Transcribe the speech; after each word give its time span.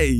Yay! 0.00 0.19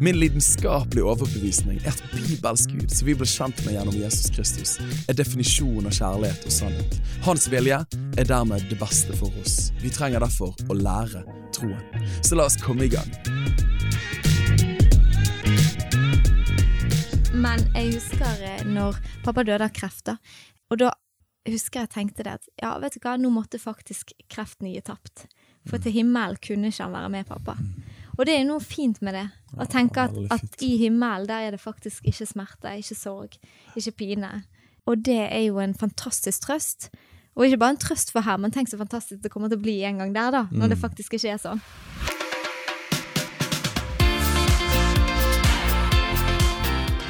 Min 0.00 0.18
lidenskapelige 0.20 1.04
overbevisning 1.04 1.80
er 1.84 1.94
at 1.94 2.02
bibelsk 2.12 2.74
Gud, 2.74 2.88
som 2.92 3.08
vi 3.08 3.16
ble 3.18 3.28
kjent 3.28 3.62
med 3.64 3.78
gjennom 3.78 3.96
Jesus 3.96 4.30
Kristus, 4.34 4.76
er 5.08 5.16
definisjonen 5.18 5.88
av 5.90 5.96
kjærlighet 5.96 6.46
og 6.48 6.54
sannhet. 6.54 6.98
Hans 7.26 7.48
vilje 7.52 7.80
er 8.18 8.28
dermed 8.28 8.68
det 8.70 8.78
beste 8.80 9.16
for 9.18 9.32
oss. 9.42 9.70
Vi 9.82 9.92
trenger 9.94 10.24
derfor 10.24 10.54
å 10.68 10.76
lære 10.78 11.24
troen. 11.56 12.08
Så 12.22 12.38
la 12.38 12.48
oss 12.48 12.58
komme 12.62 12.88
i 12.88 12.92
gang. 12.92 13.10
Men 17.38 17.62
jeg 17.76 17.92
husker 17.94 18.40
eh, 18.42 18.64
når 18.66 18.96
pappa 19.24 19.44
døde 19.46 19.68
av 19.68 19.74
kreft. 19.74 20.10
Og 20.72 20.80
da 20.80 20.92
husker 21.48 21.84
jeg 21.84 21.92
tenkte 21.92 22.24
det 22.26 22.38
at 22.40 22.48
ja, 22.60 22.72
vet 22.82 22.96
du 22.96 23.02
hva, 23.04 23.16
nå 23.20 23.30
måtte 23.32 23.60
faktisk 23.62 24.12
kreften 24.32 24.70
gi 24.72 24.80
tapt. 24.84 25.26
For 25.68 25.80
til 25.82 25.94
himmelen 26.00 26.40
kunne 26.42 26.72
ikke 26.72 26.86
han 26.86 26.96
være 26.96 27.12
med, 27.12 27.28
pappa. 27.28 27.56
Og 28.18 28.26
det 28.26 28.34
er 28.34 28.46
noe 28.48 28.58
fint 28.58 28.98
med 29.06 29.14
det. 29.14 29.26
Å 29.54 29.64
tenke 29.70 30.08
at, 30.08 30.16
at 30.34 30.62
i 30.66 30.72
himmelen, 30.80 31.28
der 31.30 31.46
er 31.46 31.54
det 31.54 31.62
faktisk 31.62 32.06
ikke 32.10 32.26
smerte, 32.26 32.72
ikke 32.80 32.96
sorg, 32.98 33.36
ikke 33.78 33.94
pine. 34.02 34.30
Og 34.90 35.04
det 35.06 35.20
er 35.28 35.44
jo 35.46 35.60
en 35.62 35.76
fantastisk 35.78 36.48
trøst. 36.48 36.90
Og 37.38 37.46
ikke 37.46 37.60
bare 37.62 37.76
en 37.76 37.82
trøst 37.84 38.10
for 38.10 38.26
her, 38.26 38.40
men 38.42 38.50
tenk 38.50 38.72
så 38.72 38.80
fantastisk 38.80 39.22
det 39.22 39.30
kommer 39.30 39.52
til 39.52 39.60
å 39.60 39.62
bli 39.62 39.78
en 39.86 40.02
gang 40.02 40.16
der, 40.16 40.34
da. 40.34 40.46
Når 40.50 40.74
det 40.74 40.80
faktisk 40.82 41.14
ikke 41.14 41.36
er 41.36 41.38
sånn. 41.38 41.62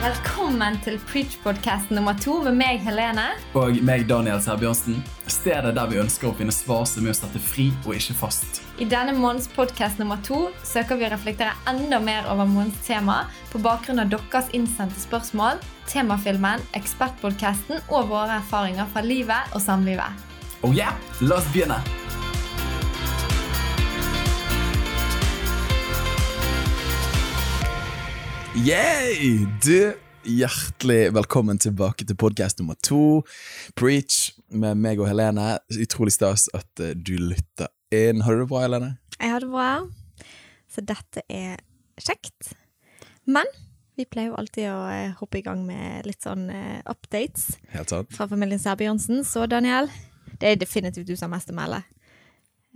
Velkommen 0.05 0.38
til 0.49 0.97
Preach-podkast 1.05 1.91
nummer 1.93 2.17
to 2.17 2.39
med 2.41 2.55
meg, 2.57 2.79
Helene. 2.81 3.35
Og 3.53 3.83
meg, 3.85 4.07
Daniel 4.09 4.41
Serbjørnsen. 4.41 5.03
Stedet 5.29 5.75
der 5.77 5.91
vi 5.91 5.99
ønsker 6.01 6.31
å 6.31 6.33
finne 6.39 6.55
svar 6.57 6.87
som 6.89 7.05
er 7.05 7.13
å 7.13 7.19
sette 7.19 7.43
fri 7.43 7.67
og 7.85 7.93
ikke 7.99 8.17
fast. 8.17 8.63
I 8.81 8.87
denne 8.89 9.13
måneds 9.13 9.51
podkast 9.53 10.01
nummer 10.01 10.17
to 10.25 10.47
søker 10.65 10.97
vi 10.97 11.05
å 11.05 11.13
reflektere 11.13 11.53
enda 11.69 12.01
mer 12.01 12.25
over 12.33 12.49
månedens 12.49 12.81
tema 12.87 13.27
på 13.53 13.61
bakgrunn 13.61 14.01
av 14.01 14.09
deres 14.09 14.49
innsendte 14.57 14.97
spørsmål, 15.05 15.61
temafilmen, 15.93 16.65
ekspertpodkasten 16.81 17.85
og 17.93 18.09
våre 18.09 18.41
erfaringer 18.41 18.89
fra 18.95 19.05
livet 19.05 19.53
og 19.53 19.61
samlivet. 19.61 20.27
Oh 20.65 20.73
yeah, 20.73 20.97
la 21.21 21.43
oss 21.43 21.53
begynne! 21.53 21.77
Yay! 28.57 29.47
Du, 29.63 29.93
hjertelig 30.29 31.15
velkommen 31.17 31.59
tilbake 31.59 32.05
til 32.05 32.17
podkast 32.19 32.59
nummer 32.61 32.77
to, 32.84 33.23
Preach, 33.79 34.35
med 34.53 34.77
meg 34.81 35.01
og 35.01 35.09
Helene. 35.09 35.57
Utrolig 35.73 36.12
stas 36.19 36.48
at 36.57 36.83
eh, 36.85 36.93
du 36.93 37.15
lytter 37.17 37.70
inn. 37.95 38.20
Har 38.27 38.37
du 38.37 38.43
det 38.43 38.51
bra, 38.51 38.61
Helene? 38.67 38.91
Jeg 39.17 39.33
har 39.33 39.45
det 39.45 39.48
bra, 39.53 39.70
så 40.69 40.85
dette 40.85 41.25
er 41.33 41.57
kjekt. 41.97 42.53
Men 43.29 43.48
vi 43.97 44.05
pleier 44.05 44.31
jo 44.31 44.39
alltid 44.41 44.69
å 44.70 44.79
eh, 44.93 45.14
hoppe 45.19 45.41
i 45.41 45.45
gang 45.47 45.64
med 45.67 46.07
litt 46.08 46.27
sånn 46.27 46.48
eh, 46.52 46.83
updates 46.85 47.55
Helt 47.73 47.95
sant? 47.95 48.13
fra 48.14 48.29
familien 48.31 48.61
Sæbjørnsen. 48.61 49.25
Så 49.27 49.47
Daniel, 49.51 49.89
det 50.39 50.52
er 50.52 50.61
definitivt 50.61 51.08
du 51.08 51.17
som 51.17 51.31
har 51.31 51.39
mest 51.39 51.55
å 51.55 51.57
melde. 51.57 51.81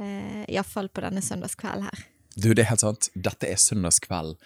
Eh, 0.01 0.45
Iallfall 0.49 0.89
på 0.89 1.05
denne 1.05 1.21
søndagskvelden 1.25 1.91
her. 1.91 2.07
Du, 2.33 2.55
det 2.57 2.65
er 2.65 2.73
helt 2.73 2.87
sant. 2.87 3.11
Dette 3.13 3.51
er 3.53 3.61
søndagskveld 3.61 4.39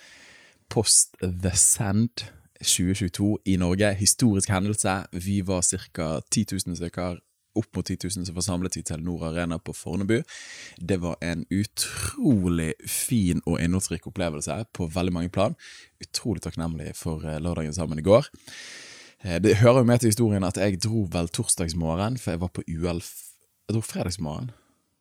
post 0.75 1.15
The 1.23 1.55
Send 1.55 2.27
2022 2.61 3.39
i 3.45 3.57
Norge. 3.57 3.93
Historisk 3.99 4.51
hendelse. 4.51 5.07
Vi 5.13 5.41
var 5.47 5.63
ca. 5.63 6.21
10 6.31 6.47
000 6.67 6.77
stykker. 6.77 7.19
Opp 7.57 7.77
mot 7.77 7.87
10 7.87 7.97
000 8.05 8.27
som 8.27 8.35
var 8.37 8.45
samlet 8.45 8.77
i 8.77 8.83
Telenor 8.85 9.23
Arena 9.31 9.57
på 9.59 9.73
Fornebu. 9.73 10.19
Det 10.77 10.99
var 11.01 11.17
en 11.25 11.47
utrolig 11.51 12.75
fin 12.85 13.41
og 13.47 13.61
innholdsrik 13.65 14.07
opplevelse 14.11 14.59
på 14.77 14.91
veldig 14.93 15.15
mange 15.17 15.33
plan. 15.33 15.57
Utrolig 16.05 16.43
takknemlig 16.45 16.93
for 16.99 17.25
eh, 17.25 17.41
lørdagen 17.41 17.73
sammen 17.73 17.99
i 17.99 18.05
går. 18.05 18.29
Eh, 19.25 19.41
Det 19.41 19.57
hører 19.63 19.79
jo 19.81 19.89
med 19.89 19.99
til 20.01 20.13
historien 20.13 20.45
at 20.45 20.61
jeg 20.61 20.83
dro 20.85 21.07
vel 21.13 21.29
torsdagsmorgen, 21.29 22.19
for 22.19 22.31
jeg 22.37 22.41
var 22.41 22.53
på 22.53 22.63
UL 22.69 23.01
Jeg 23.01 23.75
dro 23.75 23.81
fredagsmorgen. 23.81 24.51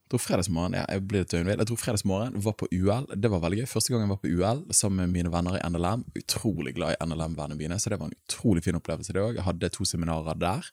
Jeg 0.06 0.12
tror 0.14 0.22
fredagsmorgen, 0.22 0.76
ja, 0.78 0.84
jeg 0.94 1.02
blir 1.10 1.24
døgnvill. 1.26 1.58
Jeg 1.64 1.66
tror 1.66 1.80
fredagsmorgen, 1.82 2.36
var 2.46 2.54
på 2.60 2.68
UL. 2.70 3.08
Det 3.18 3.30
var 3.34 3.40
veldig 3.42 3.64
gøy. 3.64 3.66
Første 3.72 3.90
gang 3.90 4.04
jeg 4.04 4.10
var 4.12 4.20
på 4.22 4.30
UL 4.30 4.60
sammen 4.78 5.00
med 5.02 5.16
mine 5.16 5.32
venner 5.34 5.56
i 5.58 5.62
NLM. 5.66 6.04
Utrolig 6.20 6.76
glad 6.76 6.94
i 6.94 7.08
NLM-vennene 7.08 7.58
mine, 7.58 7.80
så 7.82 7.90
det 7.90 7.98
var 7.98 8.12
en 8.12 8.20
utrolig 8.28 8.62
fin 8.62 8.78
opplevelse 8.78 9.16
det 9.18 9.24
òg. 9.24 9.40
Jeg 9.40 9.48
hadde 9.48 9.72
to 9.74 9.88
seminarer 9.90 10.38
der. 10.38 10.68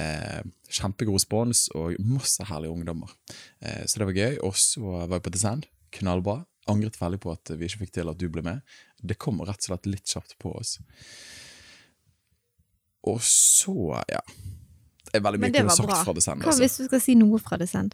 Eh, 0.00 0.40
kjempegod 0.78 1.18
respons 1.18 1.66
og 1.76 1.98
masse 2.00 2.46
herlige 2.48 2.72
ungdommer. 2.72 3.12
Eh, 3.60 3.82
så 3.84 4.00
det 4.00 4.08
var 4.08 4.16
gøy. 4.16 4.38
Og 4.48 4.56
så 4.56 4.80
var 4.80 5.12
jeg 5.18 5.26
på 5.26 5.32
Descend. 5.34 5.68
Knallbra. 5.98 6.38
Angret 6.72 6.96
veldig 6.96 7.20
på 7.20 7.34
at 7.36 7.52
vi 7.52 7.68
ikke 7.68 7.82
fikk 7.82 7.92
til 7.98 8.08
at 8.08 8.16
du 8.16 8.30
ble 8.32 8.46
med. 8.46 8.64
Det 9.04 9.18
kom 9.20 9.44
rett 9.44 9.60
og 9.60 9.66
slett 9.68 9.90
litt 9.92 10.08
kjapt 10.08 10.38
på 10.40 10.54
oss. 10.56 10.78
Og 13.04 13.20
så, 13.20 13.76
ja 14.08 14.22
Det 15.10 15.18
er 15.18 15.20
veldig 15.20 15.36
mye 15.36 15.44
Men 15.44 15.52
det 15.52 15.60
kunne 15.60 15.74
var 15.74 15.76
sagt 15.76 15.90
bra. 15.92 16.00
fra 16.08 16.16
Descend. 16.16 16.40
Hva 16.40 16.54
altså. 16.54 16.64
hvis 16.64 16.78
du 16.80 16.86
skal 16.88 17.04
si 17.04 17.18
noe 17.20 17.42
fra 17.44 17.60
Descend? 17.60 17.92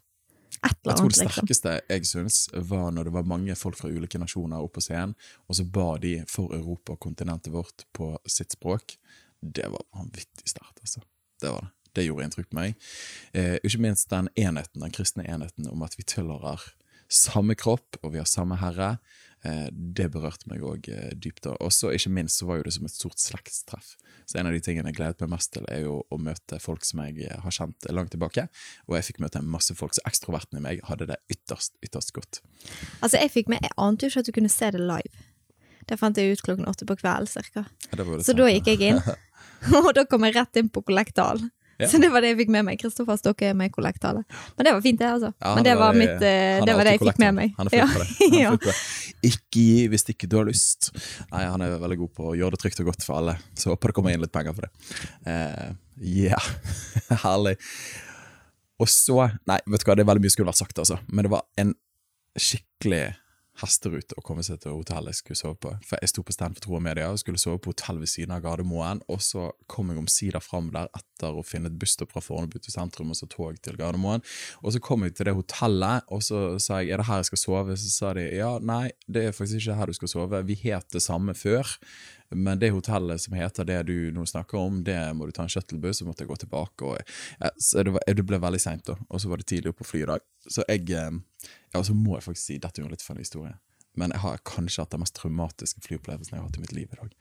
Et 0.60 0.76
Jeg 0.84 0.97
tror 0.97 1.09
det 1.09 1.16
liksom. 1.16 1.31
sterkeste 1.32 1.75
jeg 1.88 2.06
syns, 2.09 2.38
var 2.53 2.91
når 2.93 3.09
det 3.09 3.12
var 3.15 3.28
mange 3.28 3.54
folk 3.56 3.78
fra 3.78 3.88
ulike 3.88 4.21
nasjoner 4.21 4.60
oppe 4.60 4.76
på 4.76 4.84
scenen, 4.84 5.15
og 5.48 5.56
så 5.56 5.65
ba 5.65 5.94
de 6.03 6.19
for 6.28 6.53
Europa 6.56 6.97
og 6.97 7.00
kontinentet 7.00 7.53
vårt 7.54 7.87
på 7.97 8.12
sitt 8.28 8.53
språk. 8.53 8.99
Det 9.41 9.65
var 9.72 9.87
vanvittig 9.97 10.50
sterkt, 10.53 10.82
altså. 10.82 11.00
Det 11.41 11.53
var 11.54 11.65
det. 11.65 11.72
Det 11.97 12.04
gjorde 12.06 12.26
inntrykk 12.28 12.50
på 12.53 12.59
meg. 12.60 12.76
Eh, 13.34 13.56
ikke 13.66 13.81
minst 13.82 14.12
den 14.12 14.28
enheten, 14.38 14.84
den 14.84 14.93
kristne 14.94 15.25
enheten 15.26 15.66
om 15.72 15.81
at 15.82 15.97
vi 15.99 16.04
tilhører 16.06 16.62
samme 17.10 17.56
kropp, 17.59 17.99
og 18.04 18.12
vi 18.15 18.20
har 18.20 18.28
samme 18.31 18.60
herre. 18.60 18.93
Eh, 19.43 19.69
det 19.73 20.11
berørte 20.12 20.51
meg 20.51 20.65
òg 20.67 20.89
eh, 20.93 21.12
dypt. 21.17 21.49
Og 21.56 21.73
så 21.73 21.93
ikke 21.97 22.12
minst 22.12 22.41
så 22.41 22.49
var 22.49 22.61
jo 22.61 22.67
det 22.67 22.75
som 22.77 22.89
et 22.89 22.95
stort 22.95 23.23
slektstreff. 23.23 23.95
Så 24.28 24.39
en 24.39 24.47
av 24.47 24.55
de 24.55 24.61
tingene 24.62 24.93
jeg 24.93 24.99
gledet 24.99 25.25
meg 25.25 25.33
mest 25.33 25.53
til, 25.55 25.65
er 25.73 25.87
jo 25.87 26.01
å 26.12 26.19
møte 26.21 26.61
folk 26.62 26.84
som 26.87 27.03
jeg 27.06 27.25
eh, 27.27 27.41
har 27.45 27.56
kjent 27.56 27.89
langt 27.95 28.12
tilbake. 28.15 28.47
Og 28.89 28.99
jeg 28.99 29.09
fikk 29.09 29.23
møte 29.25 29.43
masse 29.43 29.75
folk, 29.79 29.97
så 29.97 30.05
ekstroverten 30.11 30.61
i 30.61 30.65
meg 30.65 30.84
hadde 30.91 31.09
det 31.11 31.19
ytterst, 31.33 31.79
ytterst 31.84 32.15
godt. 32.17 32.43
Altså, 33.00 33.17
jeg 33.17 33.33
fikk 33.33 33.53
med, 33.53 33.65
jeg 33.65 33.77
ante 33.81 34.06
jo 34.06 34.12
ikke 34.12 34.25
at 34.27 34.31
du 34.31 34.37
kunne 34.37 34.53
se 34.53 34.73
det 34.77 34.83
live. 34.84 35.27
Det 35.89 35.97
fant 35.99 36.19
jeg 36.21 36.37
ut 36.37 36.45
klokken 36.45 36.69
åtte 36.71 36.87
på 36.87 36.99
kvelden, 37.00 37.49
ca. 37.50 37.65
Ja, 37.91 38.05
Så 38.23 38.37
da 38.37 38.50
gikk 38.53 38.69
jeg 38.71 38.93
inn, 38.93 39.00
og 39.81 39.95
da 39.97 40.05
kom 40.09 40.29
jeg 40.29 40.37
rett 40.37 40.61
inn 40.61 40.69
på 40.73 40.84
kollektal. 40.84 41.41
Ja. 41.81 41.89
Så 41.91 42.01
det 42.03 42.11
var 42.13 42.25
det 42.25 42.33
jeg 42.35 42.39
fikk 42.43 42.53
med 42.55 42.67
meg. 42.69 42.81
Kristoffer 42.81 43.19
Stokke 43.21 43.51
er 43.51 43.57
med 43.59 43.71
i 43.71 43.75
kollektale. 43.75 44.25
Men 44.57 44.67
det 44.69 44.75
var 44.77 44.83
fint, 44.85 44.99
det, 45.01 45.11
altså. 45.17 45.33
Ja, 45.41 45.55
Men 45.57 45.67
det 45.67 45.77
var, 45.81 45.97
mitt, 45.97 46.17
eh, 46.31 46.61
det 46.67 46.75
var 46.77 46.89
det 46.89 46.97
jeg 46.97 47.03
fikk 47.05 47.21
med 47.23 47.37
meg. 47.39 47.55
Han 47.59 47.71
er 47.71 47.75
flink 47.75 47.95
på 47.95 48.03
det. 48.05 48.09
Han 48.21 48.41
er 48.41 48.57
på 48.65 48.71
det. 48.71 48.77
Ikke 49.31 49.65
gi 49.65 49.87
hvis 49.93 50.07
ikke 50.13 50.29
du 50.31 50.37
har 50.41 50.49
lyst. 50.49 50.91
Nei, 51.31 51.45
han 51.49 51.65
er 51.65 51.79
veldig 51.81 52.01
god 52.05 52.13
på 52.21 52.31
å 52.33 52.37
gjøre 52.39 52.57
det 52.57 52.63
trygt 52.65 52.83
og 52.85 52.91
godt 52.93 53.07
for 53.07 53.21
alle. 53.21 53.37
Så 53.59 53.73
håper 53.73 53.91
det 53.93 53.97
kommer 53.99 54.15
inn 54.15 54.23
litt 54.25 54.33
penger 54.35 54.57
for 54.57 54.69
det. 54.69 54.73
Uh, 55.27 55.71
Ja, 56.01 56.39
herlig. 57.25 57.57
Og 58.81 58.89
så 58.89 59.27
Nei, 59.49 59.59
vet 59.69 59.83
du 59.83 59.89
hva, 59.91 59.97
det 59.99 60.05
er 60.07 60.09
veldig 60.09 60.23
mye 60.25 60.33
som 60.33 60.39
skulle 60.39 60.53
vært 60.53 60.62
sagt, 60.62 60.79
altså. 60.81 60.97
Men 61.12 61.27
det 61.27 61.33
var 61.35 61.45
en 61.61 61.75
skikkelig 62.41 63.03
hesterute 63.61 64.17
å 64.19 64.25
komme 64.25 64.45
seg 64.47 64.61
til 64.62 64.77
hotellet 64.77 65.15
jeg 65.15 65.21
skulle 65.21 65.41
sove 65.41 65.59
på. 65.62 65.73
For 65.87 66.01
jeg 66.03 66.12
sto 66.12 66.25
på 66.27 66.35
stand 66.35 66.57
for 66.57 66.65
Tro 66.65 66.77
og 66.79 66.85
Media 66.85 67.11
og 67.12 67.21
skulle 67.23 67.41
sove 67.41 67.61
på 67.62 67.75
hotell 67.75 68.01
ved 68.03 68.11
siden 68.12 68.35
av 68.35 68.43
Gardermoen. 68.45 69.03
Og 69.12 69.23
så 69.25 69.51
kom 69.71 69.93
jeg 69.93 70.01
omsider 70.01 70.45
fram 70.45 70.71
der 70.75 70.91
etter 70.97 71.37
å 71.37 71.45
finne 71.47 71.71
et 71.71 71.79
busstopp 71.81 72.15
fra 72.15 72.23
Fornebu 72.25 72.59
til 72.59 72.75
sentrum 72.75 73.12
og 73.12 73.19
så 73.19 73.29
tog 73.31 73.59
til 73.65 73.79
Gardermoen. 73.81 74.25
Og 74.65 74.75
så 74.75 74.83
kom 74.85 75.05
jeg 75.07 75.17
til 75.19 75.31
det 75.31 75.37
hotellet, 75.37 76.07
og 76.11 76.25
så 76.27 76.45
sa 76.62 76.81
jeg 76.81 76.95
er 76.95 77.03
det 77.03 77.09
her 77.11 77.23
jeg 77.23 77.31
skal 77.33 77.45
sove? 77.45 77.77
Så 77.81 77.93
sa 77.93 78.15
de 78.17 78.27
ja, 78.39 78.55
nei, 78.62 78.87
det 79.07 79.29
er 79.29 79.37
faktisk 79.37 79.62
ikke 79.62 79.79
her 79.81 79.91
du 79.91 79.99
skal 79.99 80.15
sove. 80.15 80.43
Vi 80.49 80.59
het 80.65 80.89
det 80.95 81.05
samme 81.05 81.37
før. 81.39 81.77
Men 82.31 82.61
det 82.62 82.71
hotellet 82.71 83.23
som 83.23 83.35
heter 83.35 83.67
det 83.67 83.79
du 83.88 84.11
nå 84.15 84.25
snakker 84.27 84.59
om, 84.59 84.82
det 84.87 84.99
må 85.19 85.27
du 85.27 85.32
ta 85.35 85.43
en 85.47 85.50
shuttlebuss, 85.50 85.99
så 85.99 86.06
måtte 86.06 86.23
jeg 86.23 86.31
gå 86.31 86.37
tilbake. 86.44 86.87
Og, 86.87 87.15
så 87.59 87.82
det, 87.82 87.94
var, 87.97 88.05
det 88.06 88.27
ble 88.27 88.38
veldig 88.43 88.61
seint, 88.62 88.85
da. 88.87 88.94
Og 89.09 89.23
så 89.23 89.31
var 89.31 89.41
det 89.41 89.49
tidlig 89.50 89.73
opp 89.73 89.81
på 89.82 89.88
flyet 89.88 90.06
i 90.06 90.11
dag. 90.12 90.29
Så 90.47 90.67
jeg 90.69 90.87
eh, 90.94 91.49
Ja, 91.75 91.82
så 91.87 91.94
må 91.94 92.17
jeg 92.17 92.27
faktisk 92.27 92.47
si, 92.47 92.59
dette 92.62 92.81
er 92.81 92.87
jo 92.87 92.93
litt 92.93 93.03
for 93.05 93.15
en 93.15 93.23
historie, 93.23 93.56
men 93.99 94.15
jeg 94.15 94.23
har 94.23 94.44
kanskje 94.47 94.82
hatt 94.82 94.94
den 94.94 95.03
mest 95.03 95.15
traumatiske 95.19 95.82
flyopplevelsen 95.85 96.35
jeg 96.35 96.41
har 96.41 96.49
hatt 96.49 96.59
i 96.59 96.62
mitt 96.62 96.75
liv 96.75 96.91
i 96.91 96.99
dag. 96.99 97.12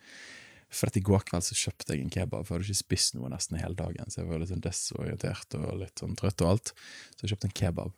For 0.70 0.90
at 0.90 0.98
I 0.98 1.04
går 1.06 1.26
kveld 1.26 1.46
så 1.46 1.58
kjøpte 1.58 1.96
jeg 1.96 2.06
en 2.06 2.12
kebab, 2.14 2.46
for 2.46 2.56
jeg 2.56 2.62
hadde 2.62 2.76
ikke 2.76 2.84
spist 2.84 3.16
noe 3.18 3.30
nesten 3.34 3.58
hele 3.58 3.78
dagen. 3.78 4.10
Så 4.14 4.22
jeg 4.22 4.30
var 4.30 4.42
litt 4.42 4.52
sånn 4.52 4.62
desorientert 4.62 5.58
og 5.58 5.80
litt 5.82 6.02
sånn 6.02 6.14
trøtt 6.18 6.44
og 6.46 6.52
alt. 6.52 6.74
Så 7.16 7.26
jeg 7.26 7.34
kjøpte 7.34 7.50
en 7.50 7.56
kebab. 7.62 7.96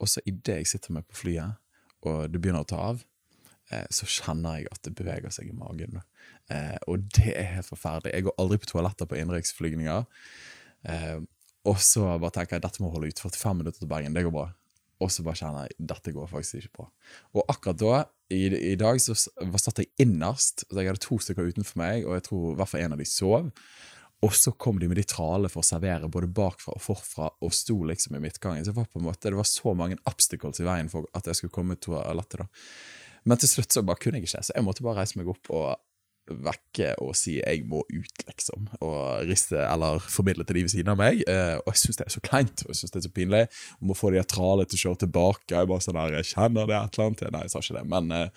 Og 0.00 0.10
så 0.12 0.22
idet 0.28 0.58
jeg 0.60 0.68
sitter 0.68 0.96
med 0.96 1.08
på 1.08 1.16
flyet, 1.16 1.56
og 2.08 2.32
det 2.32 2.40
begynner 2.40 2.64
å 2.64 2.68
ta 2.68 2.80
av, 2.92 3.00
så 3.90 4.08
kjenner 4.10 4.60
jeg 4.60 4.70
at 4.74 4.82
det 4.86 4.96
beveger 4.98 5.34
seg 5.34 5.50
i 5.50 5.56
magen. 5.56 6.00
Eh, 6.50 6.78
og 6.90 7.04
det 7.14 7.34
er 7.36 7.52
helt 7.56 7.68
forferdelig. 7.68 8.14
Jeg 8.14 8.26
går 8.26 8.38
aldri 8.42 8.58
på 8.60 8.70
toaletter 8.72 9.08
på 9.10 9.18
innenriksflygninger. 9.20 10.06
Eh, 10.90 11.18
og 11.68 11.82
så 11.84 12.06
bare 12.16 12.34
tenker 12.34 12.56
jeg 12.56 12.64
dette 12.64 12.82
må 12.82 12.90
holde 12.94 13.12
ut 13.12 13.22
45 13.22 13.60
minutter 13.60 13.82
til 13.82 13.90
Bergen. 13.90 14.16
Det 14.16 14.24
går 14.26 14.34
bra. 14.34 14.48
Og 15.00 15.12
så 15.12 15.24
bare 15.24 15.38
kjenner 15.38 15.68
jeg 15.68 15.88
dette 15.92 16.12
går 16.12 16.28
faktisk 16.28 16.58
ikke 16.58 16.80
bra. 16.80 16.88
Og 17.36 17.46
akkurat 17.52 17.80
da, 17.80 18.00
i, 18.32 18.42
i 18.72 18.74
dag, 18.80 19.00
så 19.00 19.16
satt 19.16 19.80
jeg 19.80 19.92
innerst. 20.02 20.66
Så 20.66 20.76
jeg 20.76 20.90
hadde 20.90 21.04
to 21.04 21.20
stykker 21.22 21.52
utenfor 21.52 21.80
meg, 21.80 22.04
og 22.04 22.18
jeg 22.18 22.26
tror 22.28 22.50
i 22.50 22.58
hvert 22.58 22.72
fall 22.72 22.84
en 22.84 22.96
av 22.96 23.00
de 23.00 23.08
sov. 23.08 23.48
Og 24.20 24.34
så 24.36 24.52
kom 24.60 24.76
de 24.76 24.88
med 24.90 24.98
de 25.00 25.06
tralene 25.08 25.48
for 25.48 25.62
å 25.62 25.68
servere 25.70 26.10
både 26.12 26.28
bakfra 26.36 26.74
og 26.76 26.82
forfra, 26.84 27.30
og 27.40 27.54
sto 27.56 27.78
liksom 27.88 28.18
i 28.18 28.22
midtgangen. 28.26 28.66
Så 28.66 28.74
det 28.74 28.80
var 28.82 28.90
på 28.92 29.00
en 29.00 29.06
måte, 29.06 29.30
det 29.32 29.38
var 29.38 29.48
så 29.48 29.72
mange 29.76 29.96
obstacles 30.10 30.60
i 30.60 30.66
veien 30.68 30.90
for 30.92 31.08
at 31.16 31.30
jeg 31.30 31.38
skulle 31.38 31.54
komme 31.54 31.78
til 31.78 31.94
toalettet. 31.94 32.42
da. 32.42 32.50
Men 33.24 33.40
til 33.40 33.50
slutt 33.50 33.74
så 33.74 33.84
bare 33.86 34.00
kunne 34.00 34.20
jeg 34.20 34.28
ikke, 34.28 34.42
så 34.44 34.56
jeg 34.56 34.66
måtte 34.66 34.84
bare 34.86 35.02
reise 35.02 35.20
meg 35.20 35.30
opp 35.32 35.52
og 35.52 35.76
vekke 36.30 36.92
og 37.02 37.14
si 37.16 37.40
'jeg 37.40 37.64
må 37.66 37.82
ut', 37.90 38.24
liksom. 38.26 38.68
Og 38.80 39.26
riste 39.28 39.58
eller 39.58 39.98
formidle 39.98 40.44
til 40.44 40.56
de 40.56 40.62
ved 40.62 40.70
siden 40.70 40.92
av 40.92 40.96
meg. 40.96 41.22
Eh, 41.26 41.56
og 41.56 41.72
jeg 41.72 41.76
syns 41.82 41.96
det 41.96 42.06
er 42.06 42.14
så 42.14 42.20
kleint 42.20 42.62
og 42.62 42.68
jeg 42.68 42.76
synes 42.76 42.90
det 42.90 43.00
er 43.00 43.08
så 43.08 43.14
pinlig. 43.14 43.46
Om 43.82 43.90
å 43.90 43.96
få 43.96 44.10
de 44.10 44.20
her 44.20 44.28
tralene 44.28 44.68
til 44.68 44.78
å 44.78 44.82
kjøre 44.84 45.00
tilbake. 45.06 45.50
Jeg 45.50 45.68
bare 45.68 45.80
sånn 45.80 45.98
der, 45.98 46.16
jeg 46.20 46.30
kjenner 46.34 46.66
det 46.66 46.76
et 46.76 46.98
eller 46.98 47.06
annet. 47.06 47.32
Nei, 47.32 47.42
jeg 47.42 47.50
sa 47.50 47.58
ikke 47.58 47.78
det, 47.78 47.86
men 47.88 48.12
eh, 48.12 48.28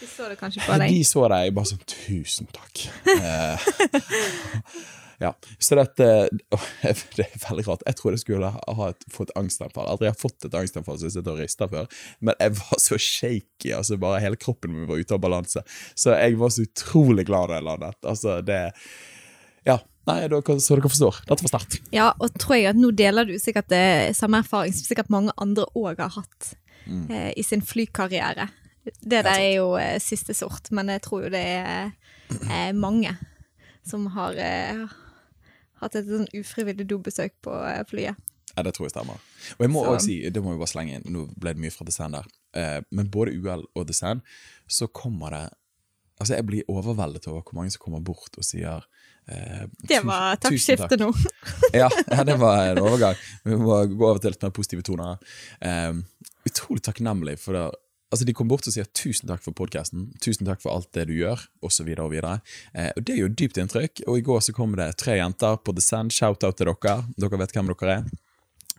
De 0.00 0.06
så 0.10 0.28
det 0.28 0.36
kanskje 0.40 0.62
på 0.66 0.76
deg. 0.76 0.92
de 0.92 1.02
så 1.08 1.24
det, 1.32 1.40
jeg 1.46 1.56
bare 1.56 1.70
sånn 1.70 1.82
Tusen 1.88 2.48
takk. 2.52 2.82
Eh, 3.16 3.66
ja, 5.24 5.32
så 5.58 5.78
dette 5.78 6.08
Det 7.16 7.24
er 7.24 7.42
veldig 7.46 7.66
rart. 7.68 7.84
Jeg 7.88 7.98
trodde 7.98 8.18
jeg 8.18 8.24
skulle 8.26 8.52
ha 8.52 8.88
et, 8.90 9.08
fått 9.12 9.32
angstanfall. 9.38 9.88
Aldri 9.94 10.10
har 10.10 10.18
fått 10.20 10.48
et 10.48 10.56
angstanfall 10.58 11.00
som 11.00 11.08
jeg 11.08 11.16
sitter 11.16 11.32
og 11.34 11.42
rister 11.42 11.72
før. 11.72 11.88
Men 12.20 12.36
jeg 12.42 12.56
var 12.60 12.82
så 12.82 13.00
shaky. 13.00 13.72
altså 13.78 13.98
bare 14.02 14.22
Hele 14.24 14.40
kroppen 14.40 14.74
min 14.74 14.88
var 14.90 15.00
ute 15.00 15.16
av 15.16 15.22
balanse. 15.24 15.64
Så 15.94 16.14
jeg 16.16 16.36
var 16.40 16.52
så 16.52 16.66
utrolig 16.68 17.26
glad 17.30 17.52
da 17.52 17.60
jeg 17.60 17.68
landet. 17.70 18.00
Altså, 18.04 18.40
det 18.44 18.62
Ja. 19.66 19.80
Nei, 20.06 20.20
dere, 20.30 20.60
så 20.62 20.76
dere 20.78 20.86
forstår. 20.86 21.16
Dette 21.26 21.42
var 21.42 21.50
sterkt. 21.50 21.80
Ja, 21.90 22.12
og 22.22 22.36
tror 22.38 22.54
jeg 22.54 22.68
at 22.70 22.78
nå 22.78 22.92
deler 22.94 23.26
du 23.26 23.32
sikkert 23.42 23.72
det 23.72 24.14
samme 24.14 24.38
erfaring 24.44 24.70
som 24.76 24.86
sikkert 24.86 25.10
mange 25.10 25.34
andre 25.42 25.64
òg 25.74 25.98
har 25.98 26.12
hatt 26.14 26.52
eh, 27.10 27.32
i 27.34 27.42
sin 27.42 27.64
flykarriere. 27.66 28.46
Det 29.02 29.22
der 29.24 29.32
er 29.40 29.52
jo 29.56 29.72
eh, 29.80 29.98
siste 30.02 30.34
sort, 30.34 30.70
men 30.70 30.88
jeg 30.94 31.02
tror 31.02 31.24
jo 31.26 31.30
det 31.34 31.42
er 31.42 31.92
eh, 32.50 32.72
mange 32.76 33.16
som 33.86 34.06
har 34.16 34.34
eh, 34.42 34.86
hatt 35.82 35.94
et 35.98 36.08
sånn 36.08 36.26
ufrivillig 36.34 36.86
dobesøk 36.90 37.34
på 37.46 37.52
eh, 37.68 37.82
flyet. 37.90 38.16
Ja, 38.56 38.62
det 38.64 38.72
tror 38.76 38.86
jeg 38.88 38.94
stemmer. 38.94 39.18
Og 39.58 39.66
jeg 39.66 39.70
må 39.74 39.82
Så- 39.84 39.90
også 39.94 40.06
si, 40.06 40.16
det 40.30 40.42
må 40.42 40.54
vi 40.54 40.58
bare 40.62 40.72
slenge 40.72 40.94
inn, 40.96 41.06
nå 41.12 41.26
ble 41.36 41.52
det 41.54 41.60
mye 41.60 41.74
fra 41.74 41.84
The 41.84 41.92
Sand 41.92 42.16
der, 42.16 42.26
eh, 42.56 42.80
men 42.90 43.10
både 43.12 43.34
UL 43.36 43.66
og 43.76 43.86
The 43.86 43.94
Sand, 43.94 44.22
så 44.68 44.86
kommer 44.88 45.30
det 45.36 45.44
Altså, 46.18 46.32
jeg 46.38 46.46
blir 46.48 46.62
overveldet 46.72 47.26
over 47.28 47.42
hvor 47.44 47.52
mange 47.58 47.70
som 47.74 47.82
kommer 47.84 48.00
bort 48.00 48.38
og 48.40 48.44
sier 48.48 48.80
eh, 49.28 49.66
Det 49.84 49.98
tusen- 49.98 50.06
var 50.08 50.38
tusen 50.40 50.78
taktskifte 50.78 50.96
nå. 50.96 51.10
ja, 51.76 51.90
ja, 52.08 52.22
det 52.24 52.38
var 52.40 52.70
en 52.70 52.78
overgang. 52.80 53.18
Vi 53.44 53.52
må 53.60 53.82
gå 53.92 54.06
over 54.08 54.22
til 54.24 54.32
litt 54.32 54.46
mer 54.46 54.54
positive 54.56 54.80
toner. 54.88 55.18
Um, 55.60 56.06
utrolig 56.48 56.80
takknemlig 56.88 57.34
for 57.38 57.52
det. 57.52 57.66
Altså, 58.12 58.24
De 58.26 58.34
kom 58.36 58.48
bort 58.48 58.66
og 58.68 58.72
sier 58.74 58.86
'tusen 58.86 59.26
takk 59.26 59.42
for 59.42 59.52
podkasten', 59.52 60.12
'tusen 60.22 60.46
takk 60.46 60.60
for 60.62 60.70
alt 60.70 60.92
det 60.92 61.08
du 61.08 61.14
gjør', 61.18 61.42
osv. 61.62 61.88
Og, 61.98 62.10
videre. 62.12 62.40
eh, 62.74 62.92
og 62.96 63.04
det 63.04 63.18
jo 63.18 63.28
dypt 63.28 63.58
inntrykk. 63.58 64.04
Og 64.06 64.18
i 64.18 64.22
går 64.22 64.40
så 64.40 64.54
kom 64.54 64.76
det 64.76 64.96
tre 64.96 65.16
jenter 65.18 65.56
på 65.58 65.74
The 65.74 65.82
Sand. 65.82 66.12
Shout-out 66.12 66.56
til 66.56 66.66
dere. 66.66 67.04
Dere 67.18 67.38
vet 67.38 67.52
hvem 67.52 67.66
dere 67.74 67.96
er. 67.98 68.04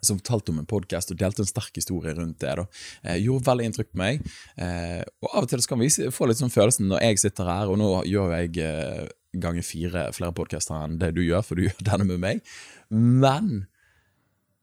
Som 0.02 0.20
fortalte 0.20 0.52
om 0.52 0.60
en 0.60 0.66
podkast 0.66 1.12
og 1.12 1.18
delte 1.18 1.42
en 1.42 1.50
sterk 1.50 1.76
historie 1.76 2.14
rundt 2.14 2.40
det. 2.40 2.56
Da. 2.56 2.66
Eh, 3.04 3.18
gjorde 3.26 3.46
veldig 3.50 3.66
inntrykk 3.66 3.92
på 3.92 3.98
meg. 3.98 4.22
Eh, 4.58 5.04
og 5.22 5.30
av 5.34 5.44
og 5.44 5.50
til 5.50 5.60
så 5.60 5.68
kan 5.68 5.80
vi 5.80 5.90
få 5.90 6.28
litt 6.28 6.38
sånn 6.38 6.54
følelsen 6.54 6.88
når 6.88 7.02
jeg 7.02 7.20
sitter 7.20 7.50
her, 7.50 7.68
og 7.68 7.78
nå 7.82 8.04
gjør 8.06 8.36
jeg 8.38 8.58
eh, 8.64 9.08
ganger 9.36 9.66
fire 9.66 10.14
flere 10.14 10.34
podkaster 10.34 10.86
enn 10.86 11.00
det 11.02 11.16
du 11.18 11.24
gjør, 11.26 11.42
for 11.44 11.56
du 11.56 11.64
gjør 11.68 11.82
denne 11.84 12.06
med 12.06 12.20
meg. 12.20 12.42
Men 12.90 13.66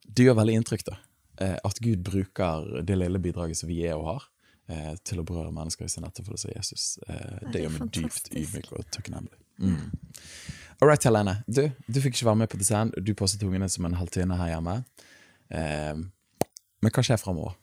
det 0.09 0.25
gjør 0.29 0.39
veldig 0.41 0.55
inntrykk, 0.61 0.87
da. 0.87 0.97
Eh, 1.43 1.59
at 1.67 1.81
Gud 1.83 2.05
bruker 2.07 2.83
det 2.87 2.97
lille 2.97 3.19
bidraget 3.19 3.59
som 3.59 3.69
vi 3.69 3.83
er 3.85 3.99
og 3.99 4.07
har, 4.07 4.31
eh, 4.69 4.93
til 5.05 5.21
å 5.21 5.27
berøre 5.27 5.53
mennesker 5.55 5.87
i 5.87 5.93
sin 5.93 6.07
etterfølgelse 6.07 6.51
av 6.51 6.57
Jesus. 6.59 6.87
Eh, 7.09 7.41
det 7.43 7.53
det 7.55 7.65
gjør 7.65 7.75
meg 7.79 7.91
dypt 7.97 8.31
ydmyk 8.33 8.71
og 8.77 8.87
takknemlig. 8.95 9.37
Mm. 9.63 9.91
All 10.81 10.91
right, 10.91 11.05
Helene. 11.07 11.39
Du, 11.47 11.69
du 11.87 12.01
fikk 12.03 12.19
ikke 12.19 12.31
være 12.33 12.43
med 12.43 12.53
på 12.53 12.61
design. 12.61 12.93
Du 12.99 13.15
passet 13.19 13.43
ungene 13.47 13.69
som 13.71 13.87
en 13.87 13.99
halvtime 13.99 14.39
her 14.41 14.55
hjemme. 14.57 14.81
Eh, 15.55 15.95
men 16.85 16.93
hva 16.93 17.05
skjer 17.07 17.21
framover? 17.21 17.55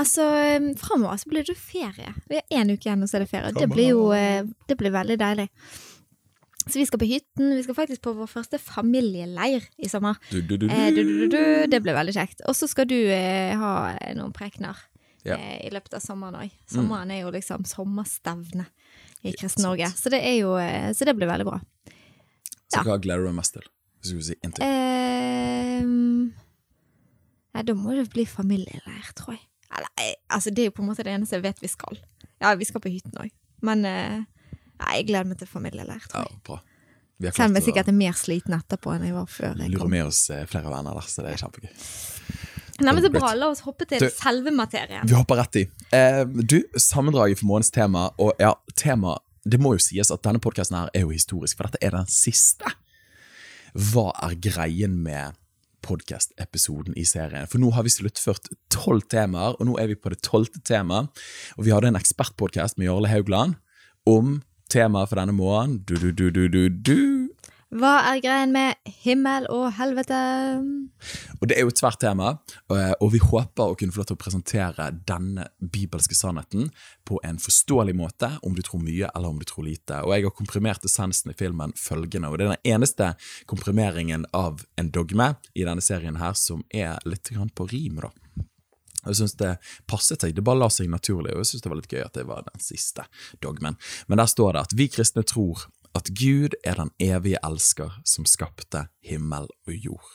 Altså, 0.00 0.24
framover 0.80 1.18
så 1.22 1.30
blir 1.30 1.44
det 1.46 1.54
ferie. 1.60 2.14
Vi 2.26 2.40
har 2.40 2.62
én 2.62 2.72
uke 2.72 2.88
igjen, 2.88 3.04
og 3.04 3.10
så 3.10 3.20
er 3.20 3.26
det 3.26 3.30
ferie. 3.30 3.52
Det 3.54 3.68
blir 3.70 3.92
jo 3.92 4.08
eh, 4.16 4.46
det 4.68 4.78
blir 4.80 4.94
veldig 4.94 5.18
deilig. 5.20 5.50
Så 6.64 6.80
vi 6.80 6.86
skal 6.88 6.98
på 6.98 7.06
hytten. 7.06 7.52
Vi 7.54 7.62
skal 7.62 7.76
faktisk 7.76 8.02
på 8.06 8.14
vår 8.16 8.30
første 8.30 8.58
familieleir 8.58 9.66
i 9.76 9.90
sommer. 9.92 10.16
Du, 10.32 10.40
du, 10.40 10.56
du, 10.56 10.66
Eh, 10.72 10.88
du, 10.96 11.02
du, 11.04 11.12
du, 11.20 11.36
du, 11.36 11.40
det 11.70 11.82
blir 11.84 11.94
veldig 11.94 12.16
kjekt. 12.16 12.42
Og 12.48 12.56
så 12.56 12.66
skal 12.70 12.88
du 12.88 12.96
eh, 12.96 13.52
ha 13.60 13.74
noen 14.16 14.32
prekener 14.34 14.80
Ja. 15.24 15.36
eh, 15.38 15.66
i 15.66 15.70
løpet 15.72 15.96
av 15.98 16.04
sommeren 16.04 16.36
òg. 16.42 16.56
Sommeren 16.70 17.10
er 17.14 17.22
jo 17.24 17.32
liksom 17.34 17.64
sommerstevne 17.68 18.66
i 19.24 19.32
Kristen-Norge. 19.32 19.88
Så 19.96 20.12
eh, 20.12 20.92
Så 20.92 21.04
det 21.08 21.16
blir 21.16 21.30
veldig 21.30 21.46
bra. 21.48 21.60
Så 22.68 22.80
ja. 22.80 22.84
hva 22.84 22.98
gleder 23.00 23.24
du 23.24 23.30
deg 23.30 23.38
mest 23.38 23.56
til? 23.56 23.66
Hvis 24.00 24.10
du 24.10 24.14
skulle 24.14 24.28
si 24.28 24.36
inntil. 24.44 24.64
Ehm, 24.66 26.32
Nei, 27.54 27.62
da 27.62 27.74
må 27.78 27.94
det 27.94 28.08
bli 28.10 28.24
familieleir, 28.26 29.12
tror 29.14 29.36
jeg. 29.36 29.44
Eller, 29.70 29.90
eh, 30.02 30.14
altså, 30.28 30.50
det 30.50 30.64
er 30.64 30.70
jo 30.70 30.76
på 30.76 30.82
en 30.82 30.90
måte 30.90 31.04
det 31.06 31.14
eneste 31.14 31.38
jeg 31.38 31.44
vet 31.46 31.62
vi 31.62 31.70
skal. 31.70 31.98
Ja, 32.42 32.54
vi 32.58 32.66
skal 32.68 32.82
på 32.82 32.90
hytten 32.90 33.14
òg. 33.22 33.30
Men 33.64 33.84
eh, 33.88 34.24
jeg 34.82 35.06
gleder 35.08 35.28
meg 35.30 35.38
til 35.40 35.48
familieleir, 35.50 36.02
Ja, 36.02 36.10
tror 36.10 36.26
jeg. 36.28 36.40
bra. 36.46 36.60
Vi 37.22 37.30
Selv 37.30 37.52
om 37.52 37.54
jeg 37.60 37.68
sikkert 37.68 37.88
er 37.88 37.94
mer 37.96 38.16
sliten 38.18 38.56
etterpå 38.56 38.90
enn 38.90 39.04
jeg 39.06 39.14
var 39.14 39.28
før 39.30 39.60
jeg 39.62 39.70
lurer 39.70 39.88
med 39.92 40.08
oss 40.08 40.24
eh, 40.34 40.42
flere 40.50 40.66
venner 40.72 40.98
der, 40.98 41.06
så 41.08 41.22
det 41.22 41.30
er 41.32 41.42
kjempegøy. 41.44 41.70
Nei, 42.80 42.92
men 42.92 43.02
så 43.04 43.10
bra. 43.14 43.34
La 43.38 43.48
oss 43.52 43.60
hoppe 43.62 43.86
til 43.86 44.00
Du- 44.02 44.08
selve 44.10 44.50
materien. 44.50 45.06
Vi 45.06 45.14
hopper 45.14 45.36
rett 45.36 45.56
i. 45.60 45.68
Eh, 45.94 46.24
du, 46.24 46.56
sammendraget 46.76 47.38
for 47.38 47.46
månedens 47.46 47.70
tema, 47.70 48.08
og 48.18 48.32
ja, 48.40 48.54
tema 48.74 49.18
Det 49.46 49.58
må 49.60 49.74
jo 49.74 49.78
sies 49.84 50.08
at 50.10 50.22
denne 50.24 50.40
podkasten 50.40 50.88
er 50.94 51.00
jo 51.02 51.10
historisk, 51.12 51.58
for 51.58 51.68
dette 51.68 51.76
er 51.84 51.90
den 51.90 52.06
siste. 52.08 52.64
Hva 53.76 54.06
er 54.24 54.34
greien 54.40 54.94
med 55.02 55.34
podkast-episoden 55.84 56.94
i 56.96 57.04
serien? 57.04 57.46
For 57.50 57.60
nå 57.60 57.70
har 57.76 57.84
vi 57.84 57.92
sluttført 57.92 58.48
tolv 58.72 59.04
temaer, 59.12 59.56
og 59.60 59.66
nå 59.68 59.76
er 59.80 59.90
vi 59.92 59.98
på 60.00 60.08
det 60.14 60.22
tolvte 60.24 60.62
temaet. 60.64 61.10
Og 61.58 61.66
vi 61.66 61.74
hadde 61.74 61.90
en 61.92 61.98
ekspertpodkast 62.00 62.78
med 62.78 62.88
Jarle 62.88 63.10
Haugland 63.12 63.56
om 64.08 64.38
temaet 64.72 65.10
for 65.12 65.20
denne 65.20 65.36
måneden. 65.36 65.82
Du, 65.84 65.94
du, 66.00 66.10
du, 66.12 66.30
du, 66.30 66.48
du, 66.48 66.68
du. 66.68 67.28
Hva 67.74 67.96
er 68.06 68.20
greien 68.22 68.52
med 68.54 68.78
himmel 69.02 69.48
og 69.50 69.64
helvete? 69.74 70.14
Og 71.40 71.48
det 71.50 71.56
er 71.56 71.64
jo 71.64 71.72
et 71.72 71.80
svært 71.80 71.98
tema, 72.04 72.36
eh, 72.70 72.92
og 73.02 73.10
vi 73.16 73.18
håper 73.18 73.72
å 73.72 73.74
kunne 73.74 73.90
få 73.90 74.04
lov 74.04 74.06
til 74.12 74.14
å 74.14 74.20
presentere 74.20 74.86
denne 75.08 75.48
bibelske 75.58 76.14
sannheten 76.14 76.68
på 77.02 77.18
en 77.26 77.40
forståelig 77.42 77.96
måte, 77.98 78.30
om 78.46 78.54
du 78.54 78.62
tror 78.62 78.84
mye 78.84 79.10
eller 79.10 79.34
om 79.34 79.42
du 79.42 79.46
tror 79.50 79.66
lite. 79.66 80.04
Og 80.06 80.14
jeg 80.14 80.28
har 80.28 80.36
komprimert 80.38 80.86
essensen 80.86 81.34
i 81.34 81.36
filmen 81.38 81.74
følgende, 81.74 82.30
og 82.30 82.38
det 82.38 82.46
er 82.46 82.54
den 82.54 82.72
eneste 82.76 83.12
komprimeringen 83.50 84.28
av 84.30 84.62
en 84.78 84.94
dogme 84.94 85.32
i 85.58 85.66
denne 85.66 85.82
serien 85.82 86.22
her 86.22 86.38
som 86.38 86.62
er 86.70 87.02
litt 87.04 87.34
på 87.34 87.70
rim, 87.74 87.98
da. 88.06 88.14
Jeg 89.04 89.18
synes 89.18 89.34
det 89.36 89.56
passet 89.90 90.22
seg, 90.22 90.32
det 90.32 90.46
bare 90.46 90.62
la 90.62 90.70
seg 90.70 90.86
naturlig, 90.88 91.34
og 91.34 91.42
jeg 91.42 91.50
synes 91.50 91.64
det 91.64 91.70
var 91.74 91.82
litt 91.82 91.92
gøy 91.92 92.04
at 92.06 92.14
det 92.14 92.24
var 92.28 92.46
den 92.46 92.62
siste 92.62 93.02
dogmen. 93.42 93.76
Men 94.06 94.22
der 94.22 94.30
står 94.30 94.54
det 94.54 94.68
at 94.68 94.76
vi 94.78 94.86
kristne 94.88 95.26
tror 95.26 95.66
at 95.94 96.08
Gud 96.18 96.54
er 96.66 96.74
den 96.80 96.90
evige 97.02 97.38
elsker 97.46 97.92
som 98.04 98.26
skapte 98.26 98.88
himmel 99.00 99.46
og 99.66 99.74
jord. 99.74 100.08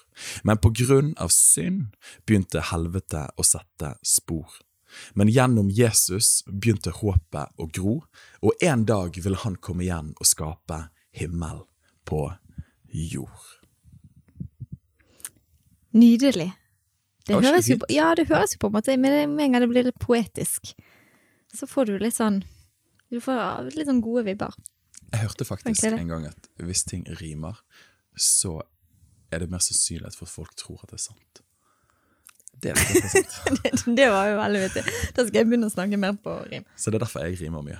Men 0.43 0.57
på 0.57 0.71
grunn 0.75 1.13
av 1.17 1.31
synd 1.31 1.93
begynte 2.27 2.61
helvete 2.71 3.27
å 3.39 3.45
sette 3.47 3.93
spor. 4.03 4.47
Men 5.15 5.29
gjennom 5.29 5.69
Jesus 5.69 6.41
begynte 6.49 6.91
håpet 6.91 7.53
å 7.61 7.67
gro, 7.71 7.99
og 8.41 8.51
en 8.65 8.83
dag 8.89 9.15
vil 9.23 9.35
han 9.45 9.55
komme 9.61 9.85
igjen 9.85 10.13
og 10.19 10.25
skape 10.27 10.89
himmel 11.15 11.63
på 12.09 12.25
jord. 12.89 13.45
Nydelig. 15.93 16.51
Det 17.27 17.35
Det 17.35 17.45
høres, 17.45 17.67
jo, 17.69 17.75
på- 17.77 17.89
ja, 17.93 18.15
det 18.15 18.27
høres 18.27 18.53
jo 18.55 18.57
på 18.59 18.67
en 18.67 18.73
måte 18.73 18.97
Men 18.97 19.35
med 19.35 19.45
en 19.45 19.51
gang 19.51 19.61
det 19.61 19.69
blir 19.69 19.83
litt 19.83 19.99
poetisk, 19.99 20.73
så 21.53 21.67
får 21.67 21.85
du 21.85 21.97
litt 21.99 22.13
sånn 22.15 22.43
Du 23.11 23.19
får 23.19 23.71
litt 23.75 23.87
sånn 23.87 24.01
gode 24.01 24.23
vibber. 24.25 24.53
Jeg 25.11 25.19
hørte 25.25 25.45
faktisk 25.45 25.83
en 25.89 26.07
gang 26.07 26.25
at 26.29 26.49
hvis 26.61 26.83
ting 26.85 27.05
rimer, 27.21 27.59
så 28.17 28.59
er 29.31 29.39
det 29.39 29.49
mer 29.51 29.61
sannsynlighet 29.61 30.15
for 30.17 30.25
at 30.25 30.33
folk 30.33 30.55
tror 30.57 30.81
at 30.83 30.89
det 30.91 30.99
er 30.99 31.05
sant. 31.09 31.43
Det 32.59 32.71
er. 32.73 32.75
Det, 33.63 33.95
det 33.95 34.07
var 34.11 34.25
jo 34.27 34.35
veldig 34.35 34.59
vittig. 34.65 34.81
Da 35.15 35.23
skal 35.23 35.37
jeg 35.39 35.47
begynne 35.47 35.69
å 35.69 35.71
snakke 35.71 35.97
mer 36.01 36.17
på 36.19 36.33
rim. 36.51 36.65
Så 36.75 36.91
det 36.91 36.99
er 36.99 37.03
derfor 37.05 37.23
jeg 37.23 37.37
rimer 37.39 37.63
mye. 37.63 37.77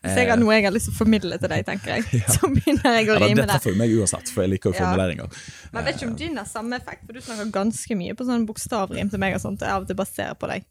Hvis 0.00 0.16
jeg 0.16 0.30
har 0.30 0.40
noe 0.40 0.54
jeg 0.56 0.64
har 0.64 0.72
lyst 0.72 0.88
til 0.88 0.94
å 0.94 0.98
formidle 1.02 1.36
til 1.42 1.52
deg, 1.52 1.64
tenker 1.68 1.98
jeg, 1.98 2.22
så 2.38 2.48
begynner 2.48 2.96
jeg 2.96 3.10
å 3.10 3.16
Eh, 3.18 3.20
Ja, 3.20 3.26
rime 3.26 3.42
det 3.42 3.44
det. 3.44 3.50
treffer 3.58 3.74
jo 3.74 3.80
meg 3.82 3.92
uansett, 3.98 4.32
for 4.32 4.46
jeg 4.46 4.54
liker 4.54 4.72
jo 4.72 4.78
Ja. 4.78 4.86
formuleringer. 4.86 5.28
Men 5.72 5.82
jeg 5.82 5.88
vet 5.90 6.00
ikke 6.00 6.08
om 6.08 6.16
din 6.22 6.40
har 6.40 6.48
samme 6.48 6.78
effekt, 6.80 7.04
for 7.04 7.12
du 7.12 7.20
snakker 7.20 7.50
ganske 7.58 7.98
mye 8.00 8.16
på 8.16 8.24
sånn 8.30 8.46
bokstavrim 8.48 9.10
til 9.12 9.20
meg 9.20 9.36
og 9.36 9.42
sånt, 9.44 9.60
og 9.66 9.68
av 9.76 9.84
og 9.84 9.92
til 9.92 10.00
baserer 10.00 10.38
på 10.40 10.48
deg. 10.54 10.64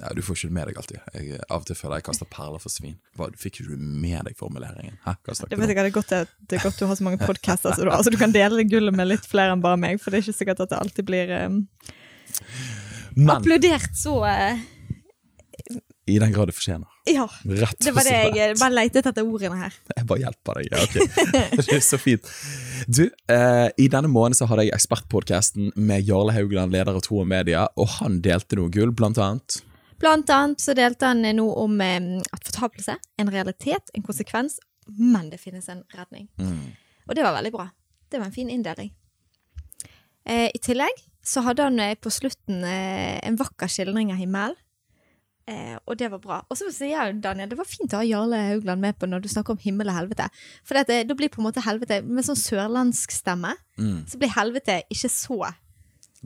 Ja, 0.00 0.12
Du 0.12 0.22
får 0.22 0.36
ikke 0.36 0.52
med 0.52 0.68
deg 0.68 0.78
alltid. 0.80 1.00
Jeg, 1.14 1.40
av 1.48 1.62
og 1.62 1.66
til 1.68 1.78
føler 1.78 2.00
jeg 2.00 2.06
kaster 2.08 2.28
perler 2.30 2.62
for 2.62 2.72
svin. 2.72 2.98
Hva, 3.16 3.30
fikk 3.40 3.62
ikke 3.62 3.72
du 3.72 3.80
med 3.80 4.28
deg 4.28 4.36
formuleringen? 4.38 4.98
Hæ? 5.06 5.16
Hva 5.24 5.36
snakket 5.38 5.56
vet 5.56 5.70
du 5.70 5.72
om? 5.72 5.72
det 5.72 5.84
er 5.86 5.94
godt 5.94 6.14
det 6.14 6.58
er 6.58 6.64
godt 6.66 6.80
du 6.80 6.86
har 6.90 6.98
så 6.98 7.06
mange 7.06 7.20
podcaster 7.22 7.72
så 7.72 7.86
du. 7.86 7.92
Altså, 7.94 8.12
du 8.12 8.20
kan 8.20 8.34
dele 8.34 8.60
det 8.60 8.68
gullet 8.72 8.96
med 8.96 9.08
litt 9.08 9.26
flere 9.28 9.56
enn 9.56 9.64
bare 9.64 9.80
meg, 9.80 10.00
for 10.02 10.12
det 10.12 10.20
er 10.20 10.28
ikke 10.28 10.40
sikkert 10.42 10.64
at 10.66 10.74
det 10.74 10.80
alltid 10.82 11.08
blir 11.08 11.32
um, 11.46 11.60
Men 13.16 13.36
applaudert 13.38 13.96
så 13.96 14.18
uh, 14.26 14.64
i 16.06 16.18
den 16.22 16.30
grad 16.32 16.46
det 16.46 16.54
fortjener. 16.54 16.86
Ja. 17.10 17.24
Rett 17.42 17.80
Det 17.82 17.90
var 17.94 18.06
det 18.06 18.18
jeg 18.38 18.58
bare 18.60 18.74
letet 18.76 19.08
etter 19.10 19.26
ordene 19.26 19.56
her. 19.58 19.74
Jeg 19.90 20.06
bare 20.06 20.22
hjelper 20.22 20.60
deg. 20.60 20.68
Ja, 20.70 20.84
ok. 20.84 20.94
Det 21.66 21.74
er 21.74 21.82
så 21.82 21.98
fint. 21.98 22.28
Du, 22.86 23.08
eh, 23.32 23.68
I 23.74 23.88
denne 23.90 24.10
måneden 24.10 24.38
så 24.38 24.46
hadde 24.46 24.68
jeg 24.68 24.76
Ekspertpodkasten 24.76 25.72
med 25.74 26.06
Jarle 26.06 26.34
Haugland, 26.36 26.74
leder 26.74 26.94
av 26.94 27.02
Tro 27.02 27.24
og 27.24 27.26
Media, 27.30 27.66
og 27.74 27.90
han 27.98 28.20
delte 28.22 28.58
noe 28.58 28.70
gull, 28.70 28.94
blant 28.94 29.18
annet. 29.18 29.58
Blant 29.98 30.30
annet 30.30 30.60
så 30.60 30.74
delte 30.76 31.08
han 31.12 31.24
noe 31.38 31.54
om 31.64 31.80
eh, 31.80 32.20
at 32.32 32.44
fortapelse 32.50 32.98
en 33.18 33.32
realitet, 33.32 33.90
en 33.94 34.04
konsekvens, 34.06 34.58
men 34.86 35.30
det 35.32 35.40
finnes 35.42 35.68
en 35.72 35.82
redning. 35.96 36.28
Og 37.06 37.14
det 37.16 37.24
var 37.24 37.34
veldig 37.38 37.52
bra. 37.54 37.68
Det 38.10 38.20
var 38.20 38.28
en 38.28 38.34
fin 38.34 38.50
inndeling. 38.50 38.92
Eh, 40.26 40.50
I 40.54 40.60
tillegg 40.62 41.00
så 41.26 41.42
hadde 41.46 41.66
han 41.66 41.80
eh, 41.82 41.96
på 41.98 42.10
slutten 42.10 42.62
eh, 42.66 43.18
en 43.26 43.38
vakker 43.38 43.70
skildring 43.70 44.12
av 44.14 44.20
himmelen. 44.22 44.56
Eh, 45.46 45.76
og 45.86 45.94
det 45.98 46.08
var 46.10 46.18
bra. 46.22 46.36
Og 46.50 46.58
så 46.58 46.68
sier 46.74 46.96
jeg, 46.96 47.18
Daniel, 47.22 47.50
det 47.50 47.58
var 47.58 47.68
fint 47.70 47.92
å 47.94 48.00
ha 48.00 48.06
Jarle 48.06 48.40
Haugland 48.48 48.82
med 48.82 48.96
på 48.98 49.06
når 49.06 49.22
du 49.22 49.28
snakker 49.30 49.54
om 49.54 49.62
himmel 49.62 49.90
og 49.92 49.94
helvete. 49.94 50.26
For 50.66 50.78
det, 50.78 51.04
da 51.06 51.14
blir 51.18 51.30
på 51.30 51.38
en 51.38 51.46
måte 51.46 51.62
helvete 51.62 52.00
med 52.02 52.26
sånn 52.26 52.38
sørlandsk 52.38 53.14
stemme. 53.14 53.54
Så 54.10 54.18
blir 54.18 54.34
helvete 54.34 54.80
ikke 54.90 55.10
så 55.12 55.38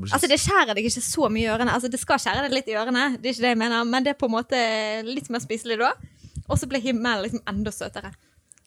Altså, 0.09 0.31
det 0.31 0.41
skjærer 0.41 0.73
deg 0.77 0.89
ikke 0.89 1.05
så 1.05 1.29
mye 1.33 1.45
i 1.45 1.51
ørene. 1.53 1.75
Altså, 1.77 1.91
det 1.93 2.01
skal 2.01 2.23
skjære 2.23 2.47
deg 2.47 2.57
litt 2.57 2.71
i 2.73 2.79
ørene, 2.81 3.05
det 3.19 3.31
er 3.31 3.37
ikke 3.37 3.47
det 3.47 3.55
jeg 3.55 3.63
mener, 3.65 3.85
men 3.89 4.07
det 4.07 4.15
er 4.15 4.19
på 4.21 4.31
en 4.31 4.37
måte 4.39 4.65
litt 5.07 5.31
mer 5.33 5.45
spiselig 5.45 5.81
da. 5.81 5.95
Og 6.51 6.59
så 6.59 6.67
blir 6.71 6.83
himmelen 6.83 7.27
liksom 7.27 7.45
enda 7.49 7.73
søtere. 7.75 8.11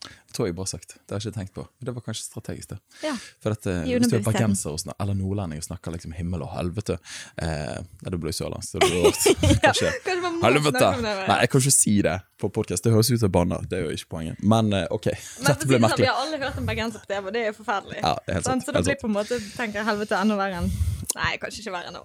Det 0.03 0.37
tror 0.37 0.47
jeg 0.47 0.55
bare 0.57 0.67
sagt. 0.67 0.95
Det 1.05 1.13
har 1.13 1.21
jeg 1.21 1.29
ikke 1.29 1.37
tenkt 1.37 1.53
på. 1.53 1.63
Det 1.79 1.93
var 1.93 2.03
kanskje 2.03 2.23
strategisk, 2.25 2.71
det. 2.71 2.77
Ja. 3.05 3.13
For 3.43 3.53
dette, 3.53 3.75
hvis 3.85 4.09
du 4.09 4.15
er 4.17 4.23
bergenser 4.25 4.79
eller 4.97 5.13
nordlending 5.13 5.61
og 5.61 5.67
snakker 5.67 5.93
liksom 5.93 6.15
himmel 6.17 6.41
og 6.43 6.49
helvete 6.55 6.97
eh, 7.37 7.77
ja, 7.77 8.09
Da 8.09 8.17
blir 8.17 8.33
du 8.33 8.37
sørlandsk. 8.39 8.79
Blir 8.81 9.05
rart. 9.05 9.21
Kanskje. 9.67 9.91
Kanskje 10.07 10.31
Helvete! 10.43 10.81
det, 10.81 11.13
Nei, 11.29 11.37
jeg 11.43 11.51
kan 11.53 11.63
ikke 11.63 11.75
si 11.75 11.93
det 12.07 12.15
på 12.41 12.49
podkast. 12.57 12.83
Det 12.83 12.95
høres 12.95 13.11
ut 13.11 13.19
som 13.19 13.27
jeg 13.29 13.35
banner. 13.37 13.67
Det 13.69 13.77
er 13.77 13.85
jo 13.85 13.99
ikke 13.99 14.09
poenget. 14.15 14.41
Men 14.41 14.73
eh, 14.73 14.87
ok, 14.89 15.11
Men 15.13 15.51
dette 15.51 15.69
ble 15.69 15.77
sånn, 15.77 15.85
merkelig. 15.85 16.07
Vi 16.07 16.09
har 16.09 16.25
alle 16.25 16.41
hørt 16.47 16.57
en 16.63 16.71
bergenser 16.71 17.05
på 17.05 17.13
TV, 17.13 17.21
og 17.29 17.37
det 17.37 17.45
er 17.45 17.53
jo 17.53 17.59
forferdelig. 17.61 18.01
Ja, 18.01 18.15
helt 18.33 18.49
sant, 18.49 18.65
Så 18.65 18.75
det 18.75 18.83
blir 18.89 18.99
på 19.05 19.11
en 19.11 19.15
måte, 19.21 19.39
tenker 19.53 19.85
helvete 19.85 20.17
enda 20.17 20.39
verre 20.41 20.63
enn 20.63 20.92
Nei, 21.13 21.35
kanskje 21.41 21.61
ikke 21.61 21.73
verre 21.75 21.91
nå. 21.93 22.01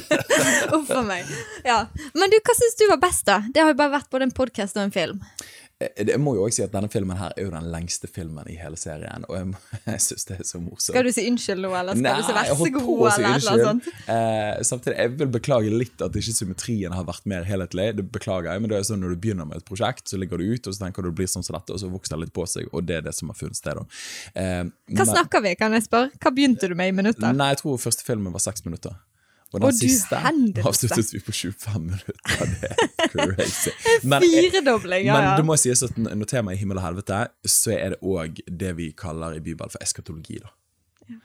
Uff 0.78 0.92
a 0.96 1.02
meg. 1.04 1.28
Ja. 1.66 1.82
Men 2.16 2.32
du, 2.32 2.38
hva 2.40 2.56
syns 2.56 2.78
du 2.80 2.86
var 2.88 3.00
best, 3.02 3.26
da? 3.28 3.42
Det 3.52 3.60
har 3.60 3.74
jo 3.74 3.78
bare 3.80 3.98
vært 3.98 4.10
både 4.12 4.30
en 4.30 4.36
podkast 4.36 4.78
og 4.78 4.86
en 4.86 4.94
film. 4.94 5.20
Eh, 5.80 6.04
Det 6.04 6.16
må 6.20 6.34
jo 6.36 6.42
også 6.44 6.60
si 6.60 6.62
at 6.66 6.72
Denne 6.74 6.90
filmen 6.92 7.16
her 7.16 7.32
er 7.36 7.46
jo 7.46 7.50
den 7.54 7.70
lengste 7.72 8.08
filmen 8.12 8.44
i 8.52 8.56
hele 8.60 8.76
serien, 8.76 9.24
og 9.28 9.36
jeg, 9.36 9.54
jeg 9.86 10.00
syns 10.04 10.26
det 10.28 10.36
er 10.40 10.44
så 10.44 10.60
morsomt. 10.60 10.90
Skal 10.92 11.06
du 11.08 11.12
si 11.16 11.24
unnskyld 11.30 11.62
nå, 11.64 11.70
eller 11.78 11.96
skal 11.96 12.20
du 12.20 12.26
si 12.28 12.34
vær 12.36 12.50
så 12.50 12.70
god, 12.76 13.04
eller 13.14 13.28
et 13.30 13.46
eller 13.46 13.64
sånt? 13.70 13.88
Eh, 14.12 14.62
samtidig, 14.68 14.96
jeg 14.98 15.14
vil 15.22 15.32
beklage 15.38 15.72
litt 15.72 16.04
at 16.04 16.18
ikke 16.20 16.36
symmetrien 16.36 16.92
har 16.96 17.04
vært 17.08 17.24
mer 17.32 17.48
helhetlig. 17.48 17.88
Det 17.96 18.06
beklager 18.12 18.50
jeg, 18.52 18.60
men 18.64 18.70
det 18.72 18.78
er 18.78 18.86
sånn 18.90 19.00
når 19.04 19.16
du 19.16 19.20
begynner 19.24 19.48
med 19.48 19.62
et 19.62 19.68
prosjekt, 19.68 20.06
så 20.12 20.20
ligger 20.20 20.38
du 20.42 20.46
ut, 20.52 20.66
og 20.68 20.76
så 20.76 20.84
tenker 20.84 21.02
du 21.02 21.10
det 21.10 21.16
blir 21.22 21.30
sånn 21.32 21.46
som 21.46 21.56
dette, 21.56 21.72
og 21.72 21.80
så 21.80 21.90
vokser 21.92 22.16
det 22.16 22.26
litt 22.26 22.36
på 22.36 22.46
seg, 22.50 22.68
og 22.72 22.84
det 22.88 23.00
er 23.00 23.06
det 23.08 23.14
som 23.16 23.32
har 23.32 23.38
funnet 23.40 23.56
sted. 23.56 23.80
da. 23.80 23.86
Eh, 24.34 24.64
Hva 24.92 25.04
men- 25.04 25.14
snakker 25.14 25.42
vi, 25.48 25.54
kan 25.56 25.72
jeg 25.72 25.88
spørre? 25.88 26.10
Hva 26.20 26.34
begynte 26.36 26.68
du 26.68 26.74
med 26.76 26.92
i 26.92 26.96
minutter? 27.02 27.32
Nei, 27.32 27.48
jeg 27.54 27.62
tror 27.64 27.78
første 27.80 28.04
filmen 28.04 28.32
var 28.36 28.40
seks 28.44 28.64
minutter. 28.68 28.96
Og 29.50 29.58
den 29.58 29.66
og 29.66 29.74
siste 29.74 30.18
avsluttes 30.62 31.08
vi 31.14 31.20
på 31.26 31.32
25 31.34 31.80
minutter. 31.82 32.14
Det 32.22 32.70
er 32.70 33.08
crazy. 33.10 33.72
Eh, 34.00 34.22
Firedobling, 34.22 35.08
ja, 35.08 35.16
men 35.16 35.32
det 35.40 35.46
må 35.48 35.56
sies 35.58 35.82
at 35.82 35.96
når 35.98 36.28
temaet 36.30 36.54
er 36.54 36.60
himmel 36.62 36.78
og 36.78 36.84
helvete, 36.86 37.18
så 37.50 37.74
er 37.74 37.96
det 37.96 38.00
òg 38.06 38.38
det 38.46 38.70
vi 38.78 38.90
kaller 38.96 39.34
i 39.34 39.42
Bibelen 39.42 39.72
for 39.72 39.82
eskatologi. 39.82 40.38
da. 40.44 40.52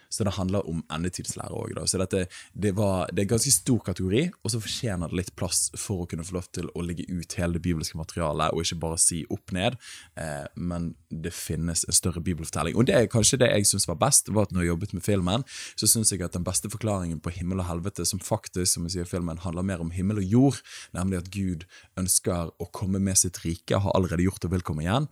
Så 0.09 0.25
det 0.27 0.35
handler 0.37 0.67
om 0.69 0.81
endetidslære 0.93 1.55
òg. 1.55 1.77
Så 1.89 1.99
det, 2.01 2.25
det 2.53 2.71
er 2.71 3.11
en 3.11 3.31
ganske 3.31 3.53
stor 3.53 3.81
kategori, 3.85 4.23
og 4.43 4.53
så 4.53 4.61
fortjener 4.63 5.11
det 5.11 5.19
litt 5.19 5.33
plass 5.39 5.67
for 5.79 6.03
å 6.03 6.09
kunne 6.09 6.25
få 6.25 6.37
lov 6.37 6.49
til 6.55 6.69
å 6.73 6.83
legge 6.85 7.07
ut 7.09 7.37
hele 7.39 7.57
det 7.57 7.63
bibelske 7.65 7.99
materialet, 7.99 8.53
og 8.53 8.63
ikke 8.63 8.79
bare 8.83 8.99
si 9.01 9.23
opp 9.33 9.53
ned. 9.55 9.77
Eh, 10.19 10.45
men 10.55 10.93
det 11.09 11.33
finnes 11.35 11.85
en 11.85 11.95
større 11.95 12.23
bibelfortelling. 12.23 12.77
Og 12.77 12.87
det 12.87 12.97
er 12.97 13.11
kanskje 13.11 13.39
det 13.41 13.51
jeg 13.51 13.69
syns 13.71 13.87
var 13.89 13.99
best, 14.01 14.31
var 14.33 14.47
at 14.47 14.55
når 14.55 14.65
jeg 14.65 14.73
jobbet 14.73 14.95
med 14.97 15.05
filmen, 15.05 15.45
så 15.75 15.89
syns 15.89 16.13
jeg 16.13 16.23
at 16.25 16.35
den 16.37 16.45
beste 16.47 16.71
forklaringen 16.71 17.21
på 17.23 17.33
himmel 17.35 17.63
og 17.63 17.69
helvete, 17.69 18.05
som 18.07 18.21
faktisk, 18.23 18.73
som 18.73 18.87
jeg 18.87 18.97
sier 18.97 19.09
filmen, 19.09 19.41
handler 19.43 19.65
mer 19.67 19.83
om 19.83 19.93
himmel 19.95 20.21
og 20.23 20.35
jord, 20.37 20.61
nemlig 20.95 21.23
at 21.23 21.31
Gud 21.33 21.67
ønsker 21.99 22.53
å 22.59 22.69
komme 22.75 23.01
med 23.03 23.19
sitt 23.19 23.41
rike, 23.45 23.81
har 23.81 23.95
allerede 23.97 24.25
gjort 24.25 24.47
og 24.47 24.55
vil 24.55 24.65
komme 24.65 24.85
igjen, 24.85 25.09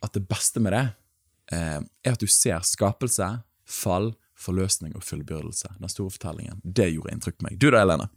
at 0.00 0.16
det 0.16 0.24
beste 0.28 0.62
med 0.64 0.74
det 0.74 0.86
eh, 1.52 1.80
er 1.80 2.14
at 2.14 2.22
du 2.22 2.28
ser 2.30 2.62
skapelse, 2.66 3.28
fall, 3.70 4.12
forløsning 4.40 4.94
og 4.96 5.04
fullbyrdelse. 5.04 5.74
Den 5.80 5.92
store 5.92 6.14
fortellingen. 6.14 6.62
Det 6.64 6.90
gjorde 6.92 7.14
inntrykk 7.14 7.40
på 7.40 7.48
meg. 7.48 7.58
Du 7.60 7.68
da, 7.70 7.82
Helene? 7.84 8.08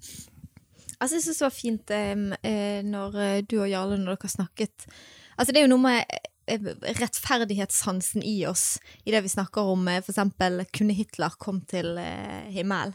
Altså, 1.03 1.17
jeg 1.17 1.25
syns 1.25 1.41
det 1.41 1.47
var 1.47 1.55
fint 1.55 1.93
eh, 1.93 2.83
når 2.87 3.17
eh, 3.19 3.41
du 3.43 3.57
og 3.59 3.67
Jarle, 3.69 3.99
når 3.99 4.15
dere 4.15 4.31
snakket 4.31 4.87
Altså, 5.33 5.49
det 5.49 5.59
er 5.59 5.65
jo 5.65 5.73
noe 5.73 5.81
med 5.81 6.17
eh, 6.47 6.67
rettferdighetssansen 6.99 8.23
i 8.23 8.35
oss, 8.45 8.77
i 9.03 9.13
det 9.13 9.23
vi 9.25 9.31
snakker 9.33 9.71
om 9.73 9.87
f.eks. 9.89 10.05
for 10.05 10.13
eksempel 10.13 10.61
kunne 10.69 10.95
Hitler 10.97 11.33
komme 11.41 11.65
til 11.69 11.97
eh, 11.97 12.51
himmelen, 12.53 12.93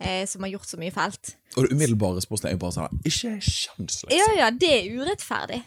eh, 0.00 0.24
som 0.28 0.46
har 0.46 0.54
gjort 0.54 0.72
så 0.72 0.80
mye 0.80 0.94
fælt. 0.94 1.34
Og 1.56 1.66
det 1.66 1.76
umiddelbare 1.76 2.24
spørsmålet 2.24 2.50
er 2.50 2.56
jo 2.56 2.62
bare 2.64 2.76
sånn 2.78 3.04
Ikke 3.04 3.36
sjans, 3.44 4.00
liksom. 4.06 4.16
Ja, 4.16 4.32
ja, 4.40 4.50
det 4.50 4.72
er 4.72 4.90
urettferdig. 4.96 5.60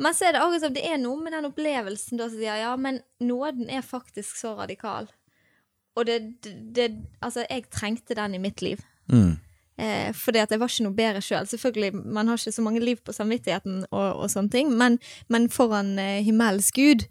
Men 0.00 0.16
så 0.16 0.26
er 0.26 0.34
det 0.34 0.42
akkurat 0.42 0.64
som 0.64 0.74
det 0.74 0.86
er 0.88 1.00
noe 1.00 1.20
med 1.20 1.36
den 1.36 1.48
opplevelsen 1.50 2.20
da 2.20 2.30
som 2.32 2.40
sier 2.40 2.62
ja, 2.62 2.72
men 2.80 3.02
nåden 3.20 3.68
er 3.68 3.84
faktisk 3.84 4.40
så 4.40 4.56
radikal. 4.56 5.10
Og 5.98 6.06
det, 6.06 6.18
det, 6.74 6.90
Altså, 7.20 7.44
jeg 7.50 7.70
trengte 7.70 8.14
den 8.14 8.34
i 8.34 8.42
mitt 8.42 8.62
liv. 8.62 8.82
Mm. 9.10 9.38
Eh, 9.80 10.12
fordi 10.14 10.38
at 10.38 10.50
jeg 10.50 10.60
var 10.60 10.70
ikke 10.70 10.86
noe 10.86 10.96
bedre 10.96 11.24
sjøl. 11.24 11.48
Selvfølgelig, 11.48 12.04
man 12.04 12.28
har 12.28 12.38
ikke 12.38 12.52
så 12.52 12.62
mange 12.62 12.84
liv 12.84 13.00
på 13.04 13.12
samvittigheten, 13.16 13.84
og, 13.90 14.22
og 14.22 14.30
sånne 14.30 14.52
ting, 14.52 14.72
men, 14.76 14.98
men 15.28 15.50
foran 15.50 15.98
eh, 15.98 16.20
himmelsk 16.26 16.76
gud 16.76 17.06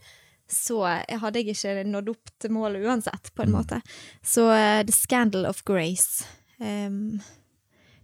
så 0.49 0.81
eh, 0.87 1.19
hadde 1.21 1.43
jeg 1.43 1.53
ikke 1.53 1.83
nådd 1.85 2.09
opp 2.09 2.31
til 2.41 2.53
målet 2.53 2.85
uansett, 2.85 3.31
på 3.35 3.45
en 3.45 3.53
måte. 3.53 3.81
Så 4.25 4.47
uh, 4.49 4.81
The 4.81 4.93
Scandal 4.95 5.45
of 5.45 5.63
Grace 5.67 6.25
Um, 6.59 7.21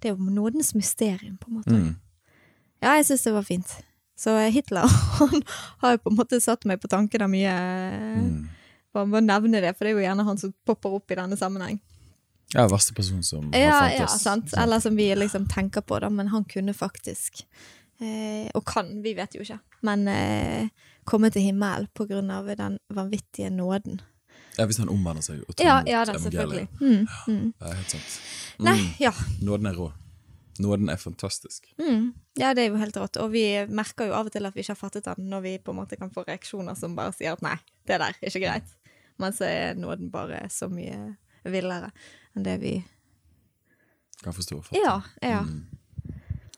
Det 0.02 0.10
er 0.10 0.16
jo 0.16 0.30
nådens 0.30 0.76
mysterium, 0.76 1.38
på 1.38 1.50
en 1.50 1.56
måte. 1.56 1.76
Mm. 1.76 1.96
Ja, 2.84 2.92
jeg 2.92 3.06
syns 3.06 3.24
det 3.24 3.34
var 3.34 3.42
fint. 3.42 3.72
Så 4.18 4.30
eh, 4.38 4.52
Hitler 4.54 4.88
han 5.20 5.44
har 5.82 5.92
jo 5.92 5.98
på 6.04 6.12
en 6.14 6.20
måte 6.20 6.40
satt 6.40 6.66
meg 6.66 6.80
på 6.80 6.88
tanken 6.88 7.26
av 7.26 7.32
mye 7.32 7.56
Mm. 8.16 8.48
Bare 8.96 9.10
må 9.12 9.20
nevne 9.24 9.60
det, 9.64 9.74
for 9.76 9.86
det 9.86 9.92
er 9.94 9.98
jo 10.00 10.06
gjerne 10.06 10.26
han 10.30 10.40
som 10.40 10.54
popper 10.66 10.96
opp 10.98 11.12
i 11.12 11.18
denne 11.20 11.36
sammenheng. 11.40 11.82
Ja, 12.54 12.68
verste 12.72 12.94
person 12.96 13.24
som 13.26 13.50
har 13.52 13.60
Ja, 13.60 13.80
fantes. 13.82 14.00
ja, 14.00 14.08
sant. 14.22 14.54
Eller 14.62 14.80
som 14.80 14.96
vi 14.96 15.10
liksom 15.18 15.48
tenker 15.52 15.82
på, 15.84 15.98
da. 16.00 16.10
Men 16.14 16.30
han 16.32 16.46
kunne 16.48 16.74
faktisk, 16.78 17.42
eh, 18.00 18.48
og 18.56 18.64
kan, 18.66 19.02
vi 19.04 19.14
vet 19.18 19.36
jo 19.36 19.42
ikke, 19.44 19.60
men 19.84 20.08
eh, 20.08 20.70
komme 21.04 21.32
til 21.34 21.42
himmelen 21.50 21.90
på 21.94 22.08
grunn 22.08 22.32
av 22.32 22.48
den 22.56 22.78
vanvittige 22.94 23.50
nåden. 23.52 24.00
Ja, 24.58 24.66
Hvis 24.70 24.78
han 24.80 24.88
omvender 24.90 25.22
seg 25.26 25.42
og 25.50 25.56
tar 25.58 25.66
Ja, 25.66 25.76
ja 25.86 26.06
da, 26.08 26.14
evangeliet. 26.16 26.70
Mm, 26.80 27.08
mm. 27.28 27.54
Ja, 27.60 27.74
helt 27.74 27.90
sant. 27.92 28.20
Nei, 28.64 28.78
Mm. 28.80 28.94
ja. 29.00 29.12
Nåden 29.42 29.68
er 29.68 29.74
rå. 29.76 29.92
Nåden 30.60 30.90
er 30.90 30.96
fantastisk. 30.96 31.66
Mm. 31.78 32.14
Ja, 32.40 32.54
det 32.54 32.64
er 32.64 32.70
jo 32.72 32.78
helt 32.80 32.96
rått. 32.96 33.18
Og 33.20 33.32
vi 33.34 33.44
merker 33.68 34.08
jo 34.08 34.14
av 34.16 34.28
og 34.28 34.32
til 34.32 34.46
at 34.48 34.54
vi 34.56 34.62
ikke 34.64 34.72
har 34.72 34.80
fattet 34.80 35.04
den, 35.10 35.28
når 35.30 35.42
vi 35.44 35.58
på 35.60 35.72
en 35.76 35.82
måte 35.82 35.98
kan 36.00 36.10
få 36.10 36.24
reaksjoner 36.24 36.78
som 36.80 36.96
bare 36.96 37.12
sier 37.12 37.34
at 37.36 37.42
nei, 37.44 37.58
det 37.86 38.00
der 38.00 38.14
er 38.14 38.16
ikke 38.30 38.40
greit. 38.46 38.72
Men 39.22 39.34
så 39.36 39.48
er 39.48 39.78
nåden 39.80 40.10
bare 40.12 40.44
så 40.52 40.68
mye 40.72 41.16
villere 41.46 41.92
enn 42.36 42.44
det 42.44 42.58
vi 42.64 42.74
Kan 44.24 44.34
forstå. 44.34 44.58
og 44.58 44.66
fatte. 44.66 44.82
Ja, 44.82 45.02
ja. 45.22 45.42
Mm. 45.46 45.66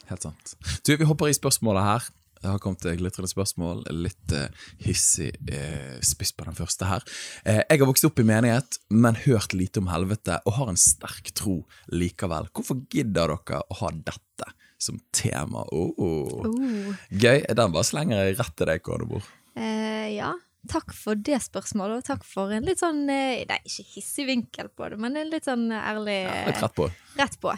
Helt 0.07 0.23
sant. 0.23 0.53
Du, 0.87 0.93
vi 0.95 1.03
hopper 1.09 1.27
i 1.27 1.35
spørsmålet 1.35 1.83
her. 1.83 2.05
Det 2.37 2.51
har 2.53 2.59
kommet 2.63 2.85
glitrende 2.99 3.27
spørsmål. 3.27 3.81
Litt 3.97 4.31
eh, 4.31 4.47
hissig 4.85 5.31
eh, 5.51 5.97
spiss 6.05 6.31
på 6.37 6.45
den 6.47 6.55
første 6.55 6.85
her. 6.87 7.03
Eh, 7.43 7.63
jeg 7.65 7.81
har 7.81 7.89
vokst 7.89 8.05
opp 8.07 8.21
i 8.21 8.25
menighet, 8.29 8.77
men 8.93 9.17
hørt 9.25 9.55
lite 9.57 9.81
om 9.81 9.89
helvete, 9.91 10.37
og 10.45 10.53
har 10.59 10.69
en 10.71 10.79
sterk 10.79 11.33
tro 11.35 11.57
likevel. 11.91 12.47
Hvorfor 12.55 12.79
gidder 12.93 13.33
dere 13.33 13.59
å 13.65 13.79
ha 13.81 13.89
dette 13.91 14.51
som 14.79 15.01
tema? 15.11 15.65
Oh, 15.73 15.91
Oh. 15.97 16.93
Gøy. 17.09 17.41
Den 17.57 17.73
bare 17.73 17.83
slenger 17.89 18.21
jeg 18.29 18.37
rett 18.39 18.55
til 18.55 18.69
deg, 18.69 18.83
Kårebor. 18.85 19.25
Eh, 19.57 20.13
ja, 20.15 20.31
takk 20.69 20.93
for 20.95 21.19
det 21.19 21.39
spørsmålet, 21.43 22.01
og 22.01 22.07
takk 22.07 22.25
for 22.27 22.53
en 22.53 22.65
litt 22.67 22.81
sånn 22.81 23.05
eh, 23.11 23.43
Nei, 23.49 23.59
ikke 23.67 23.85
hissig 23.95 24.27
vinkel 24.29 24.69
på 24.75 24.89
det, 24.91 24.99
men 25.01 25.17
en 25.19 25.31
litt 25.31 25.47
sånn 25.47 25.67
ærlig 25.73 26.19
ja, 26.23 26.39
rett 26.51 26.75
på. 26.77 26.89
rett 27.19 27.37
på. 27.43 27.53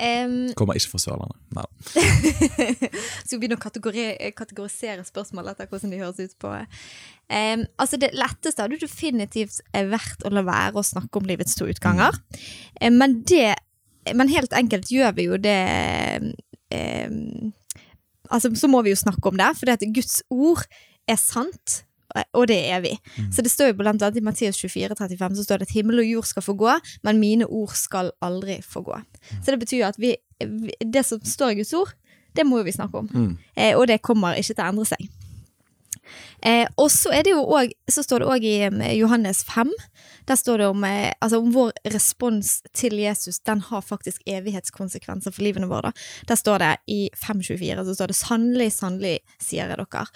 Um, 0.00 0.34
Kommer 0.56 0.78
ikke 0.78 0.94
fra 0.94 1.02
Sørlandet. 1.02 1.36
Nei. 1.56 1.66
skal 3.26 3.34
vi 3.34 3.40
begynne 3.42 3.58
å 3.58 3.62
kategori 3.62 4.04
kategorisere 4.38 5.04
spørsmål 5.04 5.52
etter 5.52 5.68
hvordan 5.68 5.92
de 5.92 6.00
høres 6.00 6.20
ut 6.22 6.36
på 6.40 6.52
um, 6.56 7.64
Altså 7.82 7.98
Det 8.00 8.12
letteste 8.16 8.64
hadde 8.64 8.80
definitivt 8.80 9.60
vært 9.74 10.24
å 10.24 10.32
la 10.32 10.44
være 10.46 10.80
å 10.80 10.86
snakke 10.86 11.20
om 11.20 11.28
livets 11.28 11.58
to 11.58 11.68
utganger. 11.68 12.16
Em, 12.80 12.96
men 12.96 13.20
det 13.28 13.58
Men 14.16 14.32
helt 14.32 14.54
enkelt 14.56 14.88
gjør 14.90 15.12
vi 15.18 15.26
jo 15.28 15.36
det 15.36 15.58
eh, 15.68 16.30
eh, 16.72 17.50
Altså, 18.30 18.52
så 18.54 18.70
må 18.70 18.80
vi 18.86 18.94
jo 18.94 18.96
snakke 18.96 19.26
om 19.28 19.36
det, 19.36 19.50
for 19.58 19.66
det 19.66 19.80
at 19.80 19.92
Guds 19.94 20.20
ord 20.30 20.62
er 21.10 21.18
sant. 21.18 21.80
Og 22.34 22.48
det 22.50 22.56
er 22.58 22.78
evig. 22.78 22.96
Så 23.32 23.42
det 23.42 23.50
står 23.52 23.72
jo 23.72 23.78
blant 23.80 24.02
annet 24.02 24.18
i 24.18 24.24
Matteus 24.24 24.58
24, 24.60 24.96
35, 24.98 25.36
så 25.36 25.44
står 25.46 25.60
det 25.62 25.68
at 25.68 25.74
himmel 25.76 26.02
og 26.02 26.08
jord 26.08 26.24
skal 26.30 26.42
få 26.42 26.54
gå, 26.58 26.74
men 27.06 27.20
mine 27.22 27.46
ord 27.46 27.74
skal 27.78 28.10
aldri 28.22 28.60
få 28.62 28.82
gå. 28.86 28.98
Så 29.44 29.50
det 29.54 29.60
betyr 29.60 29.86
at 29.86 29.98
vi, 29.98 30.16
vi 30.40 30.72
Det 30.92 31.04
som 31.06 31.20
står 31.24 31.50
i 31.50 31.54
Guds 31.60 31.72
ord, 31.74 31.94
det 32.36 32.46
må 32.46 32.62
vi 32.62 32.72
snakke 32.72 32.98
om. 32.98 33.08
Eh, 33.56 33.76
og 33.76 33.88
det 33.88 34.02
kommer 34.02 34.34
ikke 34.38 34.54
til 34.54 34.64
å 34.64 34.68
endre 34.70 34.86
seg. 34.86 35.08
Eh, 36.42 36.66
og 36.80 36.90
så 36.92 37.12
er 37.12 37.24
det 37.26 37.34
jo 37.34 37.42
også, 37.44 37.76
så 37.90 38.04
står 38.06 38.22
det 38.22 38.28
òg 38.32 38.46
i 38.48 38.56
eh, 38.66 38.92
Johannes 38.96 39.42
5. 39.48 39.72
Der 40.28 40.38
står 40.38 40.62
det 40.62 40.68
om, 40.70 40.84
eh, 40.84 41.12
altså 41.20 41.40
om 41.42 41.52
vår 41.54 41.72
respons 41.92 42.60
til 42.76 42.96
Jesus. 43.00 43.40
Den 43.46 43.60
har 43.68 43.84
faktisk 43.84 44.22
evighetskonsekvenser 44.26 45.34
for 45.34 45.44
livene 45.44 45.68
våre. 45.70 45.92
Der 46.28 46.38
står 46.40 46.62
det 46.62 46.74
i 46.86 47.00
5.24 47.16 47.84
så 47.84 47.96
står 47.96 48.12
det 48.12 48.18
sannelig, 48.18 48.70
sannelig, 48.76 49.16
sier 49.42 49.68
jeg 49.68 49.80
dere. 49.80 50.06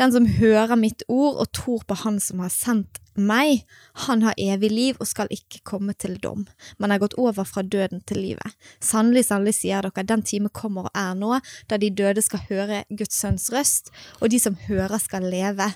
Den 0.00 0.14
som 0.14 0.30
hører 0.38 0.78
mitt 0.80 1.04
ord 1.08 1.42
og 1.42 1.52
tror 1.56 1.84
på 1.86 1.96
Han 2.06 2.20
som 2.20 2.40
har 2.44 2.52
sendt 2.52 3.00
meg, 3.20 3.64
han 4.06 4.22
har 4.26 4.36
evig 4.38 4.70
liv 4.72 5.00
og 5.00 5.08
skal 5.08 5.30
ikke 5.32 5.62
komme 5.66 5.94
til 5.98 6.16
dom, 6.22 6.46
men 6.78 6.92
er 6.92 7.00
gått 7.02 7.16
over 7.20 7.46
fra 7.48 7.62
døden 7.62 8.02
til 8.08 8.20
livet. 8.22 8.56
Sannelig, 8.80 9.26
sannelig, 9.28 9.56
sier 9.60 9.86
dere, 9.86 10.06
den 10.06 10.24
time 10.26 10.52
kommer 10.52 10.88
og 10.88 10.98
er 10.98 11.14
nå, 11.18 11.38
da 11.70 11.78
de 11.80 11.90
døde 11.90 12.24
skal 12.24 12.44
høre 12.50 12.82
Guds 12.90 13.16
sønns 13.20 13.48
røst, 13.54 13.92
og 14.20 14.30
de 14.32 14.40
som 14.42 14.58
hører 14.66 14.98
skal 15.02 15.28
leve. 15.30 15.70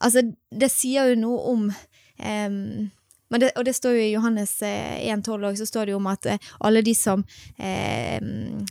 Altså, 0.00 0.24
det 0.50 0.70
sier 0.72 1.12
jo 1.12 1.20
noe 1.24 1.40
om 1.54 1.66
um, 1.70 2.90
det, 3.34 3.50
og 3.56 3.64
det 3.66 3.74
står 3.74 3.96
jo 3.96 4.02
i 4.04 4.12
Johannes 4.12 4.52
eh, 4.62 5.10
1,12 5.10 5.48
òg, 5.48 5.56
så 5.58 5.66
står 5.66 5.88
det 5.88 5.94
jo 5.94 5.98
om 5.98 6.10
at 6.12 6.28
eh, 6.30 6.50
alle 6.62 6.84
de 6.86 6.92
som 6.94 7.24
um, 7.24 8.66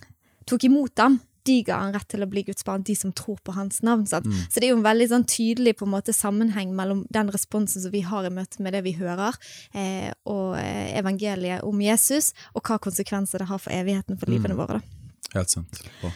tok 0.48 0.68
imot 0.70 1.04
ham, 1.04 1.18
de 1.48 1.60
ga 1.68 1.80
han 1.84 1.94
rett 1.96 2.08
til 2.12 2.24
å 2.24 2.30
bli 2.30 2.46
Guds 2.48 2.66
barn, 2.66 2.84
de 2.88 2.96
som 2.96 3.14
tror 3.16 3.40
på 3.44 3.56
hans 3.58 3.82
navn. 3.86 4.06
Sant? 4.10 4.28
Så 4.50 4.60
det 4.60 4.68
er 4.68 4.74
jo 4.74 4.80
en 4.80 4.86
veldig 4.86 5.10
sånn 5.12 5.28
tydelig 5.30 5.76
måte 5.90 6.16
sammenheng 6.16 6.74
mellom 6.76 7.06
den 7.14 7.32
responsen 7.34 7.84
som 7.84 7.94
vi 7.94 8.04
har 8.08 8.26
i 8.26 8.34
møte 8.34 8.64
med 8.64 8.74
det 8.74 8.84
vi 8.86 8.96
hører, 8.98 9.38
eh, 9.76 10.12
og 10.30 10.58
eh, 10.60 10.94
evangeliet 11.00 11.64
om 11.68 11.82
Jesus, 11.84 12.34
og 12.54 12.64
hva 12.64 12.80
konsekvenser 12.82 13.44
det 13.44 13.50
har 13.52 13.62
for 13.62 13.76
evigheten 13.76 14.20
for 14.20 14.32
livene 14.32 14.58
våre. 14.58 14.80
da. 14.80 15.40
Helt 15.40 15.50
sant. 15.50 15.84
Bra. 16.02 16.14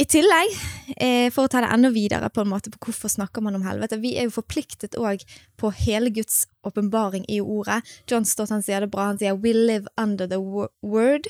I 0.00 0.06
tillegg, 0.08 0.54
eh, 0.96 1.28
for 1.28 1.44
å 1.44 1.50
ta 1.52 1.60
det 1.60 1.68
enda 1.74 1.90
videre 1.92 2.30
på 2.32 2.40
en 2.40 2.48
måte 2.48 2.70
på 2.72 2.78
hvorfor 2.86 3.10
snakker 3.12 3.42
man 3.44 3.58
om 3.58 3.66
helvete, 3.66 3.98
vi 4.00 4.14
er 4.16 4.28
jo 4.28 4.38
forpliktet 4.38 4.96
òg 4.96 5.26
på 5.60 5.72
hele 5.76 6.08
Guds 6.14 6.46
åpenbaring 6.64 7.26
i 7.28 7.40
ordet. 7.40 7.82
John 8.08 8.24
Stott 8.24 8.48
han 8.54 8.64
sier 8.64 8.80
det 8.80 8.90
bra, 8.90 9.10
han 9.10 9.18
sier 9.18 9.36
'we 9.36 9.52
live 9.52 9.88
under 9.98 10.26
the 10.26 10.40
word 10.40 11.28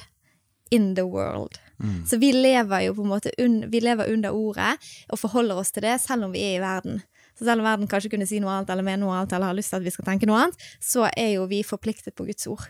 in 0.71 0.95
the 0.95 1.03
world'. 1.03 1.59
Så 2.09 2.19
vi 2.21 2.33
lever 2.37 2.87
jo 2.87 2.97
på 2.99 3.05
en 3.07 3.13
måte 3.13 3.33
un 3.41 3.63
vi 3.73 3.81
lever 3.81 4.13
under 4.13 4.37
ordet 4.37 4.75
og 5.09 5.21
forholder 5.21 5.61
oss 5.63 5.73
til 5.73 5.87
det 5.87 5.97
selv 6.03 6.29
om 6.29 6.35
vi 6.35 6.43
er 6.51 6.59
i 6.59 6.63
verden. 6.63 7.01
Så 7.39 7.47
selv 7.49 7.63
om 7.63 7.69
verden 7.69 7.89
kanskje 7.89 8.11
kunne 8.13 8.29
si 8.29 8.41
noe 8.43 8.53
annet 8.53 8.71
eller 8.73 8.85
mene 8.85 9.01
noe 9.01 9.15
annet 9.17 9.33
eller 9.33 9.49
har 9.49 9.57
lyst 9.57 9.73
til 9.73 9.81
at 9.81 9.87
vi 9.87 9.95
skal 9.95 10.05
tenke 10.11 10.29
noe 10.29 10.43
annet, 10.43 10.67
så 10.77 11.07
er 11.09 11.31
jo 11.39 11.47
vi 11.49 11.63
forpliktet 11.65 12.13
på 12.19 12.27
Guds 12.29 12.45
ord. 12.51 12.67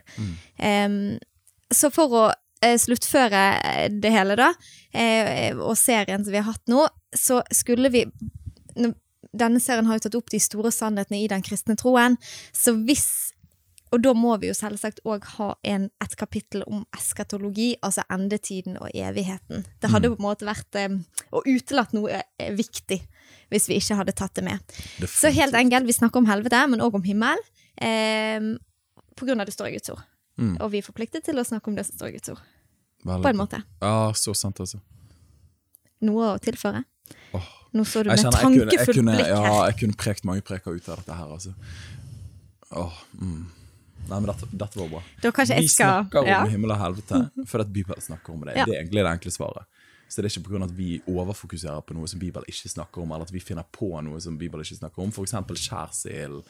Em, 0.62 1.18
så 1.74 1.90
for 1.90 2.14
å 2.14 2.24
uh, 2.30 2.76
sluttføre 2.78 3.42
eh, 3.58 3.88
det 3.90 4.12
hele, 4.14 4.36
da, 4.38 4.52
uh, 4.54 5.58
og 5.58 5.74
serien 5.78 6.22
som 6.22 6.30
vi 6.30 6.38
har 6.38 6.46
hatt 6.52 6.70
nå, 6.70 6.86
så 7.16 7.42
skulle 7.50 7.90
vi 7.90 8.06
Denne 9.30 9.60
serien 9.62 9.86
har 9.86 9.98
jo 9.98 10.02
tatt 10.06 10.16
opp 10.18 10.30
de 10.30 10.38
store 10.42 10.70
sannhetene 10.74 11.20
i 11.20 11.28
den 11.30 11.42
kristne 11.42 11.76
troen, 11.78 12.16
så 12.54 12.72
hvis 12.74 13.29
og 13.90 14.02
da 14.04 14.12
må 14.14 14.36
vi 14.38 14.50
jo 14.50 14.54
selvsagt 14.54 15.02
òg 15.08 15.24
ha 15.36 15.48
en, 15.66 15.88
et 16.02 16.12
kapittel 16.18 16.62
om 16.66 16.84
eskatologi, 16.96 17.72
altså 17.82 18.04
endetiden 18.12 18.78
og 18.78 18.90
evigheten. 18.94 19.64
Det 19.82 19.90
hadde 19.90 20.12
på 20.12 20.18
en 20.20 20.26
måte 20.28 20.46
vært 20.46 20.78
eh, 20.78 20.94
å 21.34 21.42
utelatt 21.46 21.94
noe 21.96 22.20
eh, 22.20 22.52
viktig 22.54 23.00
hvis 23.50 23.66
vi 23.66 23.80
ikke 23.80 23.98
hadde 23.98 24.14
tatt 24.14 24.36
det 24.38 24.46
med. 24.46 24.76
Så 25.10 25.32
helt 25.34 25.56
enkelt, 25.58 25.88
vi 25.88 25.96
snakker 25.96 26.22
om 26.22 26.28
helvete, 26.30 26.62
men 26.70 26.82
òg 26.84 27.00
om 27.00 27.02
himmel, 27.02 27.42
eh, 27.82 28.38
på 29.18 29.26
grunn 29.26 29.42
av 29.42 29.50
det 29.50 29.56
står 29.56 29.72
i 29.72 29.74
Guds 29.74 29.90
ord. 29.96 30.06
Mm. 30.38 30.54
Og 30.62 30.70
vi 30.72 30.80
er 30.80 30.86
forpliktet 30.86 31.26
til 31.26 31.42
å 31.42 31.46
snakke 31.46 31.72
om 31.72 31.78
det 31.78 31.88
som 31.88 31.98
står 31.98 32.12
i 32.12 32.18
Guds 32.20 32.30
ord, 32.36 32.44
Veldig 33.02 33.24
på 33.24 33.32
en 33.32 33.40
måte. 33.42 33.64
Ja, 33.82 34.12
så 34.14 34.36
sant, 34.38 34.62
altså. 34.62 34.78
Noe 36.06 36.36
å 36.36 36.42
tilføre? 36.42 36.84
Oh. 37.34 37.56
Nå 37.74 37.84
så 37.86 38.02
du 38.02 38.10
med 38.10 38.22
tankefullt 38.34 39.02
blikk 39.06 39.28
ja, 39.30 39.42
jeg 39.68 39.76
kunne 39.82 39.98
prekt 39.98 40.24
mange 40.26 40.42
preker 40.46 40.74
ut 40.74 40.88
av 40.90 41.02
dette 41.02 41.18
her, 41.18 41.34
altså. 41.34 41.52
Åh, 42.70 43.02
mm. 43.18 43.44
Nei, 44.08 44.16
men 44.16 44.30
dette, 44.32 44.48
dette 44.50 44.80
var 44.80 44.88
bra. 44.90 45.02
Da 45.22 45.30
kanskje 45.34 45.60
Vi 45.60 45.68
skal 45.70 46.00
snakker 46.00 46.24
om 46.24 46.30
ja. 46.30 46.40
himmel 46.50 46.74
og 46.74 46.80
helvete 46.80 47.20
fordi 47.50 47.70
Bibelen 47.80 48.02
snakker 48.02 48.34
om 48.34 48.46
det. 48.46 48.56
Ja. 48.58 48.66
Det 48.66 48.74
er 48.74 48.82
egentlig 48.82 49.04
det 49.04 49.12
enkle 49.12 49.34
svaret. 49.34 49.68
Så 50.10 50.18
det 50.18 50.26
er 50.26 50.40
ikke 50.40 50.48
pga. 50.48 50.64
at 50.64 50.72
vi 50.74 50.88
overfokuserer 51.06 51.84
på 51.86 51.94
noe 51.94 52.08
som 52.10 52.18
Bibelen 52.18 52.48
ikke 52.50 52.68
snakker 52.72 53.02
om, 53.04 53.12
eller 53.14 53.28
at 53.28 53.32
vi 53.32 53.42
finner 53.42 53.66
på 53.70 53.92
noe 54.02 54.18
som 54.20 54.38
Bibelen 54.38 54.66
ikke 54.66 54.80
snakker 54.80 55.04
om. 55.04 55.12
F.eks. 55.14 55.36
skjærsilden 55.62 56.42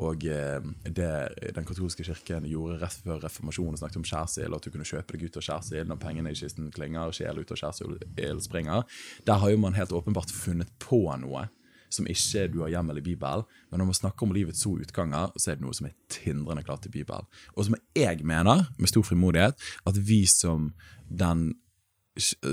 og 0.00 0.24
eh, 0.24 0.64
det 0.88 1.10
den 1.52 1.68
katolske 1.68 2.06
kirken 2.08 2.48
gjorde 2.48 2.78
rett 2.80 3.04
før 3.04 3.20
reformasjonen. 3.26 3.76
Snakket 3.76 4.00
om 4.00 4.08
skjærsild, 4.08 4.56
at 4.56 4.64
du 4.64 4.72
kunne 4.72 4.88
kjøpe 4.88 5.12
deg 5.12 5.28
ut 5.28 5.36
av 5.36 5.44
skjærsild 5.44 5.92
når 5.92 6.00
pengene 6.00 6.32
i 6.32 6.38
kisten 6.40 6.72
klinger, 6.72 7.12
sjel 7.12 7.42
ut 7.42 7.52
av 7.52 7.60
skjærsild 7.60 8.00
springer. 8.48 8.88
Der 9.28 9.44
har 9.44 9.52
jo 9.52 9.60
man 9.60 9.76
helt 9.76 9.92
åpenbart 9.92 10.32
funnet 10.32 10.72
på 10.80 11.04
noe 11.20 11.50
som 11.92 12.08
ikke 12.08 12.46
du 12.52 12.60
har 12.64 12.72
hjemmel 12.72 13.00
i 13.00 13.04
Bibelen. 13.04 13.44
Men 13.70 13.82
når 13.82 13.90
man 13.90 13.98
snakker 13.98 14.26
om 14.26 14.34
livets 14.34 14.64
to 14.64 14.74
utganger, 14.80 15.32
så 15.36 15.52
er 15.52 15.58
det 15.58 15.66
noe 15.66 15.76
som 15.76 15.88
er 15.88 15.96
tindrende 16.12 16.64
klart 16.66 16.88
i 16.88 16.92
Bibelen. 16.92 17.28
Og 17.56 17.68
som 17.68 17.76
jeg 17.96 18.24
mener, 18.24 18.66
med 18.78 18.90
stor 18.90 19.04
frimodighet, 19.06 19.58
at 19.86 19.98
vi 20.08 20.22
som 20.30 20.72
den, 21.08 21.50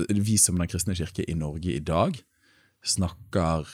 vi 0.08 0.36
som 0.40 0.60
den 0.60 0.70
kristne 0.70 0.96
kirke 0.98 1.24
i 1.24 1.36
Norge 1.38 1.72
i 1.74 1.84
dag 1.84 2.20
snakker 2.84 3.68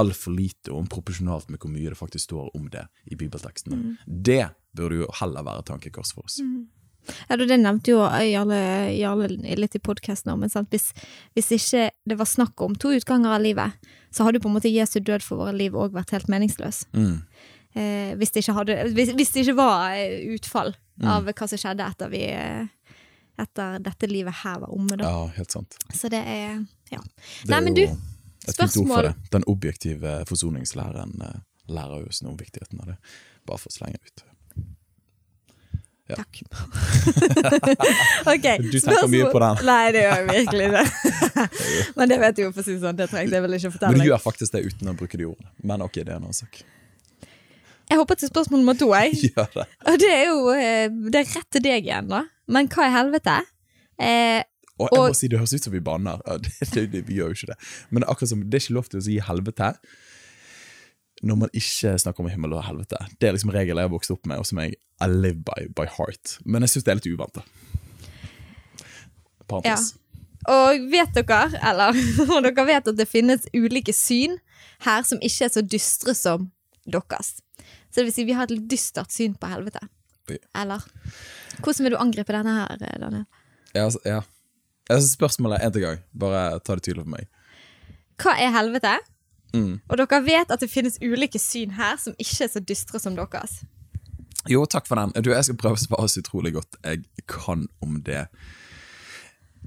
altfor 0.00 0.34
lite 0.34 0.72
om 0.74 0.86
proporsjonalt 0.90 1.50
med 1.52 1.62
hvor 1.62 1.70
mye 1.70 1.92
det 1.92 1.98
faktisk 1.98 2.28
står 2.30 2.48
om 2.56 2.66
det 2.72 2.86
i 3.06 3.18
bibelteksten. 3.18 3.96
Det 4.06 4.48
burde 4.76 5.04
jo 5.04 5.10
heller 5.20 5.44
være 5.46 5.66
tankekors 5.70 6.14
for 6.16 6.26
oss. 6.26 6.40
Ja, 7.28 7.36
du, 7.36 7.44
det 7.46 7.58
nevnte 7.60 7.90
jo 7.92 7.98
Jarle, 8.04 8.58
Jarle 8.96 9.28
litt 9.60 9.74
i 9.76 9.80
podkasten 9.82 10.32
men 10.40 10.50
sant? 10.52 10.70
Hvis, 10.72 10.92
hvis 11.36 11.50
ikke 11.58 11.90
det 12.08 12.16
var 12.18 12.26
snakk 12.30 12.60
om 12.64 12.74
to 12.76 12.92
utganger 12.96 13.34
av 13.36 13.42
livet, 13.44 13.72
så 14.14 14.24
hadde 14.24 14.38
jo 14.40 14.44
på 14.46 14.48
en 14.52 14.56
måte 14.56 14.72
Jesu 14.72 15.00
død 15.00 15.22
for 15.26 15.42
våre 15.42 15.52
liv 15.56 15.74
òg 15.76 15.92
vært 15.96 16.14
helt 16.16 16.28
meningsløs. 16.32 16.84
Mm. 16.94 17.16
Eh, 17.74 18.14
hvis, 18.20 18.30
det 18.30 18.44
hadde, 18.54 18.76
hvis, 18.94 19.10
hvis 19.18 19.32
det 19.34 19.42
ikke 19.46 19.56
var 19.60 19.92
eh, 19.98 20.20
utfall 20.36 20.74
Mm. 20.94 21.08
av 21.10 21.24
hva 21.26 21.46
som 21.50 21.58
skjedde 21.58 21.82
etter 21.90 22.06
vi 22.12 22.20
eh, 22.30 22.68
etter 23.42 23.80
dette 23.82 24.06
livet 24.06 24.36
her 24.44 24.60
var 24.62 24.70
omme, 24.70 24.94
da. 25.00 25.08
Ja, 25.10 25.24
helt 25.34 25.50
sant. 25.50 25.74
Så 25.90 26.06
det 26.08 26.20
er 26.22 26.60
Ja. 26.92 27.00
Det 27.02 27.48
Nei, 27.50 27.56
er 27.58 27.64
men 27.66 27.74
jo 27.74 27.88
du, 27.88 27.96
spørsmål- 28.52 29.08
det. 29.08 29.14
Den 29.32 29.42
objektive 29.50 30.12
forsoningslæren 30.30 31.16
lærer 31.18 31.40
lærer 31.66 32.06
oss 32.06 32.22
noe 32.22 32.30
om 32.30 32.38
viktigheten 32.38 32.78
av 32.84 32.92
det. 32.92 32.96
Bare 33.44 33.58
for 33.58 33.72
å 33.72 33.74
slenge 33.74 33.98
ut. 34.06 34.22
Ja. 36.06 36.16
Takk. 36.20 36.42
okay, 38.34 38.58
Du 38.60 38.76
tenker 38.76 39.08
mye 39.08 39.30
på 39.32 39.40
den. 39.40 39.60
Nei, 39.64 39.84
det 39.94 40.02
gjør 40.04 40.18
jeg 40.18 40.26
virkelig 40.28 40.66
ikke. 40.68 41.44
Men 41.96 42.10
det 42.10 42.18
vet 42.20 42.36
du 42.36 42.42
jo, 42.42 42.50
for 42.52 42.60
å 42.60 42.66
si 42.66 42.74
det 42.74 42.82
sånn. 42.82 42.98
Det 42.98 43.06
trengte 43.08 43.38
jeg 43.38 43.44
vel 43.46 43.56
ikke 43.56 43.70
Men 43.70 43.76
fortelle 43.78 44.04
du 44.04 44.08
gjør 44.10 44.20
faktisk 44.20 44.56
det 44.56 44.62
uten 44.68 44.92
å 44.92 44.96
bruke 44.98 45.20
de 45.20 45.28
ordene. 45.30 45.52
Men 45.64 45.84
ok, 45.86 45.96
det 46.02 46.10
er 46.12 46.18
en 46.18 46.26
annen 46.26 46.36
sak. 46.36 46.60
Jeg 47.88 48.00
hopper 48.00 48.20
til 48.20 48.28
spørsmål 48.28 48.60
nummer 48.60 48.76
to, 48.80 48.90
jeg. 48.96 49.16
Gjør 49.30 49.50
det. 49.56 49.66
Og 49.88 49.98
det 50.00 50.12
er 50.12 50.24
jo 50.28 50.38
eh, 50.52 50.86
Det 51.12 51.20
er 51.20 51.32
rett 51.38 51.50
til 51.56 51.64
deg 51.64 51.88
igjen, 51.88 52.08
da. 52.12 52.22
Men 52.52 52.68
hva 52.72 52.86
er 52.86 52.94
helvete? 52.98 53.40
Eh, 53.96 54.40
Og 54.80 54.88
jeg 54.90 55.00
må 55.00 55.16
si 55.16 55.28
Det 55.32 55.40
høres 55.40 55.56
ut 55.56 55.68
som 55.68 55.74
vi 55.74 55.84
banner. 55.84 56.20
Det, 56.44 56.52
det, 56.74 56.86
det, 56.92 57.04
vi 57.08 57.20
gjør 57.20 57.32
jo 57.32 57.38
ikke 57.40 57.52
det. 57.52 57.58
Men 57.90 58.02
det 58.02 58.08
er 58.08 58.12
akkurat 58.16 58.32
som 58.34 58.44
det 58.44 58.60
er 58.60 58.66
ikke 58.66 58.76
lov 58.76 58.90
til 58.92 59.00
å 59.00 59.06
si 59.08 59.20
helvete 59.24 59.72
når 61.22 61.36
man 61.44 61.52
ikke 61.54 61.94
snakker 62.00 62.24
om 62.24 62.30
himmel 62.30 62.56
og 62.56 62.64
helvete. 62.66 62.98
Det 63.20 63.28
er 63.28 63.36
liksom 63.36 63.52
regler 63.54 63.82
jeg 63.82 63.88
har 63.88 63.92
vokst 63.92 64.12
opp 64.14 64.26
med, 64.26 64.40
og 64.40 64.48
som 64.48 64.60
jeg 64.62 64.74
I 64.74 65.08
live 65.10 65.42
by, 65.46 65.68
by 65.76 65.86
heart. 65.90 66.38
Men 66.44 66.64
jeg 66.64 66.74
syns 66.74 66.86
det 66.86 66.92
er 66.92 66.98
litt 67.00 67.12
uvant. 67.12 67.40
Parentes. 69.50 69.94
og 70.48 70.86
vet 70.92 71.16
dere, 71.16 71.40
eller 71.60 71.96
og 72.32 72.46
dere 72.46 72.66
vet 72.68 72.90
at 72.90 72.98
det 72.98 73.08
finnes 73.08 73.44
ulike 73.52 73.92
syn 73.92 74.38
her 74.84 75.04
som 75.06 75.20
ikke 75.24 75.48
er 75.48 75.52
så 75.54 75.64
dystre 75.64 76.14
som 76.16 76.50
deres. 76.84 77.36
Så 77.90 78.00
det 78.00 78.08
vil 78.08 78.16
si, 78.16 78.26
vi 78.26 78.36
har 78.36 78.48
et 78.48 78.56
litt 78.56 78.68
dystert 78.70 79.12
syn 79.14 79.36
på 79.38 79.48
helvete. 79.52 79.82
Eller? 80.56 80.82
Hvordan 81.60 81.86
vil 81.86 81.94
du 81.94 82.00
angripe 82.00 82.34
denne 82.34 82.54
her, 82.56 82.80
Daniel? 82.98 83.26
Ja, 83.74 83.84
altså, 83.84 84.00
ja. 84.06 84.20
synes 84.90 85.14
spørsmålet 85.14 85.62
én 85.62 85.72
til 85.72 85.84
gang. 85.84 86.00
Bare 86.18 86.58
ta 86.60 86.74
det 86.74 86.86
tydelig 86.86 87.04
for 87.04 87.14
meg. 87.14 87.28
Hva 88.22 88.34
er 88.40 88.54
helvete? 88.54 88.96
Mm. 89.54 89.78
Og 89.88 90.00
dere 90.00 90.20
vet 90.26 90.50
at 90.50 90.60
det 90.64 90.70
finnes 90.72 90.98
ulike 91.02 91.38
syn 91.38 91.76
her 91.78 91.96
som 92.02 92.16
ikke 92.18 92.44
er 92.48 92.52
så 92.56 92.62
dystre 92.62 93.00
som 93.02 93.14
deres. 93.18 93.60
Jo, 94.50 94.66
takk 94.68 94.84
for 94.90 95.00
den. 95.00 95.14
Du, 95.24 95.30
Jeg 95.32 95.46
skal 95.46 95.56
prøve 95.60 95.78
å 95.78 95.84
svare 95.86 96.10
så 96.10 96.20
utrolig 96.20 96.52
godt 96.58 96.76
jeg 96.84 97.04
kan 97.30 97.64
om 97.80 98.00
det. 98.04 98.26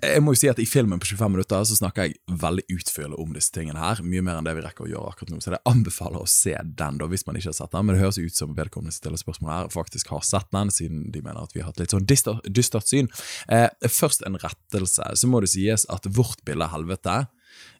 jeg 0.03 0.21
må 0.21 0.35
jo 0.35 0.37
si 0.37 0.49
at 0.51 0.59
I 0.61 0.67
filmen 0.69 0.99
på 1.01 1.07
25 1.09 1.31
minutter 1.33 1.63
så 1.65 1.77
snakker 1.79 2.05
jeg 2.05 2.19
veldig 2.43 2.65
utførlig 2.75 3.17
om 3.17 3.31
disse 3.33 3.49
tingene 3.55 3.81
her. 3.81 4.03
Mye 4.05 4.21
mer 4.21 4.37
enn 4.37 4.45
det 4.45 4.53
vi 4.59 4.61
rekker 4.61 4.85
å 4.85 4.89
gjøre 4.91 5.13
akkurat 5.15 5.31
nå. 5.33 5.39
Så 5.41 5.55
jeg 5.55 5.63
anbefaler 5.71 6.21
å 6.21 6.29
se 6.29 6.53
den 6.53 6.99
da, 7.01 7.07
hvis 7.09 7.25
man 7.25 7.39
ikke 7.39 7.49
har 7.49 7.57
sett 7.57 7.73
den. 7.73 7.87
Men 7.87 7.97
det 7.97 8.03
høres 8.03 8.19
ut 8.21 8.37
som 8.37 8.53
vedkommende 8.59 8.93
stiller 8.93 9.17
spørsmål 9.17 9.53
her 9.55 9.71
faktisk 9.73 10.13
har 10.13 10.21
sett 10.27 10.51
den, 10.53 10.69
siden 10.69 11.07
de 11.15 11.23
mener 11.25 11.41
at 11.41 11.57
vi 11.57 11.63
har 11.63 11.71
hatt 11.71 11.81
litt 11.81 11.95
sånn 11.95 12.05
dystert 12.05 12.91
syn. 12.91 13.09
Eh, 13.49 13.71
først 13.89 14.21
en 14.27 14.37
rettelse. 14.43 15.09
Så 15.17 15.31
må 15.31 15.41
det 15.41 15.49
sies 15.55 15.87
at 15.89 16.05
vårt 16.05 16.45
bilde 16.45 16.67
av 16.69 16.75
helvete 16.77 17.23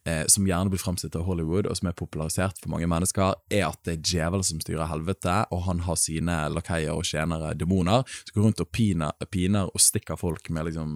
eh, 0.07 0.23
som 0.31 0.47
gjerne 0.47 0.71
blir 0.71 0.81
framstilt 0.81 1.15
av 1.19 1.25
Hollywood, 1.27 1.67
og 1.67 1.77
som 1.79 1.89
er 1.89 1.97
popularisert 1.97 2.59
for 2.61 2.71
mange 2.73 2.89
mennesker, 2.89 3.37
er 3.53 3.65
at 3.69 3.79
det 3.87 3.97
er 3.97 4.03
djevelen 4.11 4.45
som 4.47 4.61
styrer 4.63 4.89
helvete, 4.91 5.37
og 5.53 5.65
han 5.67 5.83
har 5.87 5.99
sine 5.99 6.37
lakeier 6.53 6.95
og 6.95 7.07
tjenere, 7.07 7.53
demoner, 7.57 8.05
som 8.27 8.37
går 8.37 8.47
rundt 8.47 8.63
og 8.63 8.71
piner, 8.75 9.27
piner 9.33 9.71
og 9.71 9.83
stikker 9.83 10.19
folk 10.19 10.51
med 10.53 10.69
liksom 10.69 10.93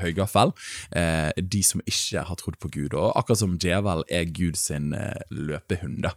Høygaffel. 0.00 0.52
Eh, 0.96 1.30
de 1.38 1.62
som 1.66 1.82
ikke 1.84 2.24
har 2.28 2.40
trodd 2.40 2.58
på 2.62 2.70
Gud. 2.74 2.94
Og 2.94 3.12
akkurat 3.18 3.40
som 3.40 3.56
djevel 3.60 4.04
er 4.12 4.28
Gud 4.30 4.58
sin 4.60 4.92
eh, 4.96 5.24
løpehund, 5.30 6.10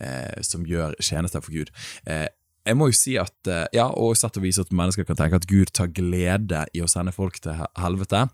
eh, 0.00 0.42
som 0.46 0.66
gjør 0.68 0.96
tjenester 1.02 1.42
for 1.44 1.54
Gud. 1.54 1.72
Eh, 2.06 2.28
jeg 2.68 2.76
må 2.76 2.90
jo 2.90 2.96
si 2.96 3.16
at, 3.20 3.36
eh, 3.48 3.66
ja, 3.72 3.88
og 3.88 4.16
sett 4.20 4.36
og 4.36 4.44
vis 4.44 4.60
at 4.60 4.72
mennesker 4.74 5.06
kan 5.08 5.16
tenke 5.16 5.40
at 5.40 5.48
Gud 5.48 5.72
tar 5.72 5.88
glede 5.96 6.66
i 6.76 6.82
å 6.84 6.88
sende 6.90 7.14
folk 7.14 7.40
til 7.40 7.56
helvete. 7.80 8.28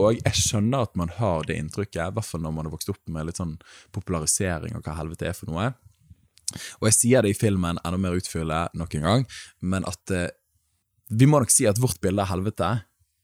Og 0.00 0.18
jeg 0.18 0.38
skjønner 0.38 0.86
at 0.86 0.94
man 0.96 1.10
har 1.18 1.48
det 1.48 1.58
inntrykket, 1.60 2.00
i 2.00 2.16
hvert 2.16 2.28
fall 2.28 2.44
når 2.44 2.54
man 2.56 2.68
har 2.68 2.74
vokst 2.74 2.92
opp 2.92 3.02
med 3.12 3.28
litt 3.28 3.40
sånn 3.40 3.58
popularisering 3.92 4.76
av 4.76 4.86
hva 4.86 4.96
helvete 5.00 5.28
er 5.28 5.36
for 5.36 5.52
noe. 5.52 5.72
Og 6.80 6.88
jeg 6.88 6.98
sier 6.98 7.24
det 7.24 7.32
i 7.32 7.38
filmen 7.38 7.80
enda 7.80 7.98
mer 8.00 8.16
utfyllende 8.16 8.78
nok 8.78 8.96
en 8.98 9.08
gang, 9.08 9.26
men 9.60 9.86
at 9.88 10.14
eh, 10.14 10.30
vi 11.12 11.28
må 11.28 11.42
nok 11.42 11.52
si 11.52 11.68
at 11.68 11.80
vårt 11.80 12.00
bilde 12.04 12.24
av 12.24 12.32
helvete 12.32 12.70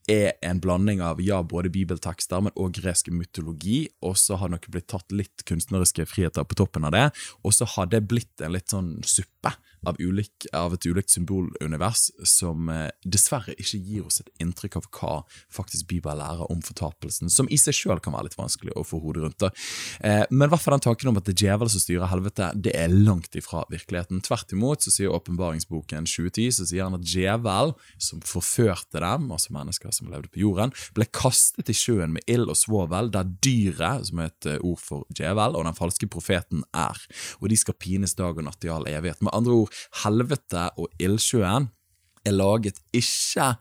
er 0.08 0.38
en 0.42 0.60
blanding 0.60 1.02
av 1.04 1.20
ja, 1.20 1.42
både 1.44 1.70
bibeltekster, 1.72 2.40
men 2.40 2.54
også 2.56 2.80
gresk 2.80 3.10
mytologi, 3.12 3.82
og 4.04 4.16
så 4.16 4.38
har 4.40 4.52
nok 4.52 4.64
blitt 4.72 4.88
tatt 4.88 5.12
litt 5.12 5.44
kunstneriske 5.48 6.06
friheter 6.08 6.46
på 6.48 6.56
toppen 6.58 6.88
av 6.88 6.94
det, 6.96 7.04
og 7.44 7.54
så 7.54 7.68
har 7.76 7.90
det 7.92 8.06
blitt 8.08 8.44
en 8.44 8.54
litt 8.56 8.72
sånn 8.72 8.94
suppe 9.04 9.37
av, 9.86 9.96
ulik, 9.98 10.46
av 10.52 10.74
et 10.74 10.86
ulikt 10.86 11.12
symbolunivers 11.12 12.08
som 12.26 12.68
eh, 12.72 12.88
dessverre 13.06 13.54
ikke 13.58 13.78
gir 13.78 14.06
oss 14.08 14.20
et 14.22 14.30
inntrykk 14.42 14.78
av 14.80 14.88
hva 14.98 15.12
faktisk 15.54 15.88
Bibelen 15.90 16.18
lærer 16.18 16.50
om 16.50 16.62
fortapelsen, 16.64 17.30
som 17.30 17.48
i 17.52 17.58
seg 17.60 17.76
sjøl 17.76 18.02
kan 18.02 18.16
være 18.16 18.28
litt 18.28 18.38
vanskelig 18.38 18.74
å 18.74 18.84
få 18.86 19.00
hodet 19.02 19.24
rundt. 19.24 19.46
Eh, 20.02 20.24
men 20.30 20.50
hvert 20.50 20.66
den 20.68 20.84
tanken 20.84 21.12
om 21.12 21.20
at 21.20 21.28
det 21.28 21.36
er 21.36 21.46
djevelen 21.46 21.72
som 21.72 21.84
styrer 21.84 22.10
helvete, 22.10 22.50
det 22.58 22.74
er 22.76 22.92
langt 22.92 23.38
ifra 23.38 23.64
virkeligheten. 23.70 24.22
Tvert 24.26 24.54
imot 24.56 24.84
så 24.84 24.92
sier 24.94 25.14
åpenbaringsboken 25.14 26.08
2010 26.08 26.58
så 26.58 26.68
sier 26.68 26.88
han 26.88 26.98
at 26.98 27.06
djevel, 27.06 27.74
som 28.02 28.22
forførte 28.26 29.02
dem, 29.04 29.30
altså 29.34 29.54
mennesker 29.54 29.94
som 29.94 30.10
levde 30.12 30.30
på 30.34 30.42
jorden, 30.42 30.74
ble 30.96 31.06
kastet 31.14 31.70
i 31.70 31.76
sjøen 31.76 32.16
med 32.16 32.26
ild 32.30 32.50
og 32.50 32.58
svovel, 32.58 33.12
der 33.14 33.30
dyret, 33.44 34.08
som 34.10 34.22
er 34.24 34.32
et 34.32 34.50
eh, 34.50 34.60
ord 34.66 34.82
for 34.82 35.06
djevel, 35.14 35.56
og 35.56 35.68
den 35.68 35.78
falske 35.78 36.10
profeten 36.10 36.66
er. 36.76 36.98
Og 37.38 37.48
de 37.52 37.58
skal 37.58 37.78
pines 37.78 38.16
dag 38.18 38.34
og 38.34 38.46
natt 38.48 38.66
i 38.66 38.72
all 38.72 38.86
evighet. 38.90 39.22
Med 39.28 39.36
andre 39.36 39.58
ord, 39.62 39.74
helvete 40.04 40.68
og 40.80 40.88
ildsjøen 41.02 41.68
er 42.24 42.36
laget 42.36 42.80
ikke 42.96 43.52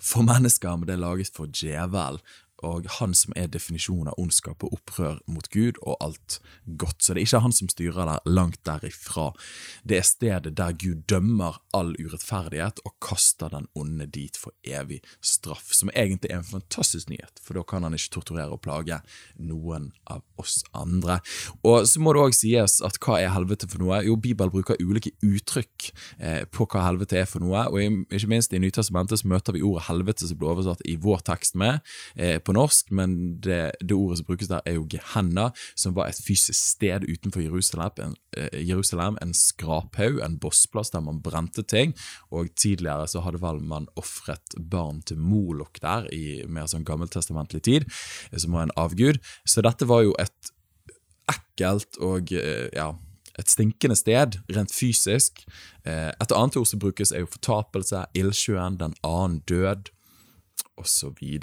for 0.00 0.24
mennesker, 0.26 0.74
men 0.76 0.88
det 0.88 0.96
er 0.96 1.04
laget 1.04 1.30
for 1.36 1.46
djevel. 1.46 2.18
Og 2.66 2.88
han 2.98 3.14
som 3.16 3.34
er 3.38 3.50
definisjonen 3.52 4.10
av 4.12 4.18
ondskap 4.20 4.64
og 4.66 4.74
opprør 4.76 5.20
mot 5.30 5.48
Gud 5.52 5.80
og 5.82 5.96
alt 6.04 6.38
godt. 6.64 7.02
Så 7.02 7.14
det 7.14 7.22
er 7.22 7.28
ikke 7.28 7.42
han 7.46 7.56
som 7.56 7.70
styrer 7.72 8.08
der, 8.08 8.24
langt 8.28 8.60
derifra. 8.68 9.30
Det 9.84 10.00
er 10.00 10.06
stedet 10.06 10.56
der 10.58 10.76
Gud 10.76 11.04
dømmer 11.10 11.60
all 11.76 11.94
urettferdighet 11.98 12.82
og 12.84 12.96
kaster 13.02 13.52
den 13.52 13.68
onde 13.78 14.06
dit 14.10 14.36
for 14.36 14.54
evig 14.66 15.00
straff. 15.24 15.72
Som 15.76 15.92
egentlig 15.94 16.32
er 16.32 16.40
en 16.40 16.50
fantastisk 16.50 17.10
nyhet, 17.10 17.40
for 17.42 17.58
da 17.58 17.64
kan 17.66 17.86
han 17.86 17.96
ikke 17.96 18.16
torturere 18.18 18.54
og 18.54 18.62
plage 18.64 19.00
noen 19.38 19.90
av 20.10 20.22
oss 20.40 20.60
andre. 20.76 21.20
Og 21.66 21.86
så 21.88 22.02
må 22.02 22.14
det 22.14 22.24
òg 22.24 22.36
sies 22.36 22.78
at 22.84 22.98
hva 23.02 23.18
er 23.20 23.32
helvete 23.34 23.68
for 23.70 23.82
noe? 23.82 24.02
Jo, 24.06 24.16
Bibelen 24.20 24.52
bruker 24.52 24.78
ulike 24.80 25.12
uttrykk 25.24 25.90
eh, 26.18 26.42
på 26.50 26.66
hva 26.70 26.84
helvete 26.88 27.20
er 27.20 27.28
for 27.28 27.42
noe, 27.44 27.66
og 27.70 27.80
ikke 28.14 28.30
minst 28.30 28.54
i 28.54 28.60
Nytestamentet 28.62 29.22
så 29.22 29.30
møter 29.30 29.56
vi 29.56 29.64
ordet 29.66 29.86
helvete 29.88 30.28
som 30.28 30.38
blir 30.38 30.52
oversatt 30.52 30.84
i 30.88 30.96
vår 31.00 31.24
tekst 31.28 31.58
med 31.60 31.80
eh, 32.16 32.38
på 32.42 32.49
norsk, 32.56 32.90
men 32.94 33.16
det, 33.44 33.60
det 33.80 33.96
ordet 33.96 34.20
som 34.20 34.28
brukes 34.28 34.50
der 34.50 34.62
er 34.66 34.76
jo 34.78 34.86
Gehenna, 34.90 35.50
som 35.78 35.94
var 35.96 36.10
et 36.10 36.20
fysisk 36.22 36.58
sted 36.58 37.06
utenfor 37.08 37.42
Jerusalem, 37.44 37.90
en, 38.04 38.16
eh, 38.36 38.60
Jerusalem, 38.66 39.18
en 39.22 39.34
skraphaug, 39.36 40.20
en 40.24 40.38
bossplass 40.42 40.92
der 40.94 41.04
man 41.06 41.22
brente 41.22 41.62
ting, 41.62 41.94
og 42.30 42.52
tidligere 42.56 43.08
så 43.08 43.24
hadde 43.24 43.42
vel 43.42 43.60
man 43.62 43.88
ofret 44.00 44.56
barn 44.58 45.02
til 45.02 45.20
Molok 45.20 45.80
der 45.82 46.08
i 46.14 46.40
mer 46.48 46.70
sånn 46.70 46.86
gammeltestamentlig 46.88 47.62
tid, 47.66 47.90
eh, 48.30 48.38
som 48.38 48.56
var 48.56 48.68
en 48.68 48.78
avgud, 48.80 49.20
så 49.46 49.64
dette 49.64 49.88
var 49.90 50.04
jo 50.06 50.16
et 50.18 50.52
ekkelt 51.30 52.00
og 52.02 52.32
eh, 52.34 52.68
ja, 52.74 52.90
et 53.38 53.48
stinkende 53.50 53.96
sted, 53.96 54.38
rent 54.52 54.72
fysisk. 54.74 55.44
Eh, 55.86 56.10
Et 56.10 56.32
annet 56.36 56.56
ord 56.56 56.66
som 56.66 56.80
brukes, 56.82 57.12
er 57.12 57.24
jo 57.24 57.30
fortapelse, 57.30 58.04
ildsjøen, 58.14 58.78
den 58.80 58.94
annen 59.06 59.40
død, 59.48 59.90
osv. 60.80 61.38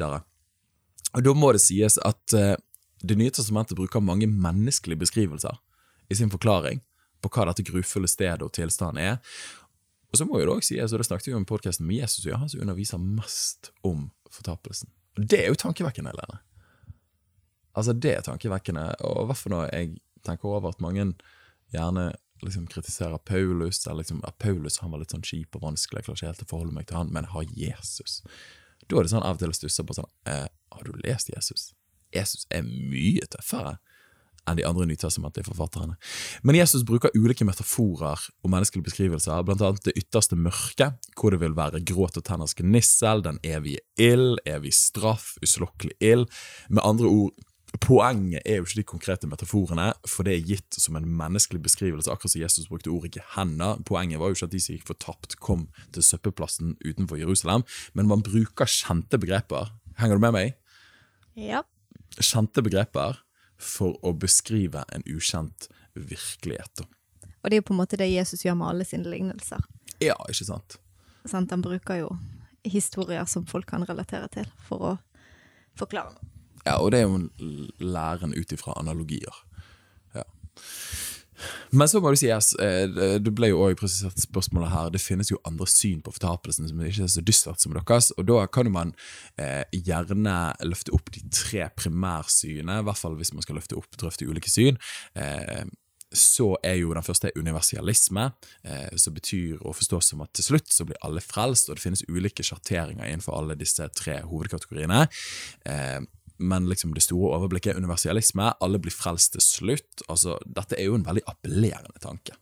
Og 1.16 1.24
da 1.24 1.34
må 1.38 1.54
det 1.56 1.64
sies 1.64 1.98
at 2.04 2.36
eh, 2.36 2.56
Det 2.98 3.14
nye 3.14 3.30
testamentet 3.30 3.78
bruker 3.78 4.02
mange 4.02 4.26
menneskelige 4.26 4.98
beskrivelser 5.04 5.60
i 6.10 6.16
sin 6.18 6.32
forklaring 6.34 6.80
på 7.22 7.30
hva 7.30 7.46
dette 7.46 7.66
grufulle 7.68 8.10
stedet 8.10 8.42
og 8.42 8.56
tilstanden 8.58 8.98
er. 8.98 9.20
Og 10.10 10.18
så 10.18 10.26
må 10.26 10.40
jo 10.40 10.48
det 10.48 10.56
også 10.56 10.72
sies, 10.72 10.94
og 10.94 11.02
det 11.02 11.06
snakket 11.06 11.30
vi 11.30 11.36
om 11.38 11.46
i 11.46 11.50
podkasten 11.50 11.86
med 11.86 12.00
Jesus, 12.02 12.26
ja, 12.26 12.40
han 12.42 12.50
som 12.50 12.64
underviser 12.64 12.98
mest 12.98 13.70
om 13.86 14.08
fortapelsen. 14.34 14.90
Og 15.18 15.28
det 15.30 15.44
er 15.44 15.52
jo 15.52 15.60
tankevekkende, 15.62 16.14
Helene. 16.16 16.40
Altså, 17.78 17.94
det 17.94 18.16
er 18.16 18.26
tankevekkende, 18.26 18.88
og 19.06 19.30
i 19.30 19.38
for 19.38 19.54
når 19.54 19.70
jeg 19.70 19.98
tenker 20.26 20.50
over 20.50 20.72
at 20.72 20.82
mange 20.82 21.12
gjerne 21.74 22.12
liksom 22.46 22.68
kritiserer 22.70 23.18
Paulus, 23.18 23.84
eller 23.86 24.02
liksom 24.02 24.24
at 24.26 24.38
Paulus 24.40 24.80
han 24.82 24.94
var 24.94 25.02
litt 25.02 25.14
sånn 25.14 25.26
kjip 25.26 25.58
og 25.58 25.66
vanskelig, 25.66 26.02
jeg 26.02 26.08
klarer 26.08 26.22
ikke 26.22 26.32
helt 26.32 26.46
å 26.46 26.50
forholde 26.52 26.78
meg 26.78 26.88
til 26.90 27.00
han, 27.00 27.14
men 27.14 27.30
har 27.34 27.46
Jesus. 27.54 28.22
Da 28.88 28.98
er 28.98 29.08
det 29.08 29.14
sånn 29.14 29.26
av 29.26 29.38
og 29.38 29.44
til 29.44 29.52
å 29.52 29.58
stusse 29.58 29.84
på 29.84 29.98
sånn 29.98 30.10
eh, 30.30 30.48
Har 30.48 30.88
du 30.88 30.96
lest 31.04 31.32
Jesus? 31.34 31.72
Jesus 32.16 32.48
er 32.54 32.64
mye 32.64 33.26
tøffere 33.30 33.78
enn 34.48 34.56
de 34.56 34.64
andre 34.64 34.86
nytestamentlige 34.88 35.50
forfatterne. 35.50 35.98
Men 36.48 36.56
Jesus 36.56 36.86
bruker 36.88 37.12
ulike 37.18 37.46
metaforer 37.48 38.22
og 38.44 38.52
menneskelige 38.54 38.88
beskrivelser, 38.88 39.44
annet 39.44 39.84
det 39.84 39.98
ytterste 40.00 40.38
mørket, 40.40 40.96
hvor 41.20 41.36
det 41.36 41.42
vil 41.42 41.58
være 41.58 41.84
gråt 41.88 42.20
og 42.20 42.26
tenners 42.28 42.56
gnissel, 42.56 43.26
den 43.26 43.42
evige 43.44 43.84
ild, 44.00 44.40
evig 44.48 44.72
straff, 44.78 45.34
uslokkelig 45.44 45.98
ild. 46.00 46.32
Med 46.70 46.86
andre 46.88 47.12
ord, 47.12 47.36
Poenget 47.84 48.46
er 48.48 48.58
jo 48.58 48.66
ikke 48.66 48.80
de 48.80 48.86
konkrete 48.88 49.28
metaforene, 49.28 49.90
for 50.08 50.26
det 50.26 50.38
er 50.38 50.46
gitt 50.48 50.78
som 50.80 50.96
en 50.96 51.08
menneskelig 51.20 51.60
beskrivelse, 51.66 52.10
akkurat 52.10 52.32
som 52.32 52.42
Jesus 52.42 52.70
brukte 52.72 52.92
ordet 52.94 53.18
Gehenna. 53.18 53.74
Poenget 53.86 54.22
var 54.22 54.32
jo 54.32 54.38
ikke 54.38 54.48
at 54.48 54.54
de 54.56 54.62
som 54.64 54.78
gikk 54.78 54.88
fortapt, 54.88 55.36
kom 55.44 55.68
til 55.96 56.06
søppelplassen 56.06 56.78
utenfor 56.86 57.20
Jerusalem, 57.20 57.66
men 57.94 58.08
man 58.08 58.24
bruker 58.26 58.72
kjente 58.72 59.20
begreper. 59.20 59.74
Henger 60.00 60.16
du 60.16 60.24
med 60.24 60.36
meg? 60.38 60.56
Ja. 61.36 61.66
Kjente 62.18 62.64
begreper 62.66 63.20
for 63.60 64.00
å 64.06 64.14
beskrive 64.16 64.86
en 64.96 65.04
ukjent 65.10 65.68
virkelighet. 65.98 66.86
Og 67.44 67.50
det 67.52 67.58
er 67.58 67.62
jo 67.62 67.68
på 67.68 67.76
en 67.76 67.82
måte 67.82 68.00
det 68.00 68.10
Jesus 68.10 68.46
gjør 68.46 68.58
med 68.62 68.72
alle 68.72 68.88
sine 68.88 69.12
lignelser. 69.12 69.62
Ja, 70.04 70.16
ikke 70.32 70.48
sant? 70.48 70.80
Sant? 71.28 71.52
Han 71.52 71.66
bruker 71.66 72.00
jo 72.00 72.16
historier 72.68 73.28
som 73.28 73.46
folk 73.48 73.68
kan 73.70 73.86
relatere 73.88 74.32
til, 74.32 74.50
for 74.68 74.84
å 74.84 74.96
forklare 75.78 76.16
noe. 76.16 76.37
Ja, 76.68 76.78
og 76.84 76.92
det 76.94 77.02
er 77.02 77.08
jo 77.08 77.22
en 77.22 77.30
læren 77.80 78.36
ut 78.36 78.52
ifra 78.54 78.76
analogier. 78.80 79.44
Ja. 80.16 80.26
Men 81.72 81.88
så 81.88 82.02
må 82.02 82.12
du 82.12 82.20
si, 82.20 82.30
yes, 82.32 82.52
det 82.58 83.34
ble 83.38 83.52
jo 83.52 83.62
også 83.64 83.80
presisert 83.82 84.22
spørsmålet 84.24 84.74
her, 84.74 84.92
det 84.94 85.04
finnes 85.04 85.32
jo 85.32 85.40
andre 85.48 85.68
syn 85.70 86.02
på 86.04 86.14
fortapelsen 86.16 86.70
som 86.70 86.84
ikke 86.84 87.06
er 87.06 87.12
så 87.14 87.24
dystert 87.24 87.64
som 87.64 87.76
deres, 87.78 88.10
og 88.18 88.28
da 88.30 88.44
kan 88.52 88.68
jo 88.68 88.74
man 88.74 88.94
eh, 89.40 89.64
gjerne 89.72 90.38
løfte 90.66 90.96
opp 90.98 91.12
de 91.14 91.24
tre 91.30 91.68
primærsynene, 91.78 92.82
i 92.82 92.88
hvert 92.88 93.00
fall 93.00 93.20
hvis 93.20 93.36
man 93.38 93.46
skal 93.46 93.62
løfte 93.62 93.78
opp, 93.78 93.92
drøfte 94.02 94.28
ulike 94.28 94.52
syn. 94.52 94.82
Eh, 95.16 95.68
så 96.16 96.54
er 96.64 96.78
jo 96.80 96.94
den 96.96 97.04
første 97.04 97.32
universalisme, 97.36 98.30
eh, 98.64 98.96
som 98.96 99.16
betyr 99.16 99.60
å 99.60 99.74
forstå 99.76 100.00
som 100.04 100.22
at 100.24 100.32
til 100.38 100.46
slutt 100.46 100.72
så 100.72 100.86
blir 100.88 101.00
alle 101.04 101.24
frelst, 101.24 101.70
og 101.70 101.78
det 101.78 101.84
finnes 101.84 102.06
ulike 102.08 102.46
sjarteringer 102.48 103.04
innenfor 103.08 103.36
alle 103.36 103.58
disse 103.60 103.84
tre 103.96 104.22
hovedkategoriene. 104.24 105.08
Eh, 105.68 106.00
men 106.38 106.68
liksom 106.70 106.94
det 106.94 107.04
store 107.06 107.36
overblikket 107.38 107.74
er 107.74 107.80
universalisme. 107.82 108.52
Alle 108.64 108.80
blir 108.82 108.94
frelst 108.94 109.34
til 109.36 109.44
slutt. 109.44 110.04
Altså, 110.08 110.38
dette 110.46 110.78
er 110.78 110.90
jo 110.90 110.98
en 110.98 111.08
veldig 111.08 111.26
appellerende 111.30 112.02
tanke. 112.04 112.36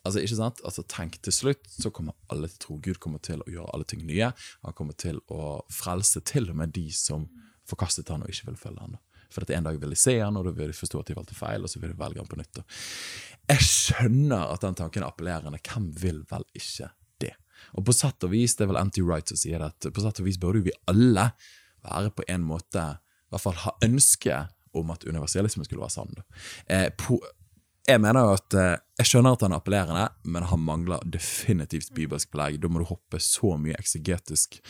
Altså, 0.00 0.22
ikke 0.22 0.38
sant? 0.38 0.62
Altså, 0.64 0.84
Tenk 0.88 1.20
til 1.24 1.34
slutt, 1.34 1.68
så 1.70 1.92
kommer 1.94 2.16
alle 2.32 2.48
til 2.48 2.56
å 2.56 2.64
tro. 2.64 2.78
Gud 2.82 3.00
kommer 3.02 3.22
til 3.24 3.44
å 3.44 3.50
gjøre 3.50 3.70
alle 3.74 3.86
ting 3.88 4.02
nye. 4.08 4.32
Han 4.64 4.76
kommer 4.76 4.96
til 4.98 5.20
å 5.28 5.60
frelse 5.72 6.22
til 6.26 6.50
og 6.50 6.58
med 6.62 6.74
de 6.76 6.88
som 6.94 7.28
forkastet 7.70 8.10
han 8.10 8.24
og 8.24 8.32
ikke 8.32 8.50
vil 8.50 8.60
følge 8.60 8.86
han. 8.86 8.98
For 9.30 9.46
at 9.46 9.52
en 9.54 9.68
dag 9.68 9.76
vil 9.78 9.92
de 9.92 9.98
se 9.98 10.16
han, 10.18 10.38
og 10.38 10.48
da 10.48 10.54
vil 10.56 10.72
de 10.72 10.78
forstå 10.78 11.02
at 11.02 11.10
de 11.10 11.16
valgte 11.18 11.36
feil, 11.38 11.62
og 11.62 11.70
så 11.70 11.82
vil 11.82 11.92
de 11.92 12.00
velge 12.00 12.22
han 12.22 12.30
på 12.30 12.38
nytt. 12.40 12.62
Jeg 13.52 13.66
skjønner 13.66 14.48
at 14.50 14.64
den 14.64 14.78
tanken 14.80 15.04
er 15.04 15.12
appellerende. 15.12 15.60
Hvem 15.62 15.90
vil 16.00 16.24
vel 16.30 16.46
ikke 16.58 16.90
det? 17.22 17.36
Og 17.78 17.86
på 17.86 17.94
sett 17.94 18.26
og 18.26 18.32
vis, 18.32 18.56
det 18.58 18.66
er 18.66 18.72
vel 18.72 18.80
Anti-Wright 18.80 19.30
som 19.30 19.38
sier 19.38 19.62
det, 19.62 19.70
at 19.70 19.94
på 19.94 20.02
sett 20.02 20.22
og 20.22 20.26
vis 20.26 20.40
burde 20.40 20.64
vi 20.66 20.74
alle 20.90 21.30
være 21.84 22.14
på 22.14 22.26
en 22.28 22.46
måte 22.46 22.86
I 22.96 23.34
hvert 23.34 23.44
fall 23.44 23.60
ha 23.64 23.76
ønske 23.84 24.46
om 24.76 24.90
at 24.94 25.04
universalisme 25.04 25.64
skulle 25.66 25.82
være 25.82 25.94
sann. 25.94 26.14
Eh, 26.70 26.88
jeg 27.88 28.00
mener 28.02 28.26
jo 28.26 28.34
at 28.36 28.56
eh, 28.58 28.76
Jeg 29.00 29.08
skjønner 29.08 29.34
at 29.34 29.44
han 29.46 29.54
er 29.54 29.62
appellerende, 29.62 30.06
men 30.28 30.46
han 30.50 30.60
mangler 30.60 31.04
definitivt 31.08 31.94
bibelsk 31.96 32.30
belegg. 32.34 32.58
Da 32.60 32.68
må 32.68 32.82
du 32.82 32.90
hoppe 32.90 33.18
så 33.24 33.54
mye 33.56 33.78
eksegetisk 33.80 34.60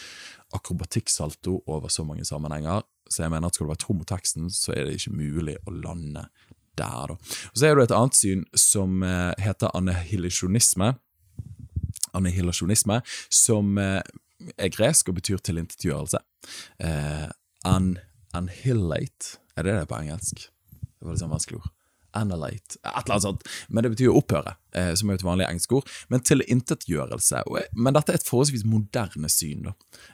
akrobatikksalto 0.55 1.57
over 1.67 1.91
så 1.91 2.05
mange 2.07 2.25
sammenhenger. 2.25 2.85
Så 3.11 3.25
jeg 3.25 3.33
mener 3.33 3.51
at 3.51 3.59
skal 3.59 3.67
du 3.67 3.73
være 3.73 3.83
tro 3.83 3.97
mot 3.99 4.07
teksten, 4.07 4.47
så 4.55 4.73
er 4.77 4.87
det 4.87 5.01
ikke 5.01 5.17
mulig 5.19 5.57
å 5.67 5.75
lande 5.75 6.29
der, 6.79 7.11
da. 7.11 7.19
Og 7.51 7.59
Så 7.59 7.67
er 7.67 7.75
det 7.75 7.89
et 7.89 7.97
annet 7.97 8.21
syn 8.21 8.47
som 8.55 9.03
eh, 9.03 9.35
heter 9.43 9.75
annihilasjonisme. 9.75 10.95
Annihilasjonisme, 12.15 13.03
som 13.31 13.79
er 14.57 14.73
gresk 14.73 15.11
og 15.11 15.19
betyr 15.21 15.43
tilintetgjørelse. 15.45 16.23
Eh, 16.83 17.29
an, 17.69 17.93
anhillate 18.37 19.39
er 19.57 19.67
det 19.67 19.77
det 19.77 19.91
på 19.91 19.99
engelsk? 20.01 20.47
Det 20.81 21.05
var 21.07 21.15
litt 21.15 21.23
sånn 21.23 21.33
vanskelig 21.35 21.61
ord. 21.61 21.71
Annihilate, 22.17 22.81
et 22.81 23.05
eller 23.05 23.15
annet 23.15 23.27
sånt. 23.27 23.45
Men 23.69 23.85
det 23.85 23.93
betyr 23.93 24.17
opphøre, 24.19 24.57
eh, 24.73 24.93
som 24.99 25.11
er 25.11 25.19
et 25.19 25.27
vanlig 25.27 25.47
engelsk 25.49 25.77
ord. 25.79 25.91
Men 26.13 26.25
tilintetgjørelse. 26.27 27.45
Men 27.75 27.97
dette 27.97 28.15
er 28.15 28.21
et 28.21 28.27
forholdsvis 28.27 28.67
moderne 28.69 29.31
syn. 29.33 29.71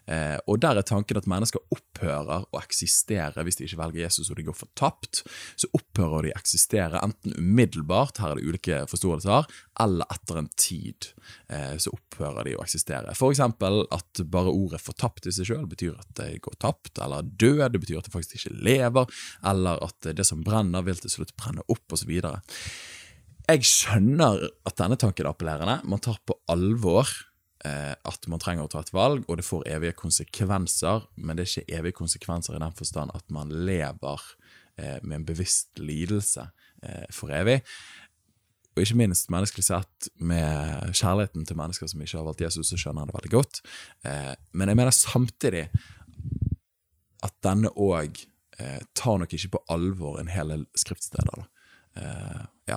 Eh, 0.06 0.36
og 0.46 0.60
der 0.64 0.78
er 0.78 0.86
tanken 0.86 1.18
at 1.18 1.28
mennesker 1.30 1.62
opphører 1.74 2.46
å 2.50 2.62
eksistere 2.62 3.44
hvis 3.46 3.60
de 3.60 3.66
ikke 3.68 3.80
velger 3.80 4.04
Jesus 4.06 4.30
og 4.30 4.40
de 4.40 4.46
går 4.48 4.58
fortapt. 4.58 5.22
Så 5.58 5.70
opphører 5.76 6.28
de 6.28 6.34
å 6.34 6.40
eksistere 6.40 7.02
enten 7.04 7.36
umiddelbart, 7.38 8.20
her 8.22 8.34
er 8.34 8.40
det 8.40 8.46
ulike 8.46 8.82
forståelser, 8.90 9.48
eller 9.82 10.08
etter 10.12 10.40
en 10.40 10.50
tid. 10.58 11.10
Eh, 11.52 11.76
så 11.82 11.92
opphører 11.94 12.48
de 12.48 12.56
å 12.56 12.64
eksistere. 12.64 13.14
Eksempel 13.26 13.82
at 13.92 14.22
bare 14.32 14.52
ordet 14.54 14.80
'fortapt' 14.80 15.26
i 15.28 15.32
seg 15.34 15.50
sjøl 15.50 15.66
betyr 15.68 15.98
at 15.98 16.12
det 16.16 16.40
går 16.44 16.56
tapt, 16.62 16.98
eller 17.02 17.26
død, 17.26 17.72
det 17.72 17.80
betyr 17.82 17.98
at 17.98 18.08
det 18.08 18.14
faktisk 18.14 18.38
ikke 18.38 18.62
lever, 18.64 19.10
eller 19.44 19.82
at 19.84 20.08
det 20.16 20.26
som 20.26 20.44
brenner, 20.46 20.84
vil 20.86 20.96
til 21.00 21.12
slutt 21.12 21.34
brenne 21.36 21.64
opp, 21.68 21.84
osv. 21.92 22.12
Jeg 23.46 23.62
skjønner 23.62 24.40
at 24.66 24.74
denne 24.80 24.96
tanken 24.98 25.22
er 25.22 25.30
appellerende. 25.30 25.78
Man 25.86 26.00
tar 26.02 26.16
på 26.26 26.34
alvor 26.50 27.06
eh, 27.62 27.92
at 27.94 28.24
man 28.26 28.40
trenger 28.42 28.66
å 28.66 28.70
ta 28.72 28.80
et 28.82 28.90
valg, 28.94 29.22
og 29.30 29.38
det 29.38 29.46
får 29.46 29.68
evige 29.70 29.94
konsekvenser, 30.00 31.04
men 31.14 31.38
det 31.38 31.44
er 31.44 31.52
ikke 31.52 31.78
evige 31.78 31.98
konsekvenser 32.00 32.56
i 32.56 32.62
den 32.62 32.74
forstand 32.74 33.14
at 33.14 33.22
man 33.30 33.52
lever 33.68 34.24
eh, 34.80 34.98
med 35.04 35.20
en 35.20 35.26
bevisst 35.28 35.78
lidelse 35.78 36.48
eh, 36.82 37.04
for 37.14 37.30
evig. 37.38 37.60
Og 38.74 38.82
ikke 38.82 38.98
minst 38.98 39.30
menneskelig 39.30 39.68
sett, 39.68 40.08
med 40.18 40.90
kjærligheten 40.90 41.46
til 41.46 41.60
mennesker 41.62 41.88
som 41.88 42.02
ikke 42.02 42.18
har 42.18 42.26
valgt 42.26 42.42
Jesus, 42.42 42.72
så 42.72 42.80
skjønner 42.80 43.06
jeg 43.06 43.08
det 43.08 43.16
veldig 43.16 43.30
godt. 43.32 43.60
Men 44.52 44.68
jeg 44.68 44.76
mener 44.76 44.92
samtidig 44.92 45.62
at 47.24 47.32
denne 47.46 47.70
òg 47.72 48.20
tar 48.92 49.16
nok 49.22 49.32
ikke 49.32 49.54
på 49.54 49.62
alvor 49.72 50.20
en 50.20 50.28
hel 50.28 50.52
del 50.52 50.66
skriftsteder. 50.76 51.46
Ja. 52.68 52.76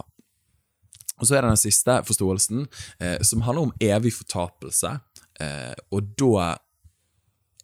Og 1.19 1.27
så 1.27 1.35
er 1.35 1.43
det 1.43 1.53
den 1.53 1.61
siste 1.61 1.99
forståelsen, 2.07 2.65
eh, 2.99 3.19
som 3.21 3.43
handler 3.45 3.69
om 3.69 3.75
evig 3.83 4.13
fortapelse. 4.15 4.95
Eh, 5.39 5.75
og 5.95 6.15
da 6.19 6.55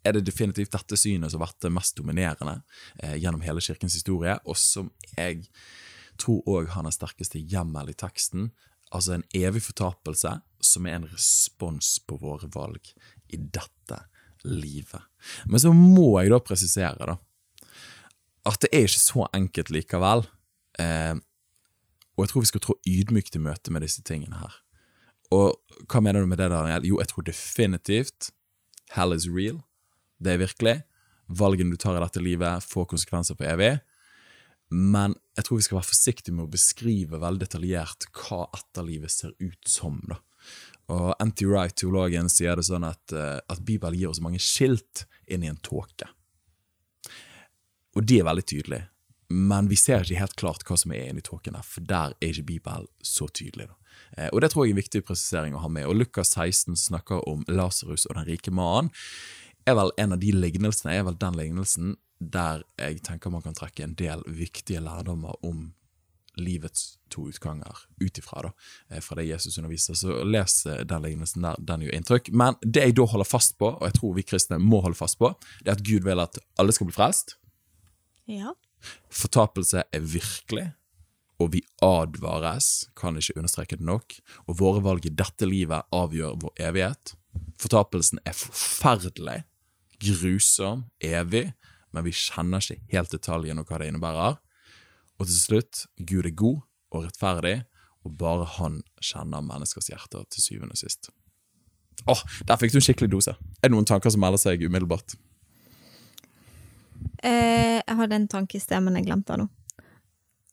er 0.06 0.14
det 0.14 0.26
definitivt 0.28 0.74
dette 0.74 0.98
synet 0.98 1.32
som 1.32 1.42
har 1.42 1.50
vært 1.50 1.66
det 1.66 1.72
mest 1.74 1.96
dominerende 1.98 2.60
eh, 3.02 3.16
gjennom 3.18 3.42
hele 3.44 3.64
kirkens 3.64 3.96
historie, 3.98 4.36
og 4.44 4.58
som 4.60 4.92
jeg 5.16 5.48
tror 6.20 6.46
òg 6.48 6.70
har 6.72 6.86
den 6.86 6.94
sterkeste 6.94 7.40
hjemmel 7.42 7.90
i 7.92 7.98
teksten. 7.98 8.50
Altså 8.94 9.16
en 9.16 9.26
evig 9.34 9.64
fortapelse 9.66 10.36
som 10.62 10.86
er 10.86 11.00
en 11.00 11.08
respons 11.10 11.96
på 12.06 12.18
våre 12.22 12.48
valg 12.54 12.92
i 13.34 13.40
dette 13.40 13.98
livet. 14.46 15.02
Men 15.50 15.60
så 15.60 15.72
må 15.74 16.20
jeg 16.20 16.30
da 16.32 16.40
presisere 16.44 17.08
da, 17.10 17.16
at 18.46 18.62
det 18.62 18.70
er 18.70 18.86
ikke 18.86 19.02
så 19.02 19.26
enkelt 19.34 19.72
likevel. 19.74 20.22
Og 22.16 22.24
jeg 22.24 22.32
tror 22.32 22.44
vi 22.44 22.50
skal 22.52 22.64
trå 22.64 22.76
ydmykt 22.88 23.36
i 23.36 23.42
møte 23.44 23.72
med 23.72 23.84
disse 23.84 24.04
tingene 24.06 24.40
her. 24.40 24.54
Og 25.34 25.56
hva 25.90 26.00
mener 26.00 26.22
du 26.22 26.30
med 26.30 26.40
det, 26.40 26.48
Daniel? 26.52 26.86
Jo, 26.86 27.00
jeg 27.02 27.10
tror 27.12 27.26
definitivt 27.26 28.30
hell 28.94 29.12
is 29.12 29.26
real. 29.28 29.60
Det 30.22 30.36
er 30.36 30.44
virkelig. 30.44 30.76
Valgene 31.26 31.74
du 31.74 31.80
tar 31.80 31.98
i 31.98 32.02
dette 32.02 32.22
livet, 32.22 32.64
får 32.64 32.88
konsekvenser 32.92 33.36
for 33.38 33.48
evig. 33.50 33.74
Men 34.70 35.14
jeg 35.36 35.46
tror 35.46 35.60
vi 35.60 35.66
skal 35.66 35.80
være 35.80 35.90
forsiktige 35.90 36.34
med 36.34 36.46
å 36.46 36.54
beskrive 36.54 37.20
veldig 37.22 37.44
detaljert 37.44 38.08
hva 38.18 38.46
etterlivet 38.56 39.12
ser 39.12 39.34
ut 39.42 39.70
som. 39.70 40.00
da. 40.08 40.18
Og 40.94 41.12
N.T. 41.22 41.46
Wright, 41.50 41.74
teologen, 41.74 42.30
sier 42.30 42.58
det 42.58 42.66
sånn 42.68 42.86
at, 42.86 43.12
eh, 43.12 43.38
at 43.42 43.62
Bibelen 43.66 43.98
gir 43.98 44.12
oss 44.12 44.22
mange 44.22 44.42
skilt 44.42 45.04
inn 45.26 45.42
i 45.42 45.50
en 45.50 45.58
tåke. 45.58 46.08
Og 47.96 48.06
de 48.06 48.20
er 48.20 48.28
veldig 48.28 48.46
tydelige. 48.46 48.86
Men 49.28 49.68
vi 49.68 49.76
ser 49.76 50.04
ikke 50.04 50.20
helt 50.20 50.36
klart 50.38 50.64
hva 50.68 50.76
som 50.78 50.92
er 50.94 51.10
inni 51.10 51.24
tåken 51.24 51.56
der, 51.58 51.66
for 51.66 51.86
der 51.86 52.14
er 52.20 52.30
ikke 52.30 52.50
Bibelen 52.52 52.86
så 53.02 53.28
tydelig. 53.28 53.68
da. 53.68 53.76
Eh, 54.16 54.28
og 54.32 54.40
det 54.40 54.52
tror 54.52 54.64
jeg 54.64 54.72
er 54.72 54.76
en 54.76 54.82
viktig 54.82 55.04
presisering 55.06 55.56
å 55.56 55.62
ha 55.64 55.70
med. 55.72 55.86
Og 55.88 55.98
Lukas 55.98 56.34
16 56.36 56.76
snakker 56.78 57.24
om 57.28 57.44
Lasarus 57.48 58.06
og 58.06 58.18
den 58.18 58.28
rike 58.30 58.54
mannen. 58.54 58.92
Er 59.66 59.74
vel 59.78 59.90
en 59.98 60.14
av 60.14 60.20
de 60.22 60.30
lignelsene, 60.30 60.94
er 60.94 61.06
vel 61.08 61.18
den 61.18 61.38
lignelsen 61.38 61.96
der 62.16 62.62
jeg 62.80 63.02
tenker 63.04 63.28
man 63.28 63.42
kan 63.44 63.56
trekke 63.56 63.82
en 63.84 63.96
del 63.98 64.22
viktige 64.24 64.80
lærdommer 64.80 65.36
om 65.44 65.74
livets 66.36 66.98
to 67.12 67.26
utganger 67.30 67.84
ut 68.00 68.18
ifra, 68.18 68.52
eh, 68.90 69.00
fra 69.00 69.16
det 69.16 69.26
Jesus 69.26 69.58
underviser. 69.58 69.94
Så 69.94 70.24
les 70.24 70.66
eh, 70.66 70.84
den 70.84 71.02
lignelsen 71.02 71.42
der, 71.42 71.56
den 71.58 71.86
gjør 71.86 71.96
inntrykk. 71.96 72.30
Men 72.32 72.58
det 72.62 72.84
jeg 72.84 72.96
da 72.96 73.08
holder 73.08 73.28
fast 73.28 73.56
på, 73.58 73.72
og 73.72 73.84
jeg 73.88 73.96
tror 73.98 74.14
vi 74.16 74.26
kristne 74.26 74.60
må 74.60 74.82
holde 74.84 74.98
fast 74.98 75.18
på, 75.18 75.32
det 75.64 75.72
er 75.72 75.78
at 75.78 75.84
Gud 75.84 76.04
vil 76.06 76.20
at 76.22 76.38
alle 76.60 76.76
skal 76.76 76.90
bli 76.90 76.96
frelst. 76.96 77.38
Ja. 78.28 78.52
Fortapelse 79.12 79.84
er 79.92 80.04
virkelig, 80.04 80.70
og 81.42 81.52
vi 81.52 81.60
advares, 81.84 82.86
kan 82.96 83.18
ikke 83.18 83.36
understreke 83.36 83.76
det 83.76 83.86
nok, 83.86 84.16
og 84.48 84.58
våre 84.60 84.82
valg 84.84 85.06
i 85.06 85.12
dette 85.12 85.48
livet 85.48 85.84
avgjør 85.94 86.38
vår 86.42 86.64
evighet. 86.70 87.12
Fortapelsen 87.60 88.22
er 88.24 88.36
forferdelig, 88.36 89.42
grusom, 90.00 90.86
evig, 91.04 91.50
men 91.92 92.04
vi 92.04 92.12
kjenner 92.16 92.60
ikke 92.60 92.80
helt 92.92 93.12
detaljen 93.12 93.60
og 93.60 93.68
hva 93.68 93.80
det 93.80 93.90
innebærer. 93.90 94.40
Og 95.16 95.28
til 95.28 95.38
slutt, 95.38 95.86
Gud 95.96 96.28
er 96.28 96.36
god 96.36 96.58
og 96.92 97.06
rettferdig, 97.06 97.56
og 98.04 98.16
bare 98.20 98.48
han 98.58 98.82
kjenner 99.02 99.44
menneskers 99.44 99.88
hjerter 99.90 100.26
til 100.30 100.44
syvende 100.44 100.76
og 100.76 100.80
sist. 100.80 101.10
Åh, 102.06 102.20
der 102.46 102.60
fikk 102.60 102.74
du 102.74 102.78
en 102.78 102.84
skikkelig 102.84 103.10
dose. 103.16 103.32
Er 103.62 103.70
det 103.70 103.74
noen 103.74 103.88
tanker 103.88 104.12
som 104.12 104.22
melder 104.22 104.40
seg 104.40 104.62
umiddelbart? 104.62 105.16
Eh, 107.22 107.78
jeg 107.80 107.96
hadde 108.00 108.16
en 108.20 108.28
tanke 108.30 108.54
i 108.58 108.62
sted, 108.62 108.80
men 108.84 108.96
jeg 108.98 109.06
glemte 109.08 109.30
den 109.34 109.40
nå. 109.44 109.48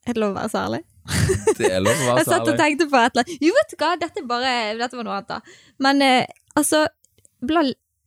Er 0.03 0.11
det 0.15 0.19
lov 0.19 0.31
å 0.33 0.39
være 0.39 0.51
så 0.51 0.59
ærlig? 0.65 0.81
Det 1.59 1.67
er 1.69 1.81
lov 1.83 1.95
å 1.95 2.05
være 2.07 2.17
Jeg 2.21 2.29
satt 2.29 2.49
og 2.51 2.57
tenkte 2.59 2.85
på 2.91 2.97
et 2.99 3.11
eller 3.13 3.23
annet. 3.23 3.43
Jo, 3.43 3.51
vet 3.57 3.69
du 3.71 3.75
hva, 3.79 3.89
dette, 3.99 4.19
bare, 4.27 4.51
dette 4.79 4.95
var 4.99 5.05
noe 5.07 5.17
annet, 5.19 5.31
da. 5.31 5.37
Men 5.83 5.95
eh, 6.03 6.25
altså, 6.59 6.79
bla, 7.43 7.59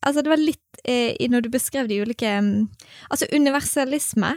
altså 0.07 0.21
Det 0.25 0.33
var 0.33 0.41
litt 0.43 0.71
eh, 0.85 1.13
når 1.33 1.41
du 1.47 1.51
beskrev 1.55 1.85
de 1.91 2.03
ulike 2.05 2.31
mm, 2.43 2.65
Altså 3.13 3.25
universalisme, 3.33 4.31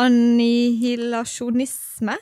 annihilasjonisme, 0.00 2.16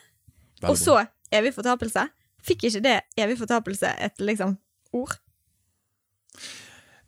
og 0.69 0.75
så 0.77 0.95
evig 1.33 1.53
fortapelse. 1.55 2.03
Fikk 2.43 2.59
ikke 2.69 2.85
det 2.85 2.97
evig 3.19 3.37
fortapelse 3.39 3.89
et 4.05 4.17
liksom 4.21 4.51
ord? 4.95 5.13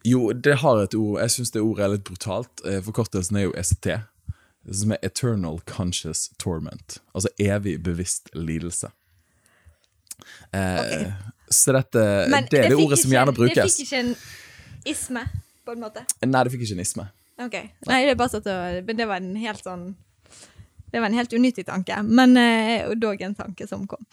Jo, 0.06 0.32
det 0.34 0.60
har 0.62 0.84
et 0.84 0.94
ord. 0.96 1.20
Jeg 1.24 1.34
syns 1.34 1.52
det 1.56 1.64
ordet 1.66 1.86
er 1.86 1.94
litt 1.96 2.04
brutalt. 2.06 2.62
Eh, 2.66 2.82
Forkortelsen 2.86 3.40
er 3.40 3.48
jo 3.48 3.56
ECT. 3.58 3.88
Som 4.70 4.94
er 4.94 5.02
Eternal 5.06 5.60
Conscious 5.70 6.28
Torment. 6.42 7.00
Altså 7.14 7.32
evig 7.42 7.80
bevisst 7.86 8.30
lidelse. 8.38 8.92
Eh, 10.54 10.80
okay. 10.80 11.12
Så 11.50 11.74
dette 11.76 12.04
Men 12.30 12.48
Det 12.50 12.60
er 12.64 12.70
det 12.70 12.78
ordet 12.80 13.00
som 13.00 13.12
gjerne 13.12 13.34
Det 13.34 13.38
brukes. 13.38 13.76
fikk 13.76 13.86
ikke 13.86 14.00
en 14.00 14.16
isme, 14.86 15.26
på 15.66 15.76
en 15.76 15.84
måte. 15.84 16.06
Nei, 16.26 16.44
det 16.44 16.54
fikk 16.54 16.66
ikke 16.66 16.78
en 16.78 16.86
isme. 16.86 17.08
Ok. 17.46 17.58
Nei, 17.90 18.06
det 18.06 18.86
Men 18.86 18.98
det 18.98 19.08
var 19.08 19.18
en 19.18 19.36
helt 19.36 19.64
sånn 19.64 19.96
Det 20.92 21.02
var 21.02 21.10
en 21.10 21.18
helt 21.18 21.34
unyttig 21.34 21.66
tanke, 21.66 22.04
men 22.04 22.38
eh, 22.38 22.88
og 22.88 22.98
dog 23.02 23.22
en 23.22 23.36
tanke 23.36 23.68
som 23.68 23.86
kom. 23.88 24.06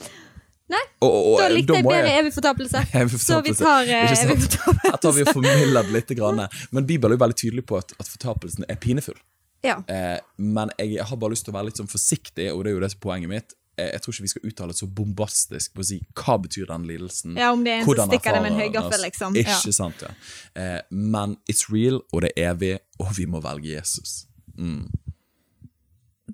Og, 1.03 1.11
og, 1.11 1.39
Da 1.41 1.49
og 1.49 1.57
likte 1.57 1.79
jeg 1.79 1.87
bedre 1.87 2.15
evig 2.21 2.33
fortapelse. 2.37 2.85
Evig 3.01 3.21
Så 3.21 3.41
vi 3.45 3.55
tar 3.59 3.89
eh, 3.89 4.13
evig 4.13 4.39
fortapelse. 4.47 4.89
Jeg 4.89 5.01
tar 5.05 5.17
vi 5.17 5.27
og 5.27 5.35
formidler 5.35 5.93
litt. 5.97 6.15
Grann. 6.17 6.45
Men 6.75 6.87
Bibelen 6.89 7.15
er 7.15 7.19
jo 7.19 7.25
veldig 7.25 7.39
tydelig 7.41 7.67
på 7.69 7.79
at, 7.81 7.95
at 7.99 8.09
fortapelsen 8.09 8.69
er 8.69 8.81
pinefull. 8.81 9.19
Ja. 9.63 9.79
Eh, 9.87 10.19
men 10.37 10.73
jeg 10.79 11.05
har 11.07 11.17
bare 11.17 11.37
lyst 11.37 11.47
til 11.47 11.55
å 11.55 11.57
være 11.57 11.71
litt 11.71 11.79
sånn 11.79 11.91
forsiktig, 11.91 12.49
og 12.51 12.65
det 12.65 12.73
er 12.73 12.75
jo 12.75 12.81
det 12.83 12.89
som 12.91 12.99
er 12.99 13.05
poenget 13.05 13.31
mitt. 13.31 13.55
Eh, 13.79 13.89
jeg 13.95 14.03
tror 14.05 14.15
ikke 14.15 14.25
vi 14.27 14.33
skal 14.33 14.49
uttale 14.51 14.75
det 14.75 14.81
så 14.81 14.89
bombastisk 15.01 15.77
på 15.77 15.85
å 15.85 15.87
si 15.87 15.99
hva 16.19 16.37
betyr 16.43 16.67
den 16.69 16.89
lidelsen. 16.91 17.39
ja, 17.39 17.53
om 17.55 17.63
det 17.65 17.77
er 17.77 17.81
en 17.81 17.87
Hvordan 17.87 18.11
som 18.11 18.13
stikker 18.13 18.37
det 18.37 18.43
med 18.43 18.53
en 18.53 18.61
høygaffel, 18.61 19.01
liksom. 19.07 19.39
Ja. 19.39 19.57
Ikke 19.57 19.77
sant, 19.77 20.03
ja. 20.05 20.11
Eh, 20.59 20.81
men 20.91 21.39
it's 21.51 21.69
real, 21.73 22.03
og 22.13 22.27
det 22.27 22.35
er 22.37 22.53
evig, 22.53 22.75
og 23.01 23.15
vi 23.17 23.29
må 23.31 23.41
velge 23.45 23.73
Jesus. 23.73 24.27
Mm. 24.59 24.91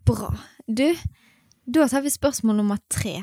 Bra. 0.09 0.33
Du, 0.66 0.88
da 1.68 1.88
tar 1.88 2.03
vi 2.03 2.11
spørsmål 2.11 2.59
nummer 2.62 2.81
tre. 2.90 3.20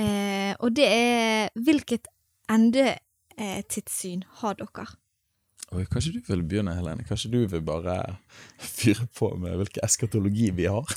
Eh, 0.00 0.52
og 0.58 0.72
det 0.76 0.88
er 0.88 1.52
hvilket 1.58 2.08
endetidssyn 2.52 4.24
har 4.40 4.56
dere? 4.60 4.86
Oi, 5.72 5.86
kanskje 5.88 6.18
du 6.18 6.20
vil 6.28 6.42
begynne, 6.44 6.74
Helene? 6.76 7.04
Kanskje 7.08 7.30
du 7.32 7.38
vil 7.48 7.62
bare 7.64 7.96
fyre 8.60 9.06
på 9.16 9.30
med 9.40 9.56
hvilken 9.60 9.84
eskatologi 9.86 10.50
vi 10.56 10.66
har? 10.68 10.84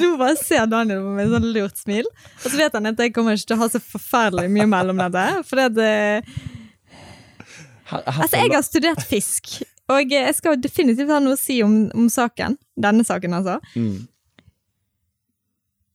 Nå 0.00 0.14
bare 0.16 0.36
ser 0.40 0.66
Daniel 0.70 1.02
på 1.02 1.12
meg 1.12 1.28
med 1.28 1.34
sånn 1.34 1.52
lurt 1.54 1.78
smil, 1.78 2.06
og 2.08 2.46
så 2.46 2.56
vet 2.56 2.74
han 2.74 2.88
at 2.88 3.00
jeg 3.02 3.12
kommer 3.14 3.36
ikke 3.36 3.50
til 3.50 3.58
å 3.58 3.62
ha 3.62 3.68
så 3.70 3.80
forferdelig 3.82 4.50
mye 4.54 4.68
mellom 4.70 5.02
dette. 5.02 5.24
For 5.48 5.60
det, 5.60 5.66
det 5.76 5.94
her 7.90 8.02
Altså, 8.08 8.40
jeg 8.40 8.54
har 8.54 8.64
studert 8.64 9.02
fisk, 9.06 9.52
og 9.92 10.14
jeg 10.14 10.34
skal 10.38 10.58
definitivt 10.62 11.12
ha 11.12 11.20
noe 11.22 11.36
å 11.36 11.40
si 11.40 11.60
om, 11.62 11.84
om 11.92 12.08
saken. 12.10 12.56
Denne 12.80 13.04
saken, 13.06 13.36
altså. 13.36 13.58
Mm. 13.76 14.06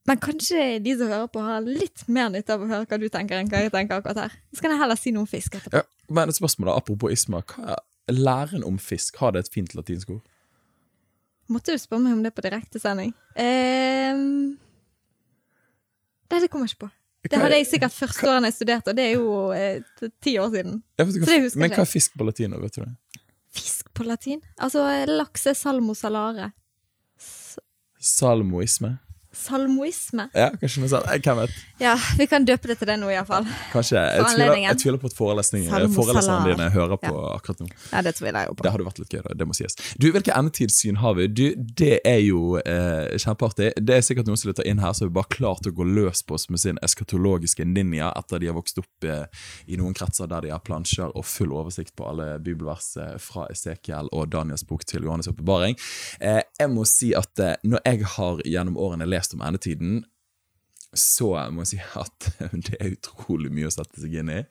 Men 0.09 0.17
kanskje 0.23 0.79
de 0.81 0.95
som 0.97 1.11
hører 1.11 1.29
på, 1.29 1.41
har 1.45 1.65
litt 1.65 2.01
mer 2.09 2.31
nytte 2.33 2.55
av 2.55 2.63
å 2.65 2.69
høre 2.69 2.87
hva 2.89 2.97
du 2.97 3.05
tenker, 3.13 3.37
enn 3.37 3.49
hva 3.51 3.61
jeg 3.61 3.73
tenker 3.73 3.99
akkurat 3.99 4.23
her. 4.23 4.35
Så 4.55 4.63
kan 4.63 4.73
jeg 4.73 4.81
heller 4.81 4.97
si 4.97 5.13
noe 5.13 5.27
om 5.27 5.29
fisk 5.29 5.59
etterpå. 5.59 5.83
Ja, 5.83 6.13
men 6.17 6.31
et 6.31 6.39
spørsmål 6.39 6.71
da, 6.71 6.77
apropos 6.81 7.13
Isma. 7.13 7.43
Hva 7.51 7.77
er 7.77 8.17
læren 8.17 8.65
om 8.65 8.79
fisk? 8.81 9.19
Har 9.21 9.35
det 9.35 9.45
et 9.45 9.51
fint 9.53 9.75
latinsk 9.77 10.15
ord? 10.15 10.23
Måtte 11.49 11.73
du 11.73 11.81
spørre 11.81 12.05
meg 12.05 12.15
om 12.17 12.23
det 12.25 12.31
på 12.37 12.45
direktesending? 12.45 13.11
Um, 13.37 14.55
nei, 16.29 16.41
det 16.41 16.49
kommer 16.49 16.69
jeg 16.69 16.75
ikke 16.75 16.87
på. 16.87 16.89
Det 17.29 17.39
hadde 17.41 17.57
jeg 17.57 17.67
sikkert 17.67 17.93
første 17.93 18.29
årene 18.31 18.49
jeg 18.49 18.55
studerte, 18.55 18.93
og 18.93 18.97
det 18.97 19.05
er 19.05 19.15
jo 19.17 19.31
eh, 19.51 20.09
ti 20.23 20.37
år 20.39 20.53
siden. 20.53 20.77
Vet 20.97 21.17
hva, 21.19 21.39
men 21.59 21.73
hva 21.73 21.83
er 21.83 21.89
fisk 21.89 22.15
på 22.17 22.25
latin? 22.25 22.55
vet 22.61 22.77
du 22.77 22.85
det? 22.85 23.21
Fisk 23.59 23.89
på 23.97 24.05
latin? 24.07 24.41
Altså, 24.61 24.85
laks 25.09 25.49
er 25.51 25.57
salmo 25.57 25.97
salare. 25.97 26.51
S 27.19 27.59
Salmoisme? 27.99 28.93
Salmoisme. 29.35 30.27
Ja, 30.33 30.49
kanskje 30.59 30.83
noe 30.83 30.91
sånt. 30.91 31.09
Hvem 31.23 31.41
vet? 31.43 31.57
Ja, 31.79 31.93
vi 32.17 32.25
kan 32.27 32.45
døpe 32.47 32.71
det 32.71 32.79
til 32.81 32.89
det 32.89 32.97
nå, 32.99 33.09
iallfall. 33.13 33.47
Kanskje. 33.73 34.01
Jeg 34.01 34.25
tviler, 34.33 34.55
jeg 34.63 34.79
tviler 34.81 35.01
på 35.01 35.09
at 35.11 35.15
foreleserne 35.15 36.41
dine 36.49 36.69
hører 36.73 36.99
på 37.01 37.13
akkurat 37.35 37.61
nå. 37.63 37.69
Ja, 37.93 38.01
det 38.05 38.15
tviler 38.17 38.43
jeg 38.43 38.51
jo 38.51 38.57
på. 38.57 38.65
Det 38.65 38.73
hadde 38.73 38.87
vært 38.87 39.01
litt 39.03 39.15
gøy, 39.15 39.21
da. 39.27 39.35
Det 39.39 39.47
må 39.47 39.57
sies. 39.57 39.77
Du, 40.01 40.09
Hvilke 40.15 40.35
endetidssyn 40.35 40.99
har 41.03 41.15
vi? 41.19 41.27
Du, 41.31 41.45
Det 41.55 41.99
er 42.07 42.19
jo 42.25 42.57
eh, 42.59 43.15
kjempeartig. 43.21 43.71
Det 43.77 43.99
er 43.99 44.05
sikkert 44.05 44.27
noen 44.29 44.39
som 44.41 44.51
lytter 44.51 44.67
inn 44.67 44.81
her 44.83 44.95
som 44.97 45.13
bare 45.13 45.31
klart 45.31 45.69
å 45.69 45.73
gå 45.75 45.87
løs 45.87 46.23
på 46.25 46.35
oss 46.35 46.49
med 46.49 46.61
sin 46.61 46.81
eskatologiske 46.85 47.67
ninja 47.69 48.11
etter 48.17 48.41
de 48.41 48.49
har 48.49 48.57
vokst 48.57 48.81
opp 48.81 49.07
eh, 49.07 49.25
i 49.69 49.79
noen 49.79 49.95
kretser 49.97 50.27
der 50.31 50.47
de 50.47 50.53
har 50.53 50.63
plansjer 50.65 51.13
og 51.13 51.27
full 51.27 51.53
oversikt 51.55 51.95
på 51.95 52.09
alle 52.09 52.31
bibelvers 52.43 52.95
fra 53.21 53.45
Esekiel 53.53 54.09
og 54.15 54.29
Daniels 54.33 54.65
bok 54.67 54.83
til 54.89 55.05
Johannes' 55.05 55.29
åpenbaring. 55.31 55.77
Eh, 56.19 56.41
jeg 56.59 56.71
må 56.73 56.83
si 56.89 57.13
at 57.17 57.39
eh, 57.43 57.55
når 57.63 57.83
jeg 57.85 58.09
har 58.17 58.43
gjennom 58.47 58.77
årene 58.79 59.07
lest 59.09 59.18
om 59.35 59.43
endetiden, 59.45 60.03
så 60.95 61.33
må 61.53 61.65
jeg 61.65 61.71
si 61.73 61.81
at 62.01 62.29
det 62.67 62.77
er 62.79 62.95
utrolig 62.95 63.51
mye 63.53 63.69
å 63.69 63.73
sette 63.73 64.01
seg 64.01 64.15
inn 64.21 64.31
i. 64.33 64.43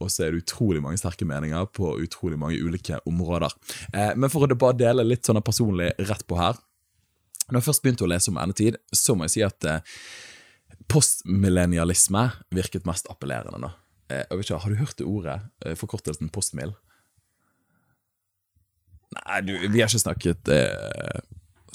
Og 0.00 0.08
så 0.08 0.24
er 0.24 0.32
det 0.32 0.46
utrolig 0.46 0.80
mange 0.80 0.98
sterke 0.98 1.26
meninger 1.28 1.66
på 1.76 1.92
utrolig 2.00 2.38
mange 2.40 2.56
ulike 2.56 3.02
områder. 3.08 3.52
Eh, 3.92 4.14
men 4.16 4.32
for 4.32 4.48
å 4.48 4.56
bare 4.56 4.78
dele 4.80 5.04
litt 5.04 5.28
sånn 5.28 5.42
personlig 5.44 5.92
rett 6.08 6.24
på 6.24 6.38
her 6.40 6.56
Når 7.50 7.60
jeg 7.60 7.66
først 7.66 7.82
begynte 7.84 8.06
å 8.06 8.08
lese 8.08 8.30
om 8.32 8.38
endetid, 8.40 8.78
så 8.94 9.16
må 9.18 9.26
jeg 9.26 9.34
si 9.34 9.44
at 9.44 9.66
eh, 9.68 9.84
postmillennialisme 10.90 12.24
virket 12.54 12.86
mest 12.88 13.10
appellerende. 13.12 13.60
nå. 13.60 13.70
Eh, 14.10 14.24
jeg 14.24 14.38
vet 14.38 14.46
ikke, 14.46 14.62
Har 14.64 14.70
du 14.70 14.80
hørt 14.80 14.98
det 14.98 15.06
ordet? 15.06 15.40
Eh, 15.64 15.76
forkortelsen 15.76 16.30
postmill? 16.32 16.72
Nei, 19.10 19.40
du, 19.42 19.52
vi 19.68 19.82
har 19.82 19.90
ikke 19.90 20.04
snakket 20.04 20.50
eh, 20.54 21.20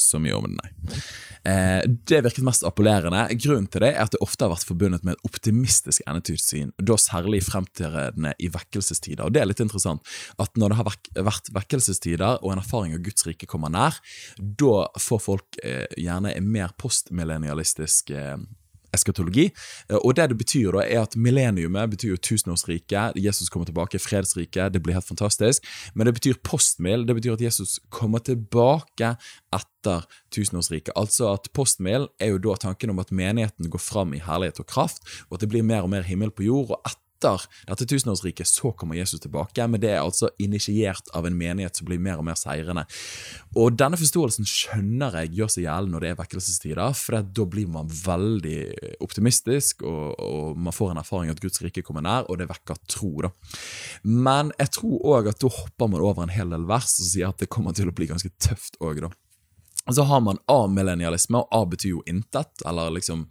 så 0.02 0.20
mye 0.22 0.36
om 0.38 0.48
det, 0.48 0.56
nei. 0.60 1.00
Eh, 1.46 1.82
det 2.10 2.22
virket 2.26 2.46
mest 2.48 2.66
appellerende. 2.66 3.28
Grunnen 3.38 3.68
til 3.72 3.84
det 3.86 3.92
er 3.94 4.04
at 4.06 4.16
det 4.16 4.22
ofte 4.26 4.48
har 4.48 4.54
vært 4.56 4.68
forbundet 4.68 5.06
med 5.06 5.16
et 5.16 5.28
optimistisk 5.30 6.04
endetidssyn, 6.10 6.74
da 6.82 6.98
særlig 7.00 7.44
fremtredende 7.46 8.34
i 8.42 8.50
vekkelsestider. 8.54 9.28
Og 9.28 9.36
det 9.36 9.44
er 9.44 9.50
litt 9.52 9.64
interessant 9.64 10.04
at 10.42 10.58
når 10.60 10.74
det 10.74 10.80
har 10.80 10.90
vært 11.30 11.54
vekkelsestider 11.56 12.42
og 12.42 12.54
en 12.54 12.64
erfaring 12.64 12.96
av 12.98 13.04
Guds 13.06 13.28
rike 13.28 13.50
kommer 13.50 13.74
nær, 13.74 14.00
da 14.38 14.88
får 15.02 15.24
folk 15.24 15.60
eh, 15.64 15.86
gjerne 16.02 16.34
en 16.34 16.52
mer 16.52 16.74
postmillennialistisk 16.82 18.16
eh, 18.16 18.38
eskatologi. 18.96 19.50
Eh, 19.90 20.00
Og 20.02 20.16
det 20.16 20.30
det 20.32 20.38
betyr 20.40 20.72
da 20.76 20.84
er 20.86 21.04
at 21.04 21.16
millenniumet 21.16 21.90
betyr 21.94 22.16
jo 22.16 22.18
tusenårsriket, 22.18 23.16
Jesus 23.20 23.50
kommer 23.50 23.66
tilbake, 23.70 24.00
fredsriket, 24.00 24.74
det 24.74 24.82
blir 24.84 24.96
helt 24.98 25.08
fantastisk. 25.08 25.64
Men 25.94 26.08
det 26.08 26.16
betyr 26.20 26.42
postmil, 26.44 27.06
det 27.06 27.16
betyr 27.16 27.34
at 27.38 27.42
Jesus 27.42 27.80
kommer 27.90 28.20
tilbake 28.20 29.16
etter 29.54 30.06
tusenårsriket. 30.32 30.94
Altså 30.96 31.34
at 31.34 31.50
postmil 31.54 32.10
er 32.20 32.34
jo 32.34 32.42
da 32.42 32.56
tanken 32.56 32.90
om 32.90 33.00
at 33.00 33.12
menigheten 33.12 33.70
går 33.70 33.80
fram 33.82 34.14
i 34.14 34.24
herlighet 34.24 34.60
og 34.60 34.68
kraft, 34.68 35.02
og 35.30 35.38
at 35.38 35.46
det 35.46 35.50
blir 35.50 35.64
mer 35.64 35.86
og 35.86 35.90
mer 35.94 36.02
himmel 36.08 36.32
på 36.32 36.44
jord. 36.48 36.72
og 36.72 36.82
etter 36.86 37.05
dette 37.68 37.88
tusenårsriket 37.90 38.50
så 38.50 38.72
kommer 38.78 38.98
Jesus 39.00 39.24
tilbake, 39.24 39.66
men 39.68 39.82
det 39.82 39.92
er 39.94 40.04
altså 40.04 40.30
initiert 40.42 41.10
av 41.16 41.28
en 41.28 41.38
menighet 41.38 41.78
som 41.78 41.88
blir 41.90 42.02
mer 42.02 42.22
og 42.22 42.28
mer 42.28 42.38
seirende. 42.40 42.86
Og 43.56 43.76
denne 43.80 44.00
forståelsen 44.00 44.48
skjønner 44.50 45.20
jeg 45.22 45.34
gjør 45.40 45.52
seg 45.54 45.68
gjeldende 45.68 45.96
når 45.96 46.06
det 46.06 46.12
er 46.12 46.20
vekkelsestider, 46.22 46.98
for 47.00 47.30
da 47.40 47.48
blir 47.56 47.70
man 47.72 47.92
veldig 47.92 48.60
optimistisk, 49.06 49.86
og, 49.88 50.16
og 50.20 50.60
man 50.60 50.76
får 50.76 50.94
en 50.94 51.04
erfaring 51.04 51.34
at 51.34 51.42
Guds 51.44 51.62
rike 51.66 51.84
kommer 51.86 52.06
nær, 52.06 52.30
og 52.30 52.40
det 52.42 52.50
vekker 52.52 52.82
tro. 52.92 53.12
da. 53.26 53.32
Men 54.04 54.54
jeg 54.60 54.76
tror 54.80 55.12
òg 55.18 55.32
at 55.32 55.42
da 55.44 55.52
hopper 55.52 55.92
man 55.92 56.04
over 56.04 56.26
en 56.26 56.34
hel 56.36 56.52
del 56.54 56.68
vers 56.70 56.98
og 57.00 57.12
sier 57.12 57.32
at 57.32 57.42
det 57.42 57.52
kommer 57.52 57.76
til 57.76 57.92
å 57.92 57.96
bli 57.96 58.10
ganske 58.12 58.34
tøft 58.42 58.80
òg, 58.84 59.06
da. 59.08 59.14
Så 59.91 60.02
har 60.02 60.21
man 60.26 60.39
A-millennialisme, 60.50 61.38
og 61.38 61.52
A 61.54 61.62
betyr 61.69 61.91
jo 61.91 62.02
intet, 62.10 62.63
eller 62.65 62.89
liksom 62.95 63.28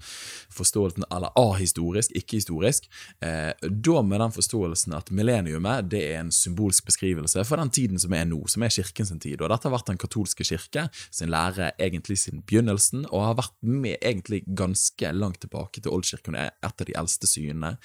forståelsen, 0.55 1.03
eller 1.11 1.35
A-historisk, 1.35 2.15
ikke 2.15 2.39
historisk. 2.39 2.87
Eh, 3.19 3.51
da 3.69 4.03
med 4.07 4.23
den 4.23 4.35
forståelsen 4.37 4.95
at 4.95 5.11
millenniumet 5.11 5.91
det 5.91 6.05
er 6.13 6.21
en 6.21 6.31
symbolsk 6.35 6.87
beskrivelse 6.87 7.43
for 7.49 7.59
den 7.59 7.75
tiden 7.75 7.99
som 7.99 8.15
er 8.15 8.29
nå, 8.31 8.39
som 8.47 8.63
er 8.63 8.75
kirkens 8.75 9.11
tid. 9.19 9.43
Og 9.43 9.51
dette 9.51 9.67
har 9.67 9.75
vært 9.75 9.91
den 9.91 9.99
katolske 9.99 10.47
kirke 10.47 10.87
sin 11.11 11.35
lære 11.35 11.73
egentlig 11.75 12.21
siden 12.23 12.45
begynnelsen, 12.47 13.09
og 13.11 13.27
har 13.33 13.39
vært 13.43 13.59
med 13.67 13.99
egentlig 13.99 14.45
ganske 14.47 15.11
langt 15.13 15.43
tilbake 15.43 15.83
til 15.83 15.91
oldkirken, 15.91 16.39
det 16.39 16.47
er 16.47 16.55
et 16.71 16.85
av 16.85 16.87
de 16.87 16.99
eldste 17.03 17.31
synene. 17.35 17.77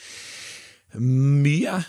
Mye 0.93 1.79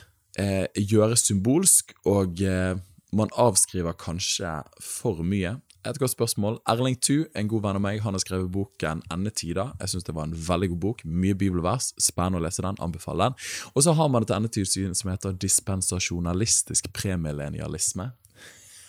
eh, 0.40 0.66
gjøres 0.80 1.28
symbolsk, 1.28 1.92
og 2.08 2.40
eh, 2.40 2.78
man 3.12 3.32
avskriver 3.36 3.96
kanskje 3.98 4.62
for 4.80 5.20
mye. 5.26 5.58
Et 5.88 5.96
godt 5.98 6.10
spørsmål. 6.12 6.58
Erling 6.68 6.98
Thu, 7.00 7.24
en 7.34 7.48
god 7.48 7.62
venn 7.64 7.78
av 7.78 7.80
meg, 7.80 8.00
han 8.04 8.12
har 8.12 8.20
skrevet 8.20 8.50
boken 8.52 9.00
'Endetida'. 9.08 9.70
Jeg 9.80 9.88
syns 9.88 10.04
det 10.04 10.14
var 10.14 10.24
en 10.28 10.34
veldig 10.36 10.68
god 10.74 10.80
bok. 10.80 11.04
Mye 11.04 11.34
bibelvers. 11.34 11.94
Spennende 11.98 12.36
å 12.38 12.44
lese 12.44 12.60
den. 12.62 12.76
Anbefaler 12.84 13.30
den. 13.30 13.34
Og 13.74 13.82
så 13.82 13.92
har 13.96 14.08
man 14.08 14.22
et 14.22 14.30
endetidssyn 14.30 14.94
som 14.94 15.10
heter 15.10 15.32
dispensasjonalistisk 15.32 16.92
premillennialisme. 16.92 18.10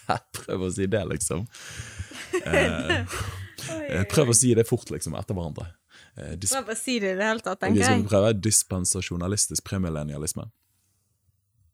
Prøv 0.34 0.62
å 0.68 0.72
si 0.74 0.86
det, 0.88 1.06
liksom. 1.08 1.48
Eh, 3.72 4.04
prøv 4.10 4.32
å 4.32 4.34
si 4.34 4.56
det 4.58 4.64
fort, 4.68 4.90
liksom, 4.90 5.14
etter 5.20 5.36
hverandre. 5.38 5.68
Eh, 6.18 6.34
Prøv 6.50 6.72
å 6.74 6.76
si 6.76 6.96
det 7.00 7.12
i 7.14 7.18
det 7.20 7.24
hele 7.28 7.44
tatt, 7.46 7.60
tenker 7.62 7.84
jeg. 7.86 8.08
prøve 8.10 8.34
dispensasjonalistisk 8.34 9.64
premillennialisme? 9.64 10.48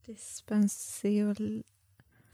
Dispensiol... 0.06 1.64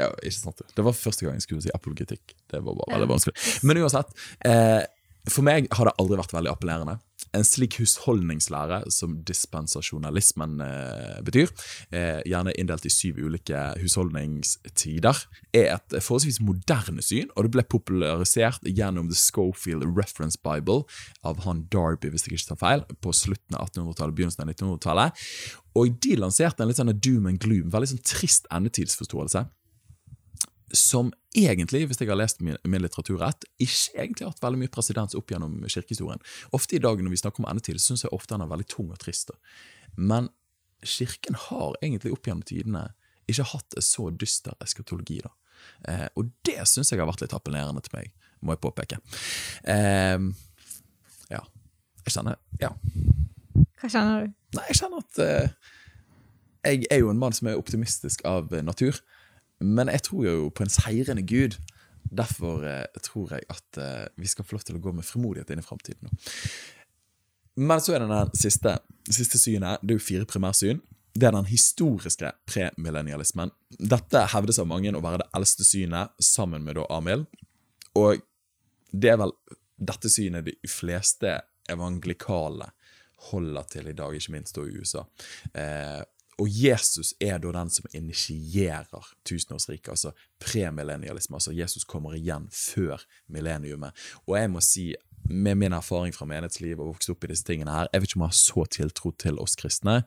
Ja, 0.02 0.10
ikke 0.24 0.36
sant 0.40 0.62
det. 0.64 0.84
Var 0.84 0.98
første 0.98 1.26
gang 1.26 1.38
jeg 1.38 1.46
skulle 1.46 1.64
si 1.66 1.74
apologetikk. 1.74 2.36
Det 2.50 2.62
var 2.66 2.78
bare 2.80 2.98
veldig 2.98 3.14
vanskelig. 3.14 3.36
Men 3.68 3.84
uansett, 3.84 4.14
eh, 4.46 4.82
for 5.30 5.46
meg 5.46 5.70
har 5.72 5.88
det 5.88 5.98
aldri 6.02 6.20
vært 6.20 6.34
veldig 6.36 6.52
appellerende. 6.52 6.98
En 7.34 7.46
slik 7.48 7.80
husholdningslære 7.80 8.92
som 8.94 9.16
dispensasjonalismen 9.26 10.60
eh, 10.66 11.22
betyr, 11.26 11.54
eh, 11.96 12.20
gjerne 12.30 12.54
inndelt 12.60 12.86
i 12.86 12.92
syv 12.94 13.22
ulike 13.24 13.62
husholdningstider, 13.80 15.24
er 15.56 15.70
et 15.78 15.96
forholdsvis 15.96 16.42
moderne 16.44 17.02
syn, 17.02 17.32
og 17.34 17.48
det 17.48 17.54
ble 17.56 17.64
popularisert 17.64 18.68
gjennom 18.68 19.10
The 19.10 19.18
Schofield 19.18 19.88
Reference 19.98 20.38
Bible 20.38 20.84
av 21.24 21.42
han 21.48 21.66
Darby, 21.74 22.12
hvis 22.12 22.28
jeg 22.28 22.38
ikke 22.38 22.52
tar 22.52 22.62
feil, 22.66 22.86
på 23.02 23.16
slutten 23.16 23.58
av 23.58 23.72
1800-tallet, 23.72 24.18
begynnelsen 24.18 24.46
av 24.46 24.54
1900-tallet. 24.54 25.26
Og 25.80 25.98
de 26.04 26.18
lanserte 26.20 26.62
en 26.62 26.70
litt 26.70 26.82
sånn 26.82 26.94
doom 27.00 27.32
and 27.32 27.42
gloom, 27.42 27.72
veldig 27.74 27.96
sånn 27.96 28.06
trist 28.06 28.50
endetidsforståelse 28.54 29.48
som 30.74 31.12
egentlig, 31.38 31.84
hvis 31.88 32.00
jeg 32.02 32.10
har 32.10 32.18
lest 32.18 32.42
min, 32.42 32.58
min 32.66 32.82
litteratur 32.82 33.20
rett, 33.22 33.46
ikke 33.62 33.94
egentlig 34.02 34.26
har 34.26 34.34
hatt 34.34 34.44
veldig 34.44 34.62
mye 34.64 34.74
presedens 34.74 35.14
opp 35.18 35.30
gjennom 35.30 35.60
kirkehistorien. 35.70 36.22
Ofte 36.58 36.78
i 36.78 36.82
dag 36.82 37.02
når 37.02 37.14
vi 37.14 37.20
snakker 37.22 37.44
om 37.44 37.50
endetid, 37.52 37.78
syns 37.82 38.06
jeg 38.06 38.14
ofte 38.16 38.34
han 38.34 38.46
er 38.46 38.50
veldig 38.50 38.68
tung 38.74 38.90
og 38.90 38.98
trist. 39.02 39.32
Men 39.96 40.32
kirken 40.84 41.38
har 41.48 41.78
egentlig 41.82 42.14
opp 42.16 42.28
gjennom 42.28 42.46
tidene 42.48 42.88
ikke 43.30 43.46
hatt 43.54 43.78
en 43.78 43.86
så 43.86 44.10
dyster 44.10 44.58
eskatologi. 44.64 45.22
da. 45.24 45.32
Eh, 45.88 46.08
og 46.20 46.32
det 46.46 46.60
syns 46.70 46.92
jeg 46.92 47.00
har 47.00 47.10
vært 47.10 47.24
litt 47.24 47.36
appellerende 47.36 47.84
til 47.86 47.96
meg, 47.98 48.12
må 48.44 48.56
jeg 48.56 48.64
påpeke. 48.66 49.00
Eh, 49.64 50.20
ja. 51.32 51.44
Jeg 52.04 52.18
kjenner 52.18 52.40
Ja. 52.60 52.74
Hva 53.80 53.90
kjenner 53.92 54.26
du? 54.26 54.36
Nei, 54.58 54.66
jeg 54.70 54.80
kjenner 54.80 55.04
at 55.04 55.22
eh, 55.24 55.72
jeg 56.64 56.88
er 56.92 57.02
jo 57.04 57.12
en 57.12 57.20
mann 57.20 57.36
som 57.36 57.50
er 57.52 57.60
optimistisk 57.60 58.24
av 58.28 58.52
natur, 58.64 59.00
men 59.64 59.92
jeg 59.94 60.06
tror 60.10 60.28
jo 60.28 60.50
på 60.52 60.66
en 60.66 60.74
seirende 60.74 61.24
Gud. 61.28 61.58
Derfor 62.14 62.66
eh, 62.68 63.02
tror 63.06 63.32
jeg 63.34 63.48
at 63.50 63.80
eh, 63.80 64.08
vi 64.20 64.30
skal 64.30 64.46
få 64.46 64.58
lov 64.58 64.66
til 64.68 64.78
å 64.78 64.84
gå 64.84 64.94
med 64.96 65.08
frimodighet 65.08 65.54
inn 65.54 65.64
i 65.64 65.66
framtiden. 65.66 66.12
Men 67.64 67.82
så 67.82 67.96
er 67.96 68.04
det 68.04 68.10
den 68.12 68.34
siste, 68.38 68.76
siste 69.08 69.40
synet. 69.40 69.82
Det 69.82 69.96
er 69.96 70.02
jo 70.02 70.08
fire 70.10 70.30
primærsyn. 70.30 70.82
det 71.14 71.28
er 71.28 71.36
den 71.36 71.46
historiske 71.46 72.32
premillennialismen. 72.50 73.52
Dette 73.78 74.26
hevdes 74.34 74.58
av 74.60 74.68
mange 74.68 74.90
å 74.98 75.02
være 75.04 75.22
det 75.22 75.30
eldste 75.38 75.66
synet, 75.66 76.16
sammen 76.18 76.64
med 76.66 76.80
da 76.80 76.88
Amil. 76.90 77.28
Og 77.94 78.24
det 78.90 79.12
er 79.14 79.20
vel 79.22 79.36
dette 79.78 80.10
synet 80.10 80.48
de 80.48 80.56
fleste 80.70 81.36
evangelikale 81.70 82.72
holder 83.30 83.70
til 83.72 83.88
i 83.88 83.96
dag, 83.96 84.16
ikke 84.16 84.34
minst 84.34 84.58
da 84.58 84.66
i 84.66 84.74
USA. 84.74 85.06
Eh, 85.54 86.02
og 86.42 86.50
Jesus 86.50 87.14
er 87.22 87.40
da 87.42 87.52
den 87.54 87.70
som 87.70 87.86
initierer 87.94 89.10
tusenårsriket, 89.28 89.90
altså 89.94 90.14
premillennialisme. 90.42 91.38
Altså 91.38 91.54
Jesus 91.54 91.86
kommer 91.86 92.16
igjen 92.18 92.48
før 92.52 93.04
millenniumet. 93.32 93.94
Og 94.28 94.38
jeg 94.40 94.52
må 94.52 94.62
si, 94.66 94.88
med 95.30 95.56
min 95.56 95.74
erfaring 95.74 96.14
fra 96.16 96.26
menighetsliv 96.28 96.80
og 96.82 96.94
vokst 96.94 97.12
opp 97.14 97.24
i 97.24 97.30
disse 97.32 97.46
tingene 97.48 97.72
her, 97.72 97.88
jeg 97.94 98.02
vet 98.02 98.10
ikke 98.10 98.20
om 98.20 98.26
jeg 98.26 98.34
har 98.34 98.40
så 98.42 98.66
tiltro 98.76 99.12
til 99.24 99.38
oss 99.40 99.56
kristne 99.60 100.02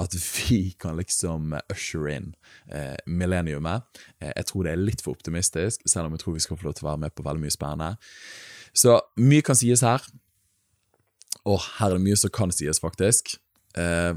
at 0.00 0.16
vi 0.16 0.60
kan 0.80 0.96
liksom 0.96 1.58
usher 1.72 2.08
in 2.14 2.30
eh, 2.72 2.96
millenniumet. 3.06 3.84
Eh, 4.20 4.32
jeg 4.32 4.48
tror 4.48 4.64
det 4.64 4.72
er 4.72 4.80
litt 4.80 5.04
for 5.04 5.16
optimistisk, 5.16 5.84
selv 5.84 6.08
om 6.08 6.16
jeg 6.16 6.24
tror 6.24 6.38
vi 6.38 6.44
skal 6.46 6.60
få 6.60 6.70
lov 6.70 6.78
til 6.78 6.86
å 6.86 6.92
være 6.92 7.04
med 7.04 7.16
på 7.16 7.26
veldig 7.26 7.44
mye 7.44 7.56
spennende. 7.56 7.90
Så 8.76 8.96
mye 9.20 9.44
kan 9.44 9.58
sies 9.58 9.84
her. 9.84 10.04
Og 11.46 11.60
her 11.78 11.92
er 11.92 11.98
det 11.98 12.06
mye 12.06 12.18
som 12.18 12.32
kan 12.34 12.52
sies, 12.54 12.80
faktisk. 12.82 13.36
Eh, 13.78 14.16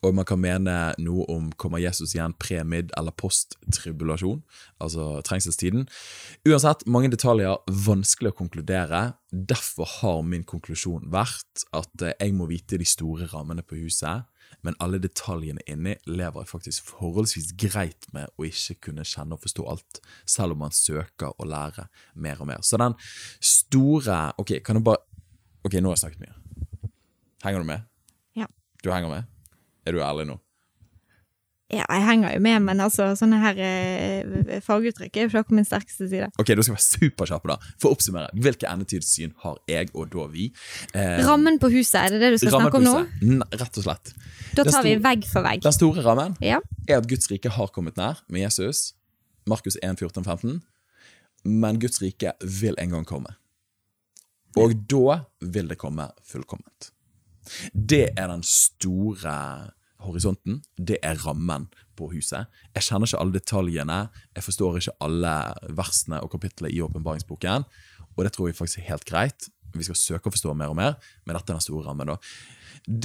og 0.00 0.14
man 0.16 0.26
kan 0.28 0.40
mene 0.40 0.74
noe 1.02 1.26
om 1.32 1.50
kommer 1.60 1.82
Jesus 1.82 2.14
igjen 2.14 2.34
pre-mid 2.40 2.92
eller 2.98 3.14
post-tribulasjon, 3.20 4.40
altså 4.80 5.20
trengselstiden. 5.26 5.86
Uansett, 6.48 6.86
mange 6.88 7.10
detaljer, 7.12 7.58
vanskelig 7.68 8.32
å 8.32 8.38
konkludere. 8.38 9.02
Derfor 9.30 9.88
har 10.00 10.22
min 10.26 10.46
konklusjon 10.48 11.10
vært 11.12 11.66
at 11.76 12.04
eh, 12.06 12.16
jeg 12.16 12.36
må 12.36 12.48
vite 12.50 12.80
de 12.80 12.88
store 12.88 13.28
rammene 13.32 13.64
på 13.66 13.78
huset, 13.82 14.24
men 14.66 14.76
alle 14.82 14.98
detaljene 15.00 15.62
inni 15.70 15.94
lever 16.08 16.42
jeg 16.42 16.50
faktisk 16.50 16.88
forholdsvis 16.90 17.52
greit 17.60 18.08
med 18.16 18.32
å 18.36 18.48
ikke 18.48 18.78
kunne 18.88 19.06
kjenne 19.06 19.36
og 19.36 19.44
forstå 19.44 19.66
alt, 19.70 20.00
selv 20.28 20.56
om 20.56 20.64
man 20.64 20.74
søker 20.74 21.36
å 21.36 21.48
lære 21.48 21.86
mer 22.16 22.40
og 22.40 22.50
mer. 22.50 22.64
Så 22.66 22.80
den 22.80 22.96
store 23.44 24.32
Ok, 24.40 24.58
kan 24.64 24.76
du 24.76 24.84
bare 24.84 25.04
Ok, 25.60 25.76
nå 25.76 25.90
har 25.90 25.98
jeg 25.98 26.02
snakket 26.06 26.24
mye. 26.24 26.90
Henger 27.44 27.60
du 27.60 27.68
med? 27.68 27.84
Ja. 28.36 28.46
Du 28.80 28.88
henger 28.92 29.12
med? 29.12 29.39
Er 29.90 29.96
du 29.98 30.00
ærlig 30.06 30.28
nå? 30.30 30.38
Ja, 31.70 31.84
jeg 31.86 32.02
henger 32.02 32.32
jo 32.34 32.40
med, 32.42 32.56
men 32.66 32.80
altså, 32.82 33.04
sånne 33.14 33.36
her 33.38 33.58
eh, 33.62 34.56
faguttrykk 34.66 35.18
er 35.20 35.28
jo 35.30 35.38
ikke 35.44 35.54
min 35.54 35.66
sterkeste 35.68 36.08
side. 36.10 36.26
Ok, 36.42 36.48
Du 36.58 36.62
skal 36.66 36.74
være 36.74 36.82
superkjappe, 36.82 37.46
da. 37.52 37.56
For 37.78 37.92
å 37.92 37.94
oppsummere, 37.94 38.32
hvilke 38.42 38.66
endetidssyn 38.66 39.36
har 39.44 39.60
jeg, 39.70 39.92
og 39.94 40.08
da 40.10 40.24
vi? 40.32 40.48
Eh, 40.98 41.20
Rammen 41.28 41.60
på 41.62 41.70
huset, 41.70 42.00
er 42.00 42.16
det 42.16 42.18
det 42.24 42.32
du 42.34 42.38
skal 42.42 42.56
snakke 42.56 42.80
om 42.80 42.88
nå? 42.88 42.96
N- 43.22 43.46
Rett 43.54 43.78
og 43.78 43.86
slett. 43.86 44.10
Da 44.58 44.64
tar 44.66 44.82
vi 44.82 44.96
vegg 44.98 45.28
for 45.30 45.46
vegg. 45.46 45.62
Den 45.62 45.76
store 45.78 46.02
rammen 46.02 46.34
Ja. 46.42 46.58
er 46.88 46.98
at 46.98 47.06
Guds 47.06 47.30
rike 47.30 47.54
har 47.54 47.70
kommet 47.70 47.94
nær 48.02 48.18
med 48.26 48.42
Jesus. 48.48 48.94
Markus 49.46 49.78
1, 49.78 49.94
14, 50.02 50.24
15. 50.26 50.58
Men 51.46 51.78
Guds 51.78 52.02
rike 52.02 52.34
vil 52.42 52.74
en 52.82 52.90
gang 52.98 53.06
komme. 53.06 53.36
Og 54.58 54.74
da 54.90 55.20
vil 55.40 55.70
det 55.70 55.78
komme 55.78 56.10
fullkomment. 56.26 56.90
Det 57.72 58.08
er 58.18 58.26
den 58.34 58.42
store 58.42 59.70
horisonten. 60.04 60.60
Det 60.76 60.98
er 61.02 61.20
rammen 61.24 61.68
på 61.98 62.10
huset. 62.14 62.50
Jeg 62.74 62.86
kjenner 62.86 63.08
ikke 63.08 63.20
alle 63.22 63.36
detaljene. 63.36 63.98
Jeg 64.36 64.46
forstår 64.46 64.80
ikke 64.80 64.96
alle 65.06 65.34
versene 65.76 66.20
og 66.24 66.32
kapitlene 66.34 66.72
i 66.72 66.82
åpenbaringsboken. 66.84 67.66
Og 68.16 68.24
det 68.24 68.34
tror 68.34 68.50
jeg 68.50 68.58
faktisk 68.58 68.82
er 68.82 68.90
helt 68.92 69.08
greit. 69.08 69.50
Vi 69.74 69.86
skal 69.86 69.98
søke 69.98 70.30
å 70.30 70.34
forstå 70.34 70.54
mer 70.58 70.72
og 70.72 70.78
mer, 70.80 70.96
men 71.24 71.36
dette 71.36 71.52
er 71.52 71.58
den 71.58 71.64
store 71.64 71.86
rammen. 71.86 72.10
da. 72.10 72.16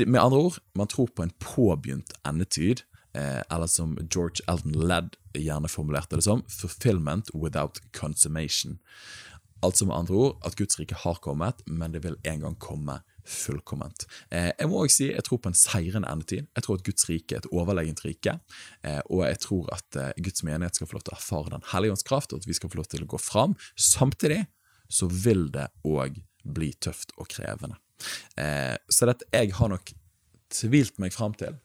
Med 0.05 0.21
andre 0.21 0.37
ord, 0.47 0.59
man 0.73 0.87
tror 0.87 1.11
på 1.13 1.23
en 1.23 1.33
påbegynt 1.39 2.13
endetid, 2.25 2.81
eh, 3.13 3.43
eller 3.51 3.67
som 3.67 3.97
George 4.09 4.41
Elton 4.47 4.73
Ledd 4.73 5.15
gjerne 5.33 5.69
formulerte 5.69 6.15
det 6.15 6.23
som, 6.23 6.43
'fulfillment 6.43 7.29
without 7.33 7.79
consummation'. 7.93 8.79
Altså 9.63 9.85
med 9.85 9.95
andre 9.95 10.15
ord 10.15 10.37
at 10.45 10.55
Guds 10.55 10.79
rike 10.79 10.95
har 10.95 11.19
kommet, 11.21 11.61
men 11.67 11.91
det 11.91 12.03
vil 12.03 12.17
en 12.23 12.39
gang 12.39 12.59
komme 12.59 13.01
fullkomment. 13.25 14.05
Eh, 14.29 14.51
jeg 14.53 14.69
må 14.69 14.83
også 14.83 14.99
si 14.99 15.07
jeg 15.09 15.25
tror 15.25 15.41
på 15.41 15.51
en 15.51 15.57
seirende 15.57 16.11
endetid. 16.11 16.47
Jeg 16.55 16.65
tror 16.65 16.79
at 16.79 16.85
Guds 16.87 17.09
rike 17.09 17.37
er 17.37 17.43
et 17.43 17.51
overlegent 17.51 18.03
rike. 18.05 18.37
Eh, 18.85 19.01
og 19.09 19.25
jeg 19.25 19.41
tror 19.45 19.71
at 19.75 19.99
eh, 20.01 20.13
Guds 20.25 20.45
menighet 20.47 20.77
skal 20.77 20.89
få 20.89 20.99
lov 20.99 21.05
til 21.07 21.15
å 21.15 21.19
erfare 21.19 21.55
Den 21.55 21.67
hellige 21.73 21.97
ånds 21.97 22.07
kraft, 22.07 22.33
og 22.33 22.43
at 22.43 22.49
vi 22.49 22.57
skal 22.57 22.71
få 22.71 22.81
lov 22.81 22.89
til 22.91 23.05
å 23.05 23.09
gå 23.15 23.21
fram. 23.21 23.57
Samtidig 23.75 24.43
så 24.91 25.09
vil 25.09 25.47
det 25.53 25.67
òg 25.87 26.21
bli 26.45 26.71
tøft 26.77 27.13
og 27.17 27.29
krevende. 27.33 27.79
Eh, 28.37 28.75
så 28.89 29.09
dette, 29.09 29.27
jeg 29.33 29.53
har 29.57 29.71
nok 29.71 29.93
tvilt 30.53 30.99
meg 31.01 31.13
fram 31.15 31.33
til, 31.37 31.57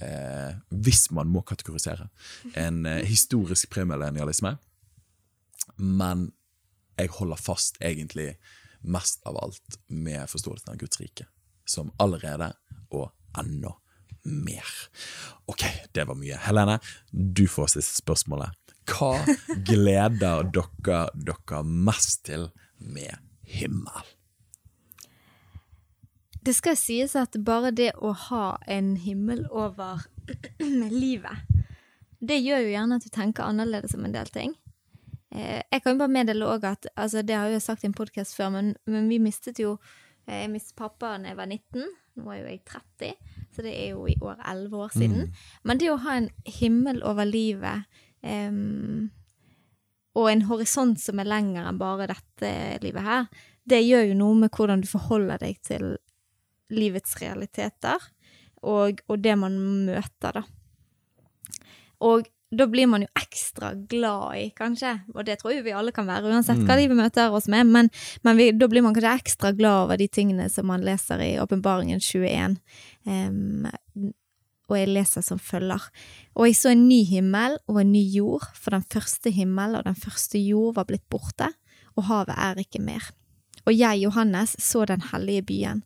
eh, 0.00 0.54
hvis 0.70 1.10
man 1.10 1.30
må 1.32 1.42
kategorisere, 1.42 2.08
en 2.54 2.84
eh, 2.86 3.04
historisk 3.08 3.70
premillennialisme. 3.74 4.56
Men 5.78 6.30
jeg 6.98 7.12
holder 7.18 7.36
fast 7.36 7.78
egentlig 7.80 8.36
mest 8.80 9.22
av 9.26 9.38
alt 9.38 9.78
med 9.86 10.30
forståelsen 10.30 10.72
av 10.72 10.80
Guds 10.80 11.00
rike, 11.00 11.26
som 11.66 11.92
allerede 11.96 12.52
og 12.94 13.10
enda 13.38 13.74
mer. 14.22 14.68
Ok, 15.46 15.64
det 15.92 16.04
var 16.04 16.18
mye. 16.18 16.36
Helene, 16.42 16.78
du 17.10 17.46
får 17.48 17.74
siste 17.76 18.02
spørsmålet. 18.02 18.54
Hva 18.88 19.14
gleder 19.68 20.48
dere 20.54 21.02
dere 21.14 21.64
mest 21.64 22.24
til 22.28 22.48
med 22.78 23.18
himmel? 23.48 24.14
Det 26.44 26.54
skal 26.56 26.78
sies 26.80 27.12
at 27.18 27.36
bare 27.44 27.74
det 27.74 27.90
å 28.00 28.14
ha 28.28 28.56
en 28.70 28.94
himmel 28.96 29.44
over 29.50 30.06
livet, 31.02 31.44
det 32.18 32.38
gjør 32.40 32.64
jo 32.64 32.72
gjerne 32.72 32.96
at 32.98 33.04
du 33.04 33.12
tenker 33.12 33.46
annerledes 33.46 33.94
om 33.94 34.06
en 34.06 34.14
del 34.14 34.30
ting. 34.32 34.54
Eh, 35.34 35.60
jeg 35.60 35.82
kan 35.84 35.94
jo 35.94 36.00
bare 36.00 36.14
meddele 36.14 36.46
òg 36.48 36.62
at 36.64 36.86
altså 36.96 37.20
Det 37.20 37.34
har 37.36 37.50
jeg 37.50 37.58
jo 37.58 37.64
sagt 37.66 37.82
i 37.84 37.88
en 37.90 37.96
podkast 37.96 38.36
før, 38.36 38.48
men, 38.54 38.70
men 38.88 39.10
vi 39.10 39.18
mistet 39.20 39.58
jo 39.60 39.74
eh, 40.24 40.44
Jeg 40.44 40.52
mistet 40.54 40.78
pappa 40.78 41.18
da 41.18 41.28
jeg 41.28 41.36
var 41.36 41.50
19. 41.50 41.84
Nå 42.18 42.32
er 42.32 42.40
jo 42.40 42.48
jeg 42.48 42.62
30, 42.64 43.12
så 43.54 43.62
det 43.66 43.74
er 43.76 43.92
jo 43.92 44.06
i 44.08 44.16
år 44.24 44.40
11 44.40 44.80
år 44.82 44.94
siden. 44.96 45.28
Men 45.62 45.78
det 45.78 45.92
å 45.92 46.00
ha 46.02 46.16
en 46.18 46.30
himmel 46.58 46.98
over 47.06 47.28
livet 47.28 47.84
um, 48.26 49.06
og 50.18 50.26
en 50.32 50.42
horisont 50.48 50.98
som 50.98 51.22
er 51.22 51.30
lengre 51.30 51.62
enn 51.70 51.78
bare 51.78 52.08
dette 52.10 52.50
livet 52.82 53.06
her, 53.06 53.28
det 53.70 53.84
gjør 53.84 54.08
jo 54.08 54.16
noe 54.18 54.40
med 54.40 54.50
hvordan 54.50 54.82
du 54.82 54.88
forholder 54.90 55.38
deg 55.44 55.60
til 55.62 55.92
livets 56.74 57.14
realiteter, 57.22 58.02
og, 58.66 58.98
og 59.06 59.22
det 59.22 59.36
man 59.38 59.54
møter, 59.86 60.40
da. 60.40 60.42
Og 62.02 62.26
da 62.50 62.66
blir 62.66 62.86
man 62.88 63.04
jo 63.04 63.08
ekstra 63.18 63.74
glad 63.90 64.36
i, 64.38 64.44
kanskje, 64.56 64.94
og 65.14 65.26
det 65.28 65.36
tror 65.40 65.52
jeg 65.52 65.66
vi 65.66 65.74
alle 65.76 65.92
kan 65.92 66.08
være, 66.08 66.30
uansett 66.32 66.62
hva 66.64 66.78
livet 66.78 66.96
møter 66.96 67.34
oss 67.34 67.48
med, 67.52 67.68
men, 67.68 67.90
men 68.24 68.38
vi, 68.40 68.48
da 68.56 68.68
blir 68.70 68.84
man 68.84 68.96
kanskje 68.96 69.16
ekstra 69.20 69.52
glad 69.56 69.84
over 69.84 70.00
de 70.00 70.08
tingene 70.08 70.48
som 70.52 70.70
man 70.70 70.84
leser 70.86 71.20
i 71.24 71.34
Åpenbaringen 71.42 72.00
21. 72.00 72.56
Um, 73.04 73.68
og 74.68 74.76
jeg 74.76 74.90
leser 74.92 75.24
som 75.24 75.40
følger. 75.40 75.84
Og 76.36 76.48
jeg 76.48 76.58
så 76.58 76.72
en 76.72 76.88
ny 76.88 77.02
himmel 77.08 77.56
og 77.68 77.80
en 77.82 77.92
ny 77.92 78.02
jord, 78.16 78.48
for 78.56 78.76
den 78.76 78.84
første 78.84 79.32
himmel 79.32 79.76
og 79.78 79.86
den 79.88 79.96
første 79.96 80.40
jord 80.40 80.76
var 80.76 80.88
blitt 80.88 81.06
borte, 81.12 81.50
og 81.96 82.08
havet 82.08 82.36
er 82.36 82.60
ikke 82.64 82.82
mer. 82.84 83.10
Og 83.66 83.74
jeg, 83.76 84.04
Johannes, 84.04 84.54
så 84.62 84.86
den 84.88 85.04
hellige 85.10 85.44
byen, 85.48 85.82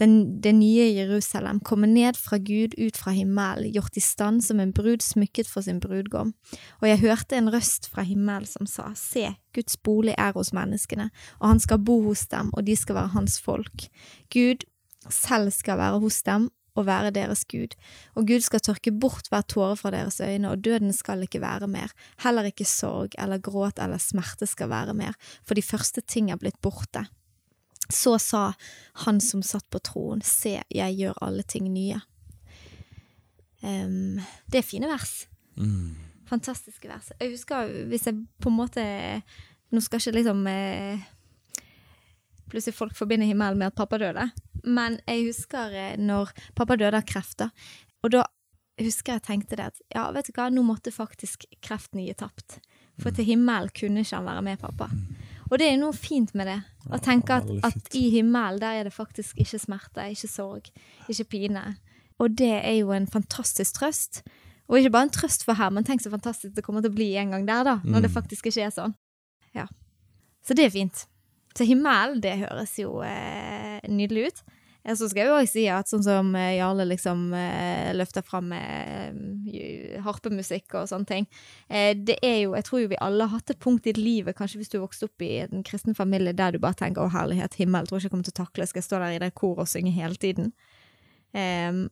den, 0.00 0.40
det 0.40 0.54
nye 0.56 0.88
Jerusalem, 0.94 1.60
kommer 1.60 1.90
ned 1.90 2.18
fra 2.18 2.38
Gud 2.42 2.74
ut 2.78 2.98
fra 2.98 3.14
himmelen, 3.14 3.70
gjort 3.74 3.96
i 3.96 4.02
stand 4.02 4.42
som 4.44 4.60
en 4.60 4.72
brud 4.74 5.04
smykket 5.04 5.50
for 5.50 5.66
sin 5.66 5.80
brudgom. 5.82 6.34
Og 6.82 6.88
jeg 6.88 7.02
hørte 7.04 7.38
en 7.38 7.52
røst 7.54 7.88
fra 7.92 8.02
himmelen 8.06 8.48
som 8.48 8.68
sa, 8.70 8.90
Se, 8.98 9.28
Guds 9.54 9.76
bolig 9.76 10.16
er 10.18 10.34
hos 10.34 10.52
menneskene, 10.56 11.10
og 11.40 11.48
han 11.52 11.62
skal 11.62 11.82
bo 11.84 12.00
hos 12.08 12.26
dem, 12.32 12.50
og 12.54 12.66
de 12.66 12.76
skal 12.78 12.98
være 12.98 13.14
hans 13.14 13.38
folk. 13.42 13.88
Gud 14.34 14.66
selv 15.12 15.52
skal 15.54 15.78
være 15.78 16.02
hos 16.02 16.22
dem 16.26 16.50
og 16.74 16.88
være 16.88 17.12
deres 17.14 17.44
Gud, 17.46 17.76
og 18.18 18.26
Gud 18.26 18.42
skal 18.42 18.62
tørke 18.66 18.90
bort 18.90 19.28
hver 19.30 19.44
tåre 19.46 19.76
fra 19.78 19.92
deres 19.94 20.18
øyne, 20.20 20.50
og 20.50 20.64
døden 20.64 20.92
skal 20.92 21.22
ikke 21.22 21.42
være 21.44 21.68
mer, 21.70 21.92
heller 22.24 22.50
ikke 22.50 22.66
sorg 22.66 23.14
eller 23.18 23.38
gråt 23.38 23.78
eller 23.78 24.02
smerte 24.02 24.48
skal 24.50 24.72
være 24.72 24.94
mer, 24.98 25.14
for 25.46 25.54
de 25.54 25.62
første 25.62 26.02
ting 26.02 26.32
er 26.32 26.40
blitt 26.40 26.58
borte. 26.62 27.06
Så 27.92 28.18
sa 28.22 28.52
han 29.04 29.20
som 29.20 29.42
satt 29.44 29.66
på 29.70 29.80
troen, 29.84 30.22
se, 30.24 30.56
jeg 30.72 30.98
gjør 30.98 31.18
alle 31.24 31.44
ting 31.46 31.68
nye. 31.72 32.00
Um, 33.64 34.20
det 34.52 34.60
er 34.60 34.66
fine 34.66 34.88
vers. 34.90 35.24
Fantastiske 36.28 36.88
vers. 36.88 37.10
Jeg 37.20 37.34
husker 37.34 37.72
hvis 37.90 38.06
jeg 38.08 38.24
på 38.42 38.50
en 38.50 38.56
måte 38.58 38.84
Nå 39.74 39.80
skal 39.82 40.00
ikke 40.00 40.14
liksom 40.18 40.44
eh, 40.46 41.02
Plutselig 42.50 42.76
folk 42.76 42.94
forbinder 42.94 43.26
himmelen 43.26 43.58
med 43.58 43.72
at 43.72 43.76
pappa 43.78 43.98
døde. 43.98 44.28
Men 44.62 45.00
jeg 45.08 45.24
husker 45.30 45.72
eh, 45.74 45.96
når 45.98 46.30
pappa 46.54 46.76
døde 46.78 47.00
av 47.00 47.06
krefter. 47.08 47.50
Og 48.04 48.12
da 48.14 48.22
husker 48.80 49.16
jeg 49.16 49.24
tenkte 49.26 49.58
det 49.58 49.70
at 49.72 49.82
ja, 49.94 50.04
vet 50.14 50.28
du 50.28 50.36
hva, 50.36 50.50
nå 50.52 50.62
måtte 50.66 50.92
faktisk 50.94 51.48
kreften 51.64 52.04
gi 52.04 52.14
tapt. 52.18 52.58
For 53.02 53.14
til 53.14 53.26
himmelen 53.32 53.72
kunne 53.74 54.04
ikke 54.04 54.20
han 54.20 54.28
være 54.28 54.44
med 54.46 54.62
pappa. 54.62 54.90
Og 55.50 55.58
det 55.60 55.68
er 55.68 55.76
noe 55.80 55.92
fint 55.92 56.32
med 56.34 56.46
det. 56.48 56.58
Å 56.92 56.98
tenke 57.04 57.36
at, 57.40 57.48
at 57.64 57.94
i 57.96 58.06
himmelen, 58.12 58.60
der 58.60 58.80
er 58.80 58.84
det 58.88 58.92
faktisk 58.94 59.38
ikke 59.40 59.58
smerte, 59.60 60.04
ikke 60.12 60.28
sorg, 60.30 60.70
ikke 61.08 61.24
pine. 61.34 61.62
Og 62.22 62.34
det 62.38 62.52
er 62.62 62.76
jo 62.78 62.92
en 62.96 63.06
fantastisk 63.10 63.76
trøst. 63.80 64.22
Og 64.68 64.78
ikke 64.78 64.90
bare 64.94 65.08
en 65.08 65.12
trøst 65.12 65.44
for 65.44 65.54
her, 65.58 65.70
men 65.74 65.84
tenk 65.84 66.00
så 66.00 66.10
fantastisk 66.12 66.54
det 66.56 66.64
kommer 66.64 66.80
til 66.84 66.92
å 66.92 66.96
bli 66.96 67.10
en 67.20 67.34
gang 67.36 67.44
der, 67.48 67.64
da. 67.64 67.74
Når 67.84 68.06
det 68.06 68.10
Mm. 68.10 68.14
faktisk 68.14 68.46
ikke 68.48 68.64
er 68.66 68.70
sånn. 68.72 68.94
Ja. 69.54 69.66
Så 70.46 70.54
det 70.56 70.64
er 70.66 70.70
fint. 70.70 71.06
Så 71.56 71.64
himmel, 71.68 72.20
det 72.20 72.38
høres 72.40 72.72
jo 72.78 73.00
eh, 73.04 73.80
nydelig 73.88 74.28
ut. 74.28 74.42
Ja, 74.84 74.92
så 74.96 75.08
skal 75.08 75.22
jeg 75.22 75.30
jo 75.30 75.36
også 75.38 75.52
si 75.54 75.62
at 75.72 75.88
sånn 75.88 76.02
som 76.04 76.34
eh, 76.36 76.58
Jarle 76.58 76.84
liksom 76.84 77.30
eh, 77.32 77.94
løfter 77.96 78.24
fram 78.26 78.50
eh, 78.52 79.96
harpemusikk 80.04 80.76
og 80.76 80.90
sånne 80.90 81.08
ting, 81.08 81.28
eh, 81.72 81.94
det 81.96 82.18
er 82.20 82.42
jo, 82.42 82.52
jeg 82.58 82.66
tror 82.68 82.82
jo 82.82 82.90
vi 82.92 83.00
alle 83.00 83.24
har 83.24 83.38
hatt 83.38 83.54
et 83.54 83.62
punkt 83.64 83.88
i 83.88 83.94
livet, 83.96 84.36
kanskje 84.36 84.60
hvis 84.60 84.72
du 84.74 84.76
vokste 84.82 85.08
opp 85.08 85.24
i 85.24 85.38
en 85.46 85.64
kristen 85.64 85.96
familie 85.96 86.36
der 86.36 86.52
du 86.52 86.60
bare 86.60 86.76
tenker, 86.82 87.06
å 87.06 87.14
herlighet, 87.14 87.56
himmel, 87.56 87.86
jeg 87.86 87.92
tror 87.94 88.02
ikke 88.02 88.10
jeg 88.10 88.14
kommer 88.16 88.28
til 88.28 88.36
å 88.36 88.40
takle, 88.42 88.68
skal 88.68 88.82
jeg 88.82 88.88
stå 88.90 89.00
der 89.00 89.16
i 89.16 89.22
det 89.24 89.32
koret 89.40 89.64
og 89.64 89.72
synge 89.72 89.94
hele 89.96 90.20
tiden. 90.20 90.52
Em, 91.32 91.86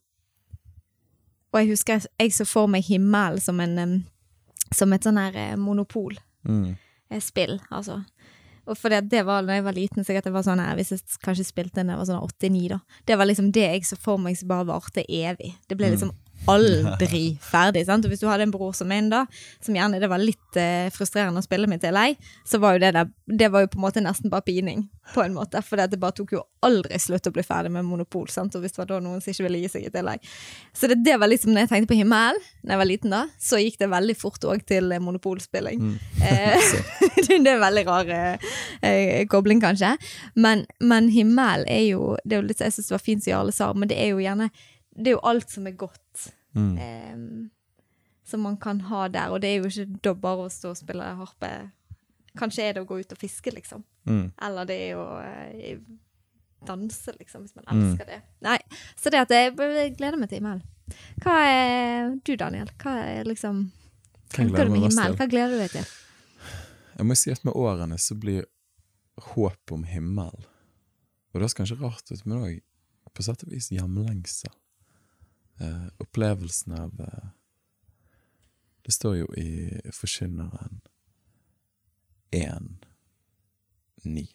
og 1.52 1.60
jeg 1.62 1.72
husker 1.72 1.96
jeg, 1.96 2.12
jeg 2.20 2.36
så 2.36 2.46
for 2.48 2.68
meg 2.70 2.84
himmel 2.88 3.40
som 3.40 3.60
som 4.72 4.92
et 4.92 5.04
sånn 5.04 5.20
her 5.20 5.36
eh, 5.36 5.56
monopol 5.60 6.18
Mm. 6.42 6.74
eh, 7.08 7.58
altså. 7.70 8.00
Og 8.70 8.78
for 8.78 8.94
det, 8.94 9.00
det 9.10 9.24
var 9.26 9.42
da 9.42 9.56
jeg 9.56 9.64
var 9.66 9.74
liten, 9.74 10.04
Så 10.04 10.14
jeg 10.14 10.32
var 10.32 10.44
sånn 10.46 10.62
her, 10.62 10.76
hvis 10.78 10.92
jeg 10.94 11.02
kanskje 11.24 11.48
spilte 11.48 11.82
da 11.82 11.96
jeg 11.96 12.02
var 12.02 12.10
sånn 12.10 12.22
89 12.22 12.68
da, 12.70 12.78
det 13.10 13.18
var 13.18 13.26
liksom 13.26 13.50
det 13.54 13.66
jeg 13.66 13.86
så 13.88 13.98
for 13.98 14.22
meg 14.22 14.38
som 14.38 14.52
bare 14.52 14.68
varte 14.70 15.02
evig. 15.08 15.54
Det 15.68 15.78
ble 15.78 15.90
liksom 15.94 16.12
aldri 16.50 17.36
ferdig, 17.42 17.84
sant? 17.86 18.06
Og 18.06 18.12
hvis 18.12 18.22
du 18.22 18.28
hadde 18.30 18.46
en 18.46 18.54
bror 18.54 18.74
som 18.76 18.88
min 18.90 19.10
da, 19.12 19.24
som 19.62 19.76
gjerne 19.76 20.00
det 20.02 20.10
var 20.10 20.22
litt 20.22 20.58
eh, 20.60 20.88
frustrerende 20.94 21.42
å 21.42 21.46
spille 21.46 21.68
med 21.70 21.82
til 21.82 21.94
lei, 21.94 22.12
så 22.48 22.60
var 22.62 22.76
jo 22.76 22.82
det 22.82 22.92
der, 22.96 23.12
det 23.26 23.50
var 23.52 23.64
jo 23.64 23.70
på 23.72 23.80
en 23.80 23.86
måte 23.86 24.02
nesten 24.04 24.32
bare 24.32 24.46
pining, 24.46 24.86
på 25.14 25.22
en 25.24 25.34
måte, 25.34 25.60
for 25.66 25.80
det 25.80 26.00
bare 26.00 26.16
tok 26.18 26.34
jo 26.36 26.42
aldri 26.62 26.98
slutt 27.02 27.26
å 27.26 27.34
bli 27.34 27.44
ferdig 27.46 27.72
med 27.74 27.86
monopol, 27.86 28.28
sant? 28.32 28.54
Og 28.56 28.64
hvis 28.64 28.74
det 28.74 28.82
var 28.82 28.90
da 28.92 29.00
noen 29.02 29.22
som 29.22 29.32
ikke 29.32 29.46
ville 29.48 29.62
gi 29.64 29.70
seg 29.72 29.86
i 29.86 29.92
tillegg. 29.94 30.28
Så 30.76 30.90
det, 30.90 31.00
det 31.06 31.18
var 31.20 31.30
liksom, 31.30 31.52
når 31.54 31.66
jeg 31.66 31.72
tenkte 31.72 31.92
på 31.92 31.98
himmel, 31.98 32.38
når 32.62 32.74
jeg 32.74 32.82
var 32.82 32.90
liten 32.90 33.14
da, 33.14 33.22
så 33.42 33.60
gikk 33.60 33.80
det 33.82 33.90
veldig 33.92 34.16
fort 34.18 34.46
også 34.46 34.68
til 34.74 34.94
eh, 34.94 35.02
monopolspilling. 35.02 35.86
Eh, 36.22 36.72
det 37.26 37.34
er 37.34 37.56
en 37.56 37.60
veldig 37.60 37.82
rar 37.88 38.10
eh, 38.14 38.44
eh, 38.86 39.24
kobling, 39.30 39.60
kanskje. 39.62 39.94
Men, 40.34 40.64
men 40.80 41.08
himmel 41.10 41.64
er 41.70 41.82
jo 41.88 42.16
Det 42.22 42.36
er 42.36 42.42
jo 42.42 42.46
litt, 42.46 42.62
Jeg 42.62 42.74
syns 42.76 42.90
det 42.90 42.94
var 42.94 43.02
fint 43.02 43.24
som 43.24 43.32
Jarle 43.32 43.54
sa, 43.54 43.72
men 43.74 43.90
det 43.90 43.98
er 43.98 44.12
jo 44.12 44.20
gjerne 44.22 44.48
Det 44.92 45.10
er 45.12 45.16
jo 45.16 45.24
alt 45.32 45.50
som 45.50 45.66
er 45.66 45.76
godt. 45.78 46.01
Mm. 46.54 46.76
eh, 46.78 47.48
som 48.24 48.40
man 48.44 48.56
kan 48.56 48.80
ha 48.80 49.08
der. 49.08 49.30
Og 49.32 49.40
det 49.40 49.48
er 49.50 49.62
jo 49.62 49.70
ikke 49.86 50.14
bare 50.20 50.46
å 50.46 50.50
stå 50.52 50.70
og 50.70 50.76
spille 50.78 51.04
harpe. 51.18 51.48
Kanskje 52.38 52.62
er 52.68 52.72
det 52.76 52.82
å 52.84 52.88
gå 52.88 53.00
ut 53.00 53.12
og 53.12 53.18
fiske, 53.18 53.50
liksom. 53.52 53.82
Mm. 54.08 54.32
Eller 54.42 54.64
det 54.68 54.76
er 54.90 54.96
å 54.96 55.06
eh, 55.20 55.78
danse, 56.66 57.12
liksom, 57.18 57.42
hvis 57.42 57.56
man 57.56 57.64
Mm. 57.66 57.82
elsker 57.90 58.06
det. 58.06 58.20
Nei, 58.40 58.58
så 58.96 59.10
det 59.10 59.20
at 59.24 59.30
jeg, 59.34 59.56
jeg 59.58 59.96
gleder 59.98 60.18
meg 60.18 60.28
til 60.30 60.38
himmel. 60.40 60.62
Hva 61.24 61.34
er 61.48 62.16
du, 62.24 62.36
Daniel? 62.36 62.68
Hva 62.78 62.94
er 63.04 63.24
liksom 63.24 63.70
Hva 64.32 64.44
gleder? 64.48 65.16
Hva 65.16 65.26
gleder 65.28 65.50
du 65.56 65.58
deg 65.58 65.70
til? 65.70 65.84
Jeg 66.98 67.06
må 67.06 67.16
si 67.16 67.30
at 67.32 67.44
med 67.44 67.54
årene 67.56 67.98
så 67.98 68.14
blir 68.18 68.44
håp 69.32 69.72
om 69.72 69.84
himmel 69.84 70.32
Og 70.32 71.34
det 71.34 71.40
høres 71.42 71.54
kanskje 71.56 71.78
rart 71.80 72.10
ut, 72.12 72.26
men 72.26 72.38
òg 72.38 72.60
på 73.14 73.22
sett 73.24 73.42
og 73.44 73.50
vis 73.52 73.68
hjemlengsel. 73.72 74.52
Eh, 75.60 75.86
opplevelsen 75.98 76.72
av 76.78 77.00
eh, 77.00 77.28
Det 78.82 78.92
står 78.92 79.16
jo 79.16 79.28
i 79.38 79.80
Forkynneren 79.94 80.80
1.9. 82.32 84.26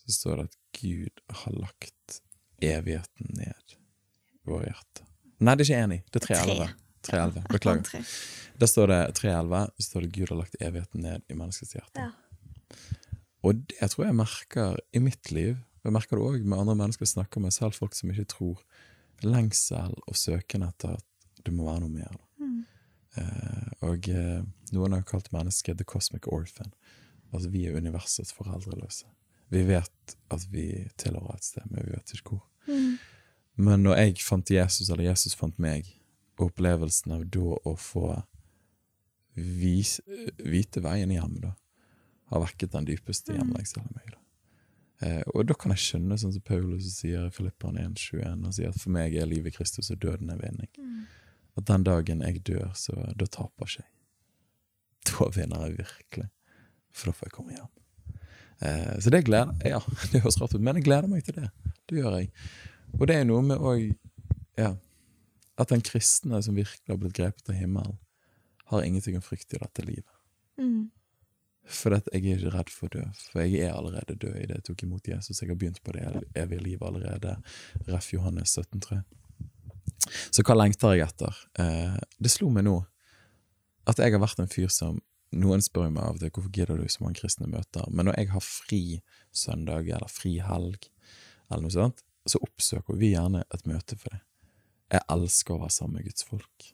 Så 0.00 0.12
står 0.12 0.36
det 0.36 0.44
at 0.48 0.56
Gud 0.80 1.20
har 1.28 1.52
lagt 1.52 2.20
evigheten 2.60 3.26
ned 3.36 3.76
i 3.76 4.48
våre 4.48 4.70
hjerter. 4.72 5.06
Nei, 5.40 5.54
det 5.56 5.68
er 5.68 5.70
ikke 5.70 5.84
1.9. 5.86 6.00
Det 6.10 6.22
er 6.22 6.26
3.11. 6.26 6.72
3.11. 7.10 7.44
Beklager. 7.52 7.84
Da 7.92 8.00
Der 8.60 8.68
står 8.68 8.90
det 8.90 9.00
3.11, 9.20 9.70
så 9.76 9.86
står 9.86 10.00
det 10.04 10.12
Gud 10.16 10.28
har 10.28 10.40
lagt 10.42 10.56
evigheten 10.60 11.00
ned 11.06 11.22
i 11.28 11.36
menneskets 11.36 11.76
hjerte. 11.76 12.08
Ja. 12.08 12.10
Og 13.46 13.62
det 13.70 13.88
tror 13.92 14.04
jeg 14.04 14.16
merker 14.18 14.80
i 14.92 15.00
mitt 15.00 15.30
liv, 15.32 15.56
og 15.80 15.88
jeg 15.88 15.96
merker 15.96 16.18
det 16.18 16.26
òg 16.28 16.44
med 16.44 16.60
andre 16.60 16.76
mennesker 16.76 17.06
jeg 17.06 17.14
snakker 17.14 17.40
med, 17.40 17.54
selv 17.56 17.76
folk 17.76 17.96
som 17.96 18.12
ikke 18.12 18.28
tror, 18.34 18.60
lengsel 19.26 19.94
og 20.06 20.16
søken 20.16 20.64
etter 20.66 20.96
at 20.96 21.06
det 21.44 21.54
må 21.54 21.66
være 21.66 21.84
noe 21.84 21.92
mer. 21.94 22.18
Mm. 22.40 22.58
Eh, 23.20 23.70
og 23.86 24.08
eh, 24.12 24.42
noen 24.74 24.96
har 24.96 25.06
kalt 25.08 25.30
mennesket 25.34 25.80
the 25.80 25.86
cosmic 25.88 26.28
orphan. 26.28 26.72
Altså 27.30 27.50
vi 27.52 27.66
er 27.66 27.78
universets 27.78 28.34
foreldreløse. 28.36 29.08
Vi 29.50 29.64
vet 29.66 30.16
at 30.30 30.44
vi 30.50 30.66
tilhører 31.00 31.38
et 31.38 31.46
sted, 31.46 31.66
men 31.70 31.86
vi 31.86 31.96
vet 31.96 32.14
ikke 32.14 32.36
hvor. 32.36 32.44
Mm. 32.68 32.98
Men 33.60 33.82
når 33.82 33.98
jeg 33.98 34.22
fant 34.24 34.50
Jesus, 34.50 34.88
eller 34.88 35.10
Jesus 35.10 35.34
fant 35.36 35.58
meg, 35.58 35.88
og 36.38 36.48
opplevelsen 36.48 37.12
av 37.12 37.26
da 37.28 37.56
å 37.68 37.74
få 37.76 38.14
vis, 39.36 39.98
vite 40.40 40.80
veien 40.84 41.12
hjem, 41.12 41.36
da, 41.42 41.52
har 42.30 42.44
vekket 42.46 42.72
den 42.72 42.88
dypeste 42.88 43.34
hjemlengselen 43.36 43.90
i 43.90 43.98
meg. 43.98 44.14
da. 44.14 44.19
Eh, 45.00 45.22
og 45.32 45.46
da 45.48 45.56
kan 45.56 45.72
jeg 45.72 45.82
skjønne, 45.84 46.18
sånn 46.20 46.34
som 46.34 46.44
Paulus 46.44 46.88
sier 46.98 47.24
i 47.28 47.32
Filipperne 47.32 47.86
1,21, 47.88 48.44
og 48.44 48.56
sier 48.56 48.72
at 48.72 48.80
for 48.82 48.92
meg 48.92 49.16
er 49.16 49.28
livet 49.28 49.56
Kristus 49.56 49.88
og 49.94 50.00
døden 50.02 50.32
er 50.32 50.40
vinning. 50.42 50.70
Mm. 50.76 51.06
At 51.60 51.66
den 51.70 51.86
dagen 51.88 52.24
jeg 52.26 52.42
dør, 52.46 52.68
så 52.76 52.96
da 53.16 53.28
taper 53.28 53.68
ikke 53.68 53.82
jeg. 53.82 53.90
Da 55.10 55.30
vinner 55.34 55.64
jeg 55.66 55.78
virkelig. 55.78 56.28
For 56.92 57.10
da 57.10 57.16
får 57.16 57.30
jeg 57.30 57.36
komme 57.38 57.56
hjem. 57.56 57.72
Eh, 58.60 58.94
så 59.00 59.12
det 59.14 59.24
gleder 59.24 59.56
Ja, 59.64 59.80
det 60.12 60.20
høres 60.20 60.40
rart 60.40 60.54
ut, 60.54 60.60
men 60.60 60.76
jeg 60.78 60.88
gleder 60.90 61.08
meg 61.08 61.24
til 61.24 61.38
det. 61.40 61.48
Det 61.88 62.02
gjør 62.02 62.20
jeg. 62.20 62.30
Og 62.98 63.06
det 63.08 63.16
er 63.16 63.26
noe 63.28 63.42
med 63.46 63.62
òg 63.62 63.88
ja, 64.60 64.74
at 65.60 65.72
den 65.72 65.82
kristne 65.84 66.40
som 66.44 66.56
virkelig 66.58 66.92
har 66.92 67.00
blitt 67.00 67.16
grepet 67.16 67.48
av 67.48 67.56
himmelen, 67.56 67.96
har 68.70 68.84
ingenting 68.86 69.16
å 69.18 69.24
frykte 69.24 69.56
i 69.56 69.62
dette 69.62 69.82
livet. 69.82 70.16
Mm. 70.60 70.90
For 71.70 71.94
jeg 71.94 72.02
er 72.10 72.18
ikke 72.18 72.52
redd 72.56 72.70
for 72.74 72.88
å 72.88 72.98
dø, 72.98 73.04
for 73.30 73.44
jeg 73.44 73.62
er 73.62 73.76
allerede 73.76 74.16
død 74.18 74.36
i 74.40 74.46
det 74.50 74.56
jeg 74.58 74.66
tok 74.70 74.84
imot 74.86 75.10
Jesus. 75.12 75.38
Jeg 75.38 75.52
har 75.52 75.58
begynt 75.60 75.82
på 75.86 75.94
det 75.94 76.06
evige 76.38 76.64
livet 76.64 76.86
allerede. 76.88 77.36
Ref. 77.86 78.08
Johannes 78.14 78.56
17,3. 78.58 79.02
Så 80.34 80.42
hva 80.46 80.56
lengter 80.56 80.96
jeg 80.96 81.06
etter? 81.06 81.36
Eh, 81.62 82.00
det 82.18 82.32
slo 82.32 82.50
meg 82.50 82.66
nå 82.66 82.80
at 83.90 84.00
jeg 84.02 84.14
har 84.14 84.22
vært 84.22 84.42
en 84.42 84.50
fyr 84.50 84.70
som 84.72 84.98
Noen 85.30 85.62
spør 85.62 85.92
meg 85.94 86.02
av 86.02 86.16
det, 86.18 86.32
hvorfor 86.34 86.50
gidder 86.50 86.80
du 86.80 86.88
så 86.90 87.04
mange 87.04 87.20
kristne 87.20 87.46
møter, 87.46 87.84
men 87.94 88.08
når 88.08 88.16
jeg 88.18 88.30
har 88.32 88.42
fri 88.42 88.80
søndag 89.30 89.86
eller 89.86 90.10
fri 90.10 90.32
helg, 90.42 90.88
eller 91.46 91.62
noe 91.62 91.74
sånt, 91.74 92.02
så 92.26 92.40
oppsøker 92.42 92.98
vi 92.98 93.12
gjerne 93.12 93.44
et 93.54 93.68
møte 93.70 93.94
for 93.94 94.10
det. 94.10 94.18
Jeg 94.90 95.06
elsker 95.14 95.54
å 95.54 95.60
være 95.62 95.76
sammen 95.76 96.00
med 96.00 96.08
Guds 96.08 96.26
folk. 96.26 96.66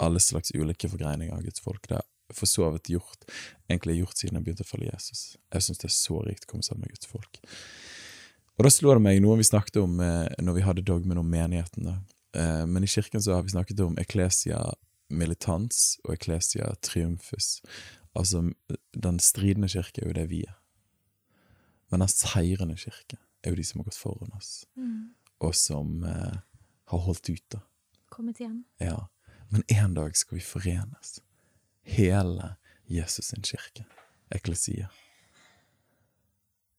Alle 0.00 0.22
slags 0.24 0.54
ulike 0.56 0.88
forgreininger 0.88 1.36
av 1.36 1.44
Guds 1.44 1.60
folk. 1.60 1.84
Det 1.84 1.98
jeg 1.98 2.08
for 2.36 2.46
så 2.50 2.70
vidt 2.74 2.90
gjort 2.92 3.24
egentlig 3.70 3.98
gjort 4.00 4.16
siden 4.20 4.38
jeg 4.38 4.44
begynte 4.46 4.64
å 4.66 4.70
følge 4.70 4.90
Jesus. 4.92 5.36
Jeg 5.54 5.62
syns 5.66 5.78
det 5.82 5.88
er 5.90 5.94
så 5.94 6.20
rikt 6.26 6.46
å 6.46 6.50
komme 6.52 6.66
sammen 6.66 6.84
med 6.86 6.94
Guds 6.96 7.06
folk. 7.10 7.40
Og 8.58 8.66
da 8.66 8.70
slår 8.74 8.98
det 8.98 9.04
meg 9.06 9.20
noe 9.24 9.38
vi 9.40 9.46
snakket 9.48 9.78
om 9.80 10.00
eh, 10.04 10.26
når 10.42 10.58
vi 10.58 10.64
hadde 10.66 10.84
dogmen 10.84 11.20
om 11.22 11.30
menigheten. 11.30 11.86
Eh, 12.36 12.64
men 12.66 12.84
i 12.84 12.90
kirken 12.90 13.22
så 13.24 13.34
har 13.38 13.46
vi 13.46 13.54
snakket 13.54 13.80
om 13.86 13.96
eklesia 14.02 14.58
militans 15.10 15.96
og 16.04 16.12
eklesia 16.14 16.68
triumfus. 16.84 17.60
Altså, 18.18 18.42
den 18.92 19.18
stridende 19.22 19.70
kirke 19.70 20.02
er 20.04 20.10
jo 20.10 20.18
det 20.18 20.26
vi 20.30 20.42
er. 20.46 20.56
Men 21.90 22.04
den 22.04 22.12
seirende 22.12 22.76
kirke 22.78 23.16
er 23.42 23.54
jo 23.54 23.58
de 23.58 23.64
som 23.66 23.80
har 23.80 23.88
gått 23.88 23.98
foran 23.98 24.34
oss, 24.36 24.66
Mm. 24.76 25.14
og 25.40 25.54
som 25.54 26.04
eh, 26.04 26.36
har 26.92 26.98
holdt 27.06 27.30
ut, 27.30 27.44
da. 27.50 27.60
Kommet 28.10 28.40
igjen. 28.40 28.64
Ja. 28.78 29.06
Men 29.50 29.62
en 29.68 29.94
dag 29.94 30.16
skal 30.16 30.36
vi 30.38 30.44
forenes. 30.44 31.20
Hele 31.82 32.56
Jesus 32.90 33.30
sin 33.32 33.42
kirke. 33.42 33.86
Eklesia. 34.30 34.90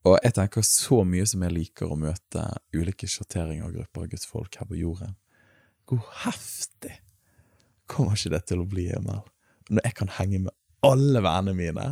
Og 0.07 0.17
jeg 0.23 0.33
tenker 0.33 0.65
så 0.65 1.03
mye 1.05 1.27
som 1.29 1.43
jeg 1.45 1.53
liker 1.53 1.91
å 1.91 1.99
møte 1.99 2.45
ulike 2.73 3.09
sjatteringer 3.09 3.67
og 3.67 3.75
grupper 3.77 4.05
av 4.05 4.13
Guds 4.13 4.25
folk 4.29 4.57
her 4.57 4.69
på 4.69 4.79
jorden. 4.79 5.13
Hvor 5.89 6.01
heftig 6.23 6.95
kommer 7.91 8.17
ikke 8.17 8.33
det 8.33 8.45
til 8.49 8.63
å 8.63 8.69
bli, 8.69 8.87
Emil? 8.95 9.21
Når 9.69 9.85
jeg 9.85 9.97
kan 9.99 10.13
henge 10.17 10.45
med 10.47 10.55
alle 10.87 11.21
vennene 11.21 11.53
mine 11.57 11.89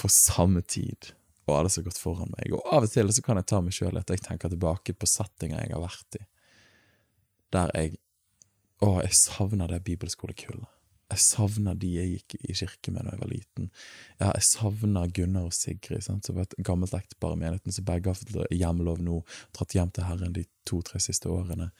på 0.00 0.08
samme 0.12 0.62
tid, 0.62 1.10
og 1.50 1.56
alle 1.56 1.72
som 1.72 1.82
har 1.82 1.90
gått 1.90 2.00
foran 2.00 2.30
meg. 2.36 2.52
Og 2.54 2.62
av 2.72 2.86
og 2.86 2.92
til 2.92 3.10
så 3.12 3.24
kan 3.24 3.40
jeg 3.40 3.48
ta 3.50 3.60
meg 3.64 3.74
sjøl 3.74 3.98
at 3.98 4.12
jeg 4.12 4.22
tenker 4.24 4.52
tilbake 4.52 4.94
på 4.94 5.08
settinger 5.08 5.64
jeg 5.64 5.74
har 5.74 5.82
vært 5.82 6.20
i, 6.20 6.22
der 7.56 7.74
jeg 7.76 7.98
Å, 8.80 9.02
jeg 9.04 9.12
savner 9.12 9.68
det 9.68 9.82
bibelskolekullet. 9.84 10.64
Jeg 11.10 11.22
savner 11.24 11.74
de 11.74 11.88
jeg 11.90 12.10
gikk 12.12 12.36
i 12.38 12.54
kirke 12.54 12.92
med 12.94 13.06
da 13.06 13.14
jeg 13.14 13.20
var 13.22 13.30
liten. 13.32 13.70
Ja, 14.20 14.28
jeg 14.28 14.46
savner 14.46 15.10
Gunnar 15.10 15.48
og 15.48 15.56
Sigrid, 15.56 16.04
sant, 16.06 16.26
som 16.26 16.36
var 16.38 16.46
et 16.46 16.54
gammelt 16.66 16.94
ektepar 16.94 17.34
i 17.34 17.40
menigheten, 17.40 17.74
som 17.74 17.86
begge 17.88 18.12
har 18.12 18.18
fått 18.18 18.54
hjemlov 18.54 19.02
nå, 19.02 19.16
dratt 19.56 19.74
hjem 19.74 19.90
til 19.96 20.06
Herren 20.06 20.36
de 20.36 20.44
to-tre 20.70 21.02
siste 21.02 21.30
årene. 21.32 21.72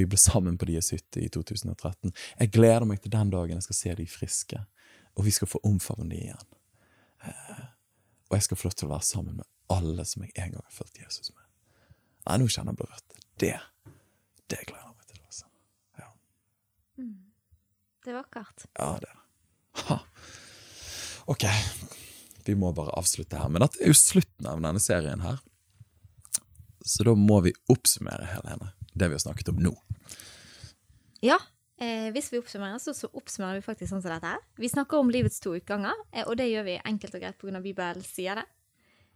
Vi 0.00 0.08
ble 0.08 0.18
sammen 0.18 0.58
på 0.58 0.66
Dies 0.70 0.90
hytte 0.94 1.22
i 1.22 1.28
2013. 1.30 2.10
Jeg 2.40 2.52
gleder 2.54 2.88
meg 2.88 3.04
til 3.04 3.14
den 3.14 3.30
dagen 3.30 3.60
jeg 3.60 3.68
skal 3.68 3.78
se 3.78 3.94
de 4.02 4.08
friske, 4.10 4.64
og 5.14 5.28
vi 5.28 5.34
skal 5.36 5.50
få 5.52 5.62
omfavne 5.68 6.10
de 6.10 6.18
igjen. 6.24 6.52
Eh, 7.28 7.64
og 8.30 8.38
jeg 8.38 8.48
skal 8.48 8.58
få 8.58 8.70
lov 8.70 8.78
til 8.80 8.88
å 8.88 8.94
være 8.96 9.10
sammen 9.12 9.38
med 9.38 9.48
alle 9.72 10.06
som 10.08 10.24
jeg 10.26 10.34
en 10.34 10.56
gang 10.56 10.64
har 10.64 10.74
fulgt 10.74 10.98
Jesus 10.98 11.30
med. 11.34 11.44
Nei, 12.26 12.38
nå 12.40 12.48
kjenner 12.48 12.74
jeg 12.74 12.82
berørt. 12.82 13.20
Det 13.38 13.58
Det 14.50 14.58
gleder 14.66 14.84
jeg 14.84 14.96
meg 14.96 15.06
til. 15.06 15.20
altså. 15.24 15.46
Det 18.02 18.10
er 18.12 18.18
vakkert. 18.18 18.66
Ja, 18.78 18.88
det 18.98 19.08
er 19.08 19.14
det. 19.14 19.18
Ha. 19.86 19.96
Ok, 21.32 21.44
vi 22.46 22.54
må 22.58 22.72
bare 22.74 22.92
avslutte 22.98 23.38
her. 23.38 23.48
Men 23.52 23.62
dette 23.64 23.80
er 23.82 23.92
jo 23.92 23.96
slutten 23.98 24.48
av 24.50 24.60
denne 24.62 24.82
serien 24.82 25.22
her. 25.22 25.38
Så 26.82 27.06
da 27.06 27.14
må 27.14 27.38
vi 27.44 27.52
oppsummere, 27.70 28.26
Helene, 28.34 28.72
det 28.98 29.08
vi 29.08 29.14
har 29.16 29.22
snakket 29.22 29.52
om 29.52 29.60
nå. 29.62 29.70
Ja, 31.22 31.36
eh, 31.78 32.08
hvis 32.14 32.32
vi 32.32 32.40
oppsummerer, 32.42 32.80
så, 32.82 32.90
så 32.96 33.06
oppsummerer 33.14 33.60
vi 33.60 33.66
faktisk 33.68 33.92
sånn 33.92 34.02
som 34.02 34.10
dette 34.10 34.32
her. 34.34 34.42
Vi 34.58 34.70
snakker 34.72 34.98
om 34.98 35.12
livets 35.14 35.38
to 35.44 35.54
utganger, 35.54 35.94
eh, 36.10 36.26
og 36.26 36.34
det 36.40 36.48
gjør 36.50 36.66
vi 36.66 36.80
enkelt 36.90 37.14
og 37.14 37.22
greit 37.22 37.38
pga. 37.38 37.62
Bibelen 37.62 38.02
sier 38.06 38.42
det. 38.42 38.48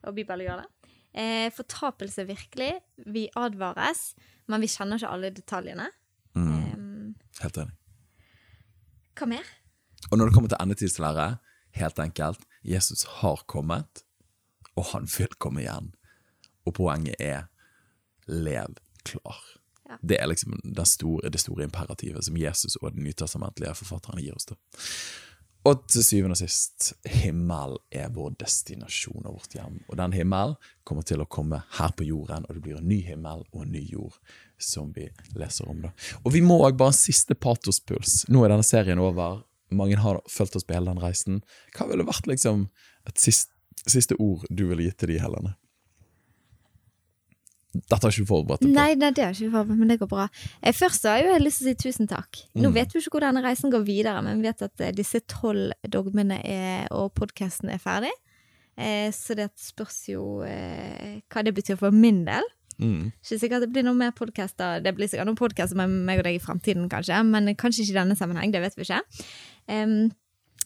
Og 0.06 0.14
Bibelen 0.14 0.46
gjør 0.46 0.62
det. 0.62 0.92
Eh, 1.16 1.48
fortapelse 1.56 2.26
virkelig. 2.28 2.70
Vi 3.10 3.26
advares, 3.34 4.12
men 4.46 4.62
vi 4.62 4.70
kjenner 4.70 5.00
ikke 5.02 5.10
alle 5.16 5.32
detaljene. 5.34 5.90
Eh, 6.38 6.72
Helt 7.42 7.58
enig. 7.64 7.74
Hva 9.16 9.28
mer? 9.30 9.52
Og 10.10 10.18
når 10.18 10.28
det 10.28 10.36
kommer 10.36 10.52
til 10.52 10.60
endetidslære, 10.60 11.28
helt 11.76 11.98
enkelt, 11.98 12.46
Jesus 12.64 13.04
har 13.20 13.42
kommet, 13.50 14.02
og 14.76 14.90
han 14.92 15.08
vil 15.18 15.32
komme 15.38 15.64
igjen. 15.64 15.92
Og 16.66 16.74
poenget 16.76 17.16
er 17.22 17.46
lev 18.26 18.76
klar. 19.06 19.40
Ja. 19.86 19.96
Det 20.02 20.18
er 20.20 20.26
liksom 20.26 20.58
det 20.64 20.86
store, 20.90 21.30
det 21.30 21.40
store 21.40 21.64
imperativet 21.68 22.24
som 22.26 22.36
Jesus 22.36 22.76
og 22.76 22.92
den 22.92 23.06
nytestamentlige 23.06 23.74
forfatterne 23.78 24.22
gir 24.22 24.34
oss. 24.34 24.48
da. 24.50 24.58
Og 25.66 25.80
til 25.90 26.04
syvende 26.06 26.36
og 26.36 26.38
sist, 26.38 26.92
himmel 27.10 27.72
er 27.90 28.12
vår 28.14 28.36
destinasjon 28.38 29.24
og 29.24 29.40
vårt 29.40 29.56
hjem. 29.56 29.80
Og 29.90 29.96
den 29.98 30.14
himmel 30.14 30.54
kommer 30.86 31.02
til 31.06 31.24
å 31.24 31.26
komme 31.26 31.58
her 31.80 31.94
på 31.98 32.06
jorden, 32.06 32.46
og 32.46 32.54
det 32.54 32.62
blir 32.62 32.78
en 32.78 32.86
ny 32.86 33.00
himmel 33.02 33.42
og 33.50 33.64
en 33.64 33.72
ny 33.74 33.82
jord 33.82 34.14
som 34.62 34.92
vi 34.94 35.08
leser 35.34 35.66
om. 35.66 35.82
da. 35.82 35.90
Og 36.22 36.36
vi 36.36 36.44
må 36.44 36.60
òg 36.68 36.78
bare 36.78 36.94
en 36.94 36.98
siste 37.00 37.34
patospuls. 37.34 38.22
Nå 38.30 38.44
er 38.44 38.54
denne 38.54 38.66
serien 38.66 39.02
over. 39.02 39.42
Mange 39.74 39.98
har 39.98 40.22
fulgt 40.30 40.54
oss 40.54 40.66
på 40.66 40.76
hele 40.76 40.92
den 40.92 41.02
reisen. 41.02 41.42
Hva 41.74 41.88
ville 41.90 42.06
vært 42.06 42.30
liksom 42.30 42.68
et 43.10 43.18
siste, 43.18 43.50
siste 43.90 44.14
ord 44.22 44.46
du 44.50 44.68
ville 44.70 44.86
gitt 44.86 45.00
til 45.02 45.16
de, 45.16 45.20
Helene? 45.22 45.56
Dette 47.90 48.02
har 48.06 48.12
ikke 48.14 48.24
du 48.24 48.30
forberedt 48.30 48.60
deg 48.64 48.70
på. 48.70 48.74
Nei, 48.76 48.94
nei, 48.98 49.10
det 49.16 49.24
har 49.24 49.32
ikke 49.34 49.44
ikke 49.46 49.54
forberedt, 49.56 49.78
men 49.82 49.88
det 49.92 49.98
går 50.00 50.10
bra. 50.10 50.28
Eh, 50.62 50.72
først 50.76 51.04
har 51.08 51.18
jeg 51.20 51.26
jo 51.28 51.38
lyst 51.44 51.62
til 51.62 51.66
å 51.66 51.70
si 51.72 51.74
tusen 51.88 52.08
takk. 52.10 52.42
Nå 52.56 52.68
Mm. 52.70 52.74
vet 52.74 52.92
vi 52.94 53.00
ikke 53.00 53.12
hvor 53.16 53.20
denne 53.26 53.42
reisen 53.44 53.70
går 53.72 53.84
videre, 53.86 54.22
men 54.24 54.40
vi 54.42 54.48
vet 54.48 54.62
at 54.62 54.80
eh, 54.80 54.92
disse 54.92 55.20
tolv 55.26 55.72
dogmene 55.88 56.40
er, 56.44 56.86
og 56.90 57.12
podkasten 57.14 57.70
er 57.70 57.78
ferdig. 57.78 58.12
Eh, 58.76 59.10
så 59.10 59.34
det 59.34 59.50
spørs 59.56 60.08
jo 60.12 60.42
eh, 60.44 61.20
hva 61.32 61.42
det 61.44 61.54
betyr 61.56 61.78
for 61.80 61.90
min 61.90 62.24
del. 62.26 62.44
Mm. 62.78 63.10
Ikke 63.24 63.38
sikkert 63.40 63.62
det 63.64 63.70
blir 63.72 63.82
noe 63.86 63.96
mer 63.96 64.10
podkaster. 64.12 64.82
Det 64.84 64.92
blir 64.94 65.08
sikkert 65.08 65.24
noen 65.30 65.38
podcaster 65.38 65.76
med 65.80 65.88
meg 65.88 66.18
og 66.20 66.24
deg 66.28 66.36
i 66.36 66.42
fremtiden, 66.44 66.88
kanskje, 66.92 67.22
men 67.24 67.48
kanskje 67.56 67.86
ikke 67.86 67.94
i 67.94 68.00
denne 68.02 68.16
sammenheng. 68.18 68.52
Det 68.52 68.60
vet 68.60 68.76
vi 68.76 68.84
ikke. 68.84 69.00
Um, 69.72 70.10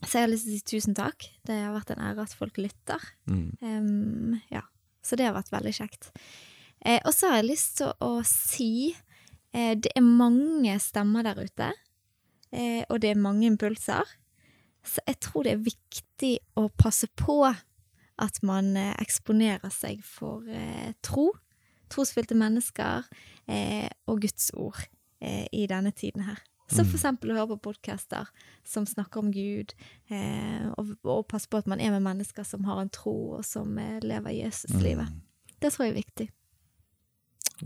så 0.03 0.17
jeg 0.19 0.23
har 0.25 0.31
lyst 0.33 0.47
til 0.49 0.57
å 0.57 0.59
si 0.59 0.65
tusen 0.73 0.95
takk. 0.97 1.29
Det 1.47 1.55
har 1.61 1.71
vært 1.77 1.91
en 1.95 2.03
ære 2.03 2.25
at 2.25 2.35
folk 2.35 2.57
lytter. 2.59 2.99
Mm. 3.31 3.47
Um, 3.63 4.41
ja. 4.51 4.63
Så 5.07 5.15
det 5.17 5.25
har 5.29 5.35
vært 5.39 5.53
veldig 5.55 5.73
kjekt. 5.73 6.11
Eh, 6.87 7.01
og 7.05 7.13
så 7.15 7.29
har 7.29 7.41
jeg 7.41 7.51
lyst 7.51 7.77
til 7.81 7.93
å, 8.01 8.13
si 8.27 8.93
eh, 9.53 9.75
det 9.77 9.93
er 9.97 10.05
mange 10.05 10.79
stemmer 10.81 11.27
der 11.27 11.43
ute, 11.43 11.73
eh, 12.53 12.83
og 12.89 13.03
det 13.03 13.13
er 13.13 13.21
mange 13.21 13.49
impulser. 13.51 14.17
Så 14.85 15.05
jeg 15.07 15.21
tror 15.21 15.45
det 15.45 15.53
er 15.53 15.67
viktig 15.67 16.35
å 16.57 16.71
passe 16.81 17.11
på 17.21 17.43
at 17.51 18.41
man 18.47 18.73
eh, 18.81 18.95
eksponerer 19.01 19.73
seg 19.75 20.01
for 20.07 20.47
eh, 20.49 20.93
tro, 21.05 21.31
trosfylte 21.93 22.39
mennesker 22.39 23.05
eh, 23.51 23.91
og 24.09 24.23
Guds 24.25 24.53
ord 24.57 24.81
eh, 25.21 25.45
i 25.53 25.67
denne 25.69 25.93
tiden 25.93 26.25
her. 26.29 26.41
Så 26.71 26.85
for 26.87 27.01
eksempel 27.01 27.33
å 27.33 27.35
høre 27.35 27.57
på 27.57 27.73
podcaster 27.73 28.29
som 28.63 28.85
snakker 28.87 29.25
om 29.25 29.33
Gud, 29.35 29.73
eh, 30.07 30.69
og, 30.79 30.93
og 31.03 31.25
passe 31.27 31.51
på 31.51 31.59
at 31.59 31.67
man 31.67 31.83
er 31.83 31.91
med 31.91 32.05
mennesker 32.05 32.47
som 32.47 32.63
har 32.69 32.79
en 32.79 32.93
tro, 32.95 33.41
og 33.41 33.43
som 33.45 33.75
lever 34.05 34.37
Jesuslivet. 34.37 35.11
Det 35.59 35.73
tror 35.75 35.89
jeg 35.89 35.97
er 35.97 35.99
viktig. 35.99 36.29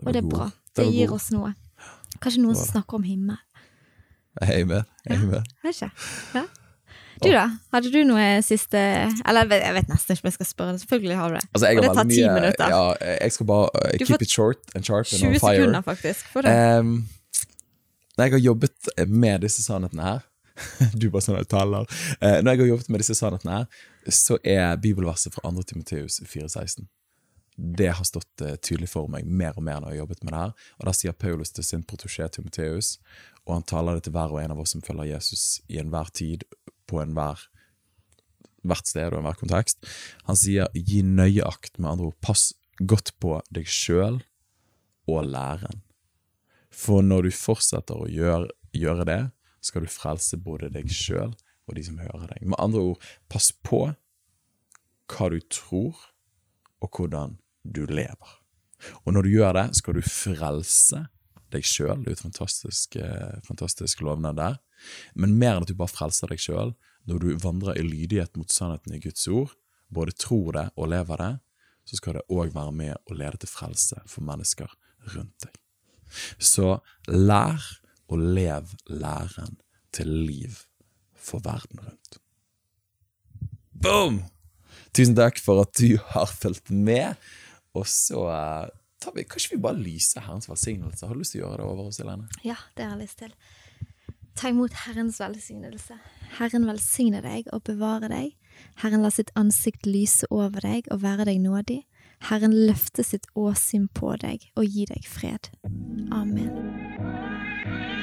Og 0.02 0.10
det 0.12 0.24
er 0.24 0.28
bra. 0.28 0.50
Det 0.74 0.88
gir 0.90 1.12
oss 1.14 1.30
noe. 1.34 1.54
Kanskje 2.22 2.42
noen 2.42 2.58
som 2.58 2.70
snakker 2.72 2.98
om 2.98 3.06
himmel. 3.06 3.38
Jeg 4.42 4.64
er 4.64 4.66
med. 4.66 4.92
Jeg 5.06 5.16
er 5.20 5.26
med. 5.30 5.56
Ikke. 5.70 5.90
Ja. 6.34 6.44
Du 7.22 7.28
da? 7.30 7.44
Hadde 7.72 7.90
du 7.94 8.00
noe 8.08 8.24
siste 8.42 8.80
Eller 9.22 9.52
jeg 9.54 9.74
vet, 9.76 9.90
nesten 9.92 10.16
ikke 10.16 10.24
om 10.24 10.30
jeg 10.30 10.36
skal 10.36 10.48
spørre. 10.48 10.78
Selvfølgelig 10.82 11.18
har 11.18 11.30
du 11.30 11.36
det. 11.38 11.44
Altså, 11.54 11.68
Og 11.70 11.82
det 11.84 11.92
tar 11.94 12.08
ti 12.10 12.22
minutter. 12.26 12.74
Ja, 12.74 13.14
jeg 13.22 13.32
skal 13.36 13.46
bare 13.46 13.68
uh, 13.74 13.98
keep 14.02 14.22
it 14.22 14.30
short 14.30 14.74
and 14.74 14.84
sharp 14.84 15.06
and 15.06 15.20
20 15.20 15.28
on 15.28 15.40
fire. 15.40 15.56
sekunder, 15.56 15.80
faktisk. 15.80 16.26
For 16.32 16.42
det. 16.42 16.78
Um, 16.78 17.08
når 18.18 18.24
jeg 18.24 18.32
har 18.32 18.38
jobbet 18.38 18.90
med 19.08 19.40
disse 19.46 19.62
sannhetene 19.62 20.02
her 20.02 20.20
Du 21.00 21.08
bare 21.10 21.22
sånn 21.24 21.38
taler. 21.50 21.86
Uh, 22.22 22.38
når 22.42 22.50
jeg 22.50 22.60
har 22.64 22.70
jobbet 22.74 22.90
med 22.90 23.02
disse 23.02 23.16
sannhetene 23.18 23.60
her, 23.62 23.86
så 24.10 24.38
er 24.44 24.76
bibelverset 24.82 25.34
fra 25.34 25.50
2. 25.50 25.62
Timoteus 25.70 26.20
4,16. 26.26 26.86
Det 27.54 27.92
har 27.94 28.06
stått 28.06 28.42
uh, 28.42 28.56
tydelig 28.56 28.90
for 28.90 29.10
meg 29.10 29.26
mer 29.26 29.54
og 29.54 29.62
mer 29.66 29.80
når 29.80 29.92
jeg 29.92 29.98
har 29.98 30.02
jobbet 30.02 30.24
med 30.24 30.32
det 30.32 30.42
her. 30.42 30.54
Og 30.78 30.88
Da 30.88 30.94
sier 30.96 31.16
Paulus 31.16 31.54
til 31.54 31.66
sin 31.66 31.84
protosjé 31.86 32.28
Timoteus, 32.32 32.98
og 33.46 33.58
han 33.58 33.66
taler 33.68 33.98
det 33.98 34.06
til 34.06 34.14
hver 34.16 34.32
og 34.32 34.40
en 34.42 34.54
av 34.54 34.62
oss 34.62 34.74
som 34.74 34.82
følger 34.82 35.12
Jesus 35.12 35.60
i 35.68 35.78
enhver 35.82 36.10
tid, 36.16 36.46
på 36.88 37.00
enhver 37.00 37.46
hvert 38.64 38.88
sted 38.88 39.12
og 39.12 39.20
enhver 39.20 39.38
kontekst. 39.38 39.84
Han 40.28 40.38
sier 40.40 40.68
'gi 40.74 41.02
nøye 41.04 41.44
akt', 41.44 41.78
med 41.78 41.90
andre 41.90 42.10
ord, 42.10 42.20
pass 42.20 42.52
godt 42.80 43.12
på 43.20 43.38
deg 43.52 43.68
sjøl 43.68 44.22
og 45.06 45.24
læren. 45.28 45.82
For 46.72 47.04
når 47.04 47.28
du 47.28 47.30
fortsetter 47.30 47.94
å 48.00 48.08
gjøre, 48.10 48.48
gjøre 48.72 49.04
det, 49.06 49.22
skal 49.60 49.84
du 49.84 49.92
frelse 49.92 50.36
både 50.40 50.72
deg 50.72 50.90
sjøl 50.90 51.34
og 51.68 51.76
de 51.76 51.84
som 51.86 52.00
hører 52.00 52.26
deg. 52.34 52.42
Med 52.42 52.58
andre 52.58 52.80
ord, 52.80 53.04
pass 53.28 53.52
på 53.52 53.86
hva 55.08 55.28
du 55.30 55.38
tror, 55.52 55.94
og 56.80 56.90
hvordan 56.90 57.38
du 57.64 57.84
lever. 57.88 58.38
Og 59.04 59.14
når 59.16 59.26
du 59.26 59.34
gjør 59.34 59.56
det, 59.56 59.66
skal 59.78 59.96
du 59.96 60.04
frelse 60.04 61.04
deg 61.54 61.66
sjøl. 61.66 62.02
Det 62.02 62.10
er 62.10 62.14
jo 62.14 62.18
et 62.18 62.26
fantastisk, 62.26 62.96
eh, 62.96 63.40
fantastisk 63.46 64.02
lovnad 64.04 64.38
der. 64.40 64.58
Men 65.14 65.38
mer 65.38 65.56
enn 65.56 65.66
at 65.66 65.70
du 65.70 65.78
bare 65.78 65.92
frelser 65.92 66.32
deg 66.32 66.42
sjøl, 66.42 66.74
når 67.08 67.20
du 67.20 67.30
vandrer 67.40 67.78
i 67.78 67.84
lydighet 67.84 68.36
mot 68.36 68.50
sannheten 68.50 68.96
i 68.96 69.00
Guds 69.00 69.26
ord, 69.28 69.54
både 69.92 70.16
tror 70.16 70.52
det 70.56 70.66
og 70.76 70.90
lever 70.92 71.20
det, 71.20 71.32
så 71.84 71.98
skal 72.00 72.18
det 72.18 72.26
òg 72.32 72.54
være 72.54 72.72
med 72.72 73.10
å 73.10 73.16
lede 73.16 73.42
til 73.42 73.52
frelse 73.52 74.00
for 74.08 74.24
mennesker 74.24 74.70
rundt 75.14 75.44
deg. 75.44 75.58
Så 76.38 76.78
lær 77.08 77.60
og 78.08 78.20
lev 78.20 78.72
læren 78.88 79.58
til 79.94 80.10
liv 80.28 80.62
for 81.14 81.44
verden 81.44 81.82
rundt. 81.84 82.18
Boom! 83.84 84.22
Tusen 84.94 85.16
takk 85.18 85.40
for 85.42 85.64
at 85.64 85.74
du 85.76 85.98
har 86.14 86.30
fulgt 86.30 86.70
med. 86.70 87.18
Og 87.74 87.86
så 87.90 88.24
eh, 88.30 88.72
tar 89.02 89.16
vi, 89.16 89.26
kanskje 89.28 89.56
vi 89.56 89.62
bare 89.64 89.80
lyser 89.80 90.24
Herrens 90.26 90.48
velsignelse. 90.50 91.06
Har 91.06 91.14
du 91.14 91.22
lyst 91.22 91.34
til 91.36 91.42
å 91.42 91.48
gjøre 91.48 91.60
det 91.62 91.68
over 91.68 91.90
oss, 91.90 92.00
Helene? 92.02 92.28
Ja, 92.46 92.56
det 92.76 92.86
har 92.86 92.94
jeg 92.96 93.08
lyst 93.08 93.20
til. 93.22 93.34
Ta 94.34 94.50
imot 94.50 94.74
Herrens 94.84 95.20
velsignelse. 95.22 95.98
Herren 96.38 96.66
velsigne 96.66 97.22
deg 97.22 97.50
og 97.54 97.64
bevare 97.68 98.10
deg. 98.10 98.32
Herren 98.82 99.02
la 99.04 99.10
sitt 99.14 99.30
ansikt 99.38 99.86
lyse 99.86 100.26
over 100.30 100.62
deg 100.64 100.88
og 100.94 101.02
være 101.04 101.28
deg 101.30 101.42
nådig. 101.42 101.82
Herren 102.30 102.54
løfte 102.54 103.04
sitt 103.04 103.26
åsyn 103.38 103.88
på 103.94 104.14
deg 104.22 104.48
og 104.56 104.64
gi 104.64 104.86
deg 104.90 105.06
fred. 105.10 105.50
Amen. 106.14 108.02